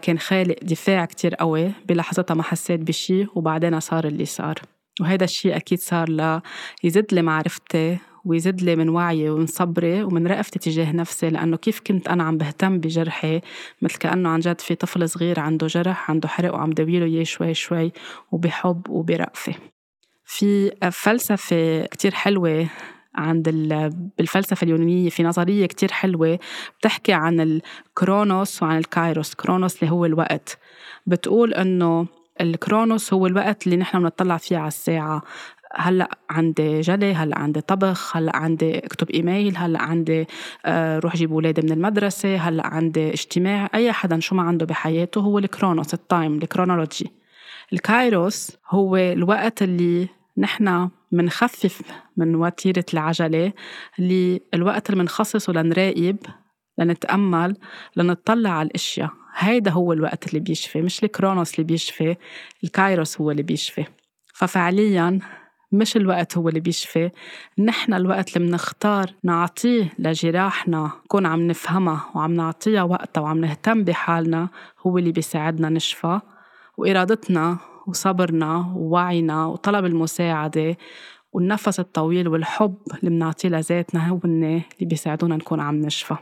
كان 0.02 0.20
خالق 0.20 0.56
دفاع 0.62 1.06
كتير 1.06 1.36
قوي 1.36 1.72
بلحظتها 1.88 2.36
ما 2.36 2.44
حسيت 2.44 2.80
بشي 2.80 3.28
وبعدين 3.36 3.80
صار 3.80 4.08
اللي 4.08 4.26
صار. 4.26 4.56
وهذا 5.02 5.24
الشيء 5.24 5.56
أكيد 5.56 5.80
صار 5.80 6.42
ليزيد 6.84 7.14
لي 7.14 7.22
معرفتي 7.22 7.98
ويزيد 8.26 8.62
لي 8.62 8.76
من 8.76 8.90
وعيي 8.90 9.30
ومن 9.30 9.46
صبري 9.46 10.04
ومن 10.04 10.28
رأفتي 10.28 10.60
تجاه 10.60 10.92
نفسي 10.92 11.30
لأنه 11.30 11.58
كيف 11.58 11.80
كنت 11.80 12.08
أنا 12.08 12.24
عم 12.24 12.38
بهتم 12.38 12.80
بجرحي؟ 12.80 13.42
مثل 13.82 13.98
كأنه 13.98 14.30
عن 14.30 14.40
جد 14.40 14.62
في 14.62 14.76
طفل 14.76 15.10
صغير 15.10 15.40
عنده 15.40 15.68
جرح 15.68 16.12
عنده 16.12 16.28
حرق 16.28 16.54
وعم 16.54 16.70
داويله 16.70 17.06
إياه 17.06 17.24
شوي 17.24 17.54
شوي 17.54 17.92
وبحب 18.32 18.90
وبرأفة. 18.90 19.54
في 20.26 20.72
فلسفة 20.92 21.86
كتير 21.86 22.14
حلوة 22.14 22.68
عند 23.16 23.50
بالفلسفة 24.18 24.66
اليونانية 24.66 25.10
في 25.10 25.24
نظرية 25.24 25.66
كتير 25.66 25.92
حلوة 25.92 26.40
بتحكي 26.80 27.14
عن 27.14 27.40
الكرونوس 27.40 28.64
وعن 28.64 28.78
الكايروس. 28.78 29.34
كرونوس 29.34 29.84
اللي 29.84 29.92
هو 29.92 30.06
الوقت. 30.06 30.58
بتقول 31.08 31.54
إنه 31.54 32.08
الكرونوس 32.42 33.14
هو 33.14 33.28
الوقت 33.28 33.66
اللي 33.66 33.78
نحن 33.78 34.00
بنطلع 34.00 34.38
فيه 34.38 34.58
على 34.58 34.68
الساعة. 34.68 35.22
هلأ 35.76 36.10
عندي 36.30 36.82
جلي 36.82 37.14
هلأ 37.14 37.40
عندي 37.40 37.62
طبخ 37.62 38.18
هلأ 38.18 38.36
عندي 38.36 38.80
اكتب 38.80 39.10
إيميل 39.10 39.58
هلأ 39.58 39.82
عندي 39.82 40.28
آه، 40.66 41.00
روح 41.00 41.16
جيب 41.16 41.32
اولادي 41.32 41.62
من 41.62 41.72
المدرسة 41.72 42.36
هلأ 42.36 42.68
عندي 42.68 43.10
اجتماع. 43.10 43.70
أي 43.74 43.92
حدا 43.92 44.20
شو 44.20 44.36
ما 44.36 44.44
عنده 44.44 44.66
بحياته 44.66 45.22
هو 45.22 45.40
الكرونوس 45.40 45.94
ال 45.94 46.03
time 46.03 46.38
الكرونولوجي. 46.38 47.12
الكايروس 47.74 48.52
هو 48.70 48.96
الوقت 48.96 49.62
اللي 49.64 50.08
نحن 50.38 50.90
منخفف 51.12 51.82
من 52.18 52.36
وتيرة 52.36 52.86
العجلة 52.94 53.54
اللي 54.00 54.42
الوقت 54.54 54.90
اللي 54.90 55.02
منخصصه 55.02 55.54
لنراقب 55.54 56.18
لنتأمل 56.78 57.58
لنطلع 57.96 58.50
على 58.50 58.68
الأشياء. 58.68 59.10
هيدا 59.36 59.72
هو 59.72 59.94
الوقت 59.94 60.28
اللي 60.28 60.40
بيشفي 60.40 60.82
مش 60.82 61.04
الكرونوس 61.04 61.54
اللي 61.54 61.64
بيشفي 61.64 62.16
الكايروس 62.64 63.22
هو 63.22 63.32
اللي 63.32 63.44
بيشفي. 63.44 63.86
ففعليا 64.34 65.20
مش 65.72 65.98
الوقت 65.98 66.38
هو 66.38 66.50
اللي 66.50 66.60
بيشفي. 66.60 67.12
نحن 67.60 67.94
الوقت 67.94 68.38
اللي 68.38 68.48
منختار 68.48 69.14
نعطيه 69.24 69.94
لجراحنا 70.00 70.92
نكون 71.06 71.26
عم 71.26 71.48
نفهمها 71.48 72.12
وعم 72.16 72.34
نعطيها 72.34 72.84
وقتها 72.84 73.22
وعم 73.22 73.38
نهتم 73.38 73.84
بحالنا 73.84 74.50
هو 74.88 74.98
اللي 74.98 75.12
بيساعدنا 75.12 75.70
نشفى. 75.70 76.20
وإرادتنا 76.78 77.58
وصبرنا 77.88 78.74
ووعينا 78.76 79.46
وطلب 79.46 79.86
المساعدة 79.86 80.78
والنفس 81.34 81.80
الطويل 81.80 82.28
والحب 82.28 82.78
اللي 83.00 83.10
بنعطيه 83.10 83.50
لذاتنا 83.50 84.08
هو 84.10 84.20
اللي 84.26 84.64
بيساعدونا 84.82 85.36
نكون 85.36 85.60
عم 85.60 85.76
نشفى. 85.76 86.16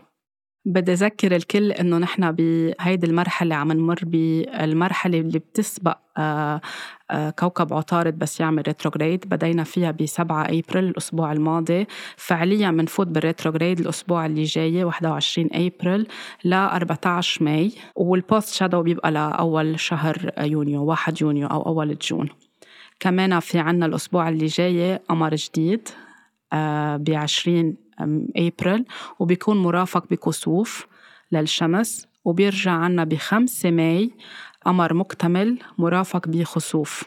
بدي 0.65 0.93
أذكر 0.93 1.35
الكل 1.35 1.71
إنه 1.71 1.97
نحن 1.97 2.31
بهيدي 2.31 3.07
المرحلة 3.07 3.55
عم 3.55 3.71
نمر 3.71 3.99
بالمرحلة 4.03 5.19
اللي 5.19 5.39
بتسبق 5.39 5.97
آه، 6.17 6.61
آه، 7.11 7.29
كوكب 7.29 7.73
عطارد 7.73 8.19
بس 8.19 8.39
يعمل 8.39 8.63
retrograde 8.67 9.25
بدينا 9.29 9.63
فيها 9.63 9.91
ب 9.91 10.05
7 10.05 10.43
أبريل 10.43 10.83
الأسبوع 10.83 11.31
الماضي. 11.31 11.87
فعليا 12.17 12.71
بنفوت 12.71 13.07
بال 13.07 13.19
retrograde 13.19 13.79
الأسبوع 13.79 14.25
اللي 14.25 14.43
جاي 14.43 14.83
21 14.83 15.49
أبريل 15.53 16.07
ل 16.45 16.53
14 16.53 17.43
May. 17.43 17.71
وال 17.95 18.15
post 18.15 18.53
shadow 18.53 18.81
بيبقى 18.81 19.11
لأول 19.11 19.79
شهر 19.79 20.31
يونيو 20.41 20.85
1 20.85 21.21
يونيو 21.21 21.47
أو 21.47 21.61
أول 21.61 21.97
June. 21.97 22.29
كمان 22.99 23.39
في 23.39 23.59
عنا 23.59 23.85
الأسبوع 23.85 24.29
اللي 24.29 24.45
جاي 24.45 24.95
قمر 24.95 25.35
جديد 25.35 25.89
آه، 26.53 26.97
ب 26.97 27.09
20 27.09 27.82
ابريل 28.37 28.85
وبيكون 29.19 29.57
مرافق 29.57 30.09
بكسوف 30.11 30.87
للشمس 31.31 32.07
وبيرجع 32.25 32.71
عنا 32.71 33.03
ب 33.03 33.15
5 33.15 33.71
May 33.71 34.11
قمر 34.65 34.93
مكتمل 34.93 35.59
مرافق 35.77 36.27
بخسوف. 36.27 37.03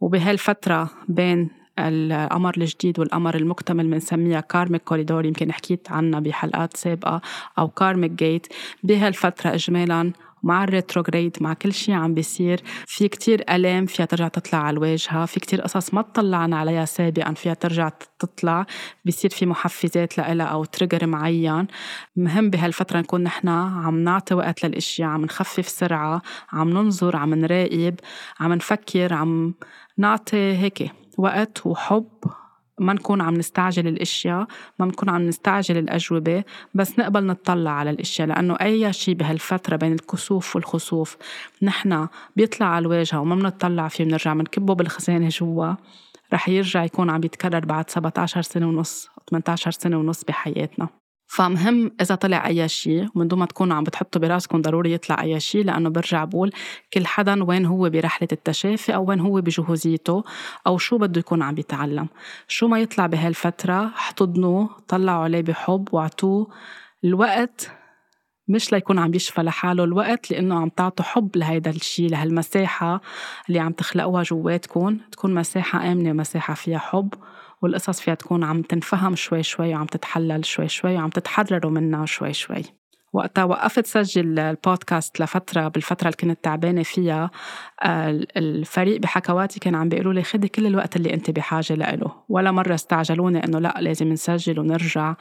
وبهالفترة 0.00 0.90
بين 1.08 1.50
القمر 1.78 2.54
الجديد 2.56 2.98
والقمر 2.98 3.34
المكتمل 3.34 3.90
بنسميها 3.90 4.40
karmic 4.40 4.82
corridor 4.82 5.26
يمكن 5.26 5.52
حكيت 5.52 5.90
عنها 5.90 6.20
بحلقات 6.20 6.76
سابقة 6.76 7.20
أو 7.58 7.68
karmic 7.68 8.10
gate. 8.10 8.46
بهالفترة 8.82 9.54
إجمالا 9.54 10.12
مع 10.44 10.64
ال 10.64 10.70
retrograde 10.70 11.36
مع 11.40 11.54
كل 11.54 11.72
شيء 11.72 11.94
عم 11.94 12.14
بيصير. 12.14 12.62
في 12.86 13.08
كتير 13.08 13.44
ألام 13.50 13.86
فيها 13.86 14.06
ترجع 14.06 14.28
تطلع 14.28 14.58
على 14.58 14.74
الواجهة. 14.74 15.26
في 15.26 15.40
كتير 15.40 15.60
قصص 15.60 15.94
ما 15.94 16.00
اطلعنا 16.00 16.58
عليها 16.58 16.84
سابقا 16.84 17.32
فيها 17.32 17.54
ترجع 17.54 17.90
تطلع. 18.18 18.66
بيصير 19.04 19.30
في 19.30 19.46
محفزات 19.46 20.18
لها 20.18 20.44
أو 20.44 20.64
trigger 20.64 21.06
معين. 21.06 21.66
مهم 22.16 22.50
بهالفترة 22.50 22.98
نكون 22.98 23.22
نحن 23.22 23.48
عم 23.48 23.98
نعطي 23.98 24.34
وقت 24.34 24.64
للأشياء 24.64 25.08
عم 25.08 25.24
نخفف 25.24 25.68
سرعة 25.68 26.22
عم 26.52 26.70
ننظر 26.70 27.16
عم 27.16 27.34
نراقب 27.34 27.94
عم 28.40 28.52
نفكر 28.52 29.14
عم 29.14 29.54
نعطي 29.98 30.56
هيك 30.56 30.90
وقت 31.18 31.66
وحب 31.66 32.08
ما 32.78 32.92
نكون 32.92 33.20
عم 33.20 33.34
نستعجل 33.34 33.88
الأشياء 33.88 34.46
ما 34.78 34.86
نكون 34.86 35.08
عم 35.08 35.22
نستعجل 35.22 35.78
الأجوبة 35.78 36.44
بس 36.74 36.98
نقبل 36.98 37.26
نطلع 37.26 37.70
على 37.70 37.90
الأشياء 37.90 38.28
لأنه 38.28 38.54
أي 38.60 38.92
شيء 38.92 39.14
بهالفترة 39.14 39.76
بين 39.76 39.92
الكسوف 39.92 40.56
والخسوف 40.56 41.16
نحن 41.62 42.08
بيطلع 42.36 42.66
على 42.66 42.82
الواجهة 42.82 43.20
وما 43.20 43.34
بنطلع 43.34 43.88
فيه 43.88 44.04
بنرجع 44.04 44.34
بنكبه 44.34 44.74
بالخزانة 44.74 45.28
جوا. 45.28 45.74
رح 46.32 46.48
يرجع 46.48 46.84
يكون 46.84 47.10
عم 47.10 47.24
يتكرر 47.24 47.64
بعد 47.66 47.90
17 47.90 48.42
سنة 48.42 48.68
ونص 48.68 49.08
18 49.30 49.70
سنة 49.70 49.98
ونص 49.98 50.24
بحياتنا. 50.24 50.88
فمهم 51.34 51.92
إذا 52.00 52.14
طلع 52.14 52.46
أي 52.46 52.68
شيء 52.68 53.08
ومن 53.14 53.28
دون 53.28 53.38
ما 53.38 53.46
تكونوا 53.46 53.76
عم 53.76 53.84
بتحطوا 53.84 54.20
براسكم 54.20 54.62
ضروري 54.62 54.92
يطلع 54.92 55.22
أي 55.22 55.40
شيء 55.40 55.64
لأنه 55.64 55.88
برجع 55.88 56.24
بقول 56.24 56.52
كل 56.92 57.06
حدا 57.06 57.44
وين 57.44 57.66
هو 57.66 57.90
برحلة 57.90 58.28
التشافي 58.32 58.94
أو 58.94 59.04
وين 59.04 59.20
هو 59.20 59.40
بجهوزيته 59.40 60.24
أو 60.66 60.78
شو 60.78 60.98
بده 60.98 61.18
يكون 61.18 61.42
عم 61.42 61.54
بيتعلم 61.54 62.08
شو 62.48 62.68
ما 62.68 62.78
يطلع 62.80 63.06
بهالفترة 63.06 63.86
احتضنوه 63.86 64.68
طلعوا 64.88 65.24
عليه 65.24 65.40
بحب 65.42 65.88
واعطوه 65.92 66.46
الوقت 67.04 67.70
مش 68.48 68.72
ليكون 68.72 68.98
عم 68.98 69.14
يشفى 69.14 69.42
لحاله 69.42 69.84
الوقت 69.84 70.30
لأنه 70.30 70.60
عم 70.60 70.68
تعطوا 70.68 71.04
حب 71.04 71.36
لهيدا 71.36 71.70
الشيء 71.70 72.10
لهالمساحة 72.10 73.00
اللي 73.48 73.58
عم 73.58 73.72
تخلقوها 73.72 74.22
جواتكم. 74.22 74.98
تكون 75.12 75.34
مساحة 75.34 75.92
آمنة 75.92 76.10
ومساحة 76.10 76.54
فيها 76.54 76.78
حب. 76.78 77.14
والقصص 77.64 78.00
فيها 78.00 78.14
تكون 78.14 78.44
عم 78.44 78.62
تنفهم 78.62 79.14
شوي 79.16 79.42
شوي 79.42 79.74
وعم 79.74 79.86
تتحلل 79.86 80.44
شوي 80.44 80.68
شوي 80.68 80.94
وعم 80.96 81.10
تتحرروا 81.10 81.70
منها 81.70 82.06
شوي 82.06 82.32
شوي. 82.32 82.62
وقتها 83.12 83.44
وقفت 83.44 83.86
سجل 83.86 84.38
البودكاست 84.38 85.20
لفترة 85.20 85.68
بالفترة 85.68 86.08
اللي 86.08 86.16
كنت 86.34 86.44
تعبانة 86.44 86.82
فيها 86.82 87.30
الفريق 88.36 89.00
بحكواتي 89.00 89.60
كان 89.60 89.74
عم 89.74 89.88
بيقولوا 89.88 90.12
لي 90.12 90.22
خدي 90.22 90.48
كل 90.48 90.66
الوقت 90.66 90.96
اللي 90.96 91.14
انت 91.14 91.30
بحاجة 91.30 91.74
له 91.74 92.12
ولا 92.28 92.50
مرة 92.50 92.74
استعجلوني 92.74 93.44
إنه 93.44 93.58
لأ 93.58 93.74
لازم 93.80 94.08
نسجل 94.08 94.60
ونرجع. 94.60 95.14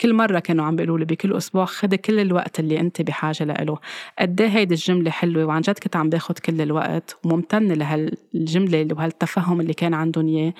كل 0.00 0.14
مرة 0.14 0.38
كانوا 0.38 0.64
عم 0.64 0.76
بيقولوا 0.76 0.98
لي 0.98 1.04
بكل 1.04 1.36
أسبوع 1.36 1.64
خدي 1.64 1.96
كل 1.96 2.20
الوقت 2.20 2.60
اللي 2.60 2.80
أنت 2.80 3.02
بحاجة 3.02 3.44
له 3.44 3.78
قد 4.18 4.40
إيه 4.40 4.48
هيدي 4.48 4.74
الجملة 4.74 5.10
حلوة؟ 5.10 5.44
وعن 5.44 5.60
جد 5.60 5.78
كنت 5.78 5.96
عم 5.96 6.08
باخد 6.08 6.38
كل 6.38 6.60
الوقت 6.60 7.16
وممتنة 7.24 7.74
لهالجملة 7.74 8.88
وهالتفهم 8.92 9.60
اللي 9.60 9.74
كان 9.74 9.94
عندهم 9.94 10.28
إياه. 10.28 10.52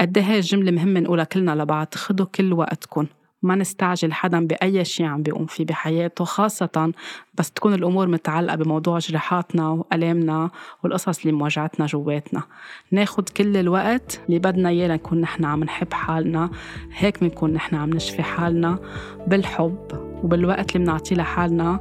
قد 0.00 0.18
إيه 0.18 0.36
الجملة 0.36 0.70
مهمة 0.70 1.00
نقولها 1.00 1.24
كلنا 1.24 1.54
لبعض 1.54 1.94
خدوا 1.94 2.26
كل 2.26 2.52
وقتكم 2.52 3.06
ما 3.42 3.54
نستعجل 3.54 4.12
حدا 4.12 4.46
بأي 4.46 4.84
شيء 4.84 5.06
عم 5.06 5.22
بيقوم 5.22 5.46
فيه 5.46 5.64
بحياته 5.64 6.24
خاصة 6.24 6.92
بس 7.34 7.50
تكون 7.50 7.74
الأمور 7.74 8.08
متعلقة 8.08 8.56
بموضوع 8.56 8.98
جراحاتنا 8.98 9.68
وألامنا 9.68 10.50
والقصص 10.84 11.20
اللي 11.20 11.32
مواجعتنا 11.32 11.86
جواتنا. 11.86 12.42
ناخد 12.90 13.28
كل 13.28 13.56
الوقت 13.56 14.20
اللي 14.28 14.38
بدنا 14.38 14.68
إياه 14.68 14.88
لنكون 14.88 15.20
نحن 15.20 15.44
عم 15.44 15.64
نحب 15.64 15.92
حالنا 15.92 16.50
هيك 16.92 17.20
بنكون 17.20 17.52
نحن 17.52 17.76
عم 17.76 17.90
نشفي 17.90 18.22
حالنا 18.22 18.78
بالحب 19.26 19.88
وبالوقت 20.22 20.76
اللي 20.76 20.86
بنعطيه 20.86 21.16
لحالنا 21.16 21.80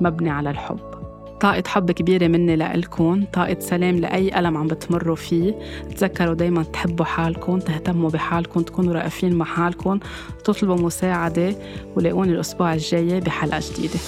مبني 0.00 0.30
على 0.30 0.50
الحب. 0.50 0.93
طاقة 1.40 1.62
حب 1.66 1.90
كبيرة 1.90 2.26
مني 2.26 2.56
لإلكن 2.56 3.24
طاقة 3.32 3.56
سلام 3.60 3.96
لأي 3.96 4.38
ألم 4.38 4.56
عم 4.56 4.66
بتمروا 4.66 5.16
فيه. 5.16 5.54
تذكروا 5.96 6.34
دايما 6.34 6.62
تحبوا 6.62 7.04
حالكم 7.04 7.58
تهتموا 7.58 8.10
بحالكم 8.10 8.60
تكونوا 8.60 8.94
رائفين 8.94 9.34
مع 9.34 9.44
حالكم. 9.44 9.98
تطلبوا 10.44 10.76
مساعدة 10.76 11.56
ولاقوني 11.96 12.32
الأسبوع 12.32 12.74
الجاي 12.74 13.20
بحلقة 13.20 13.62
جديدة. 13.70 13.98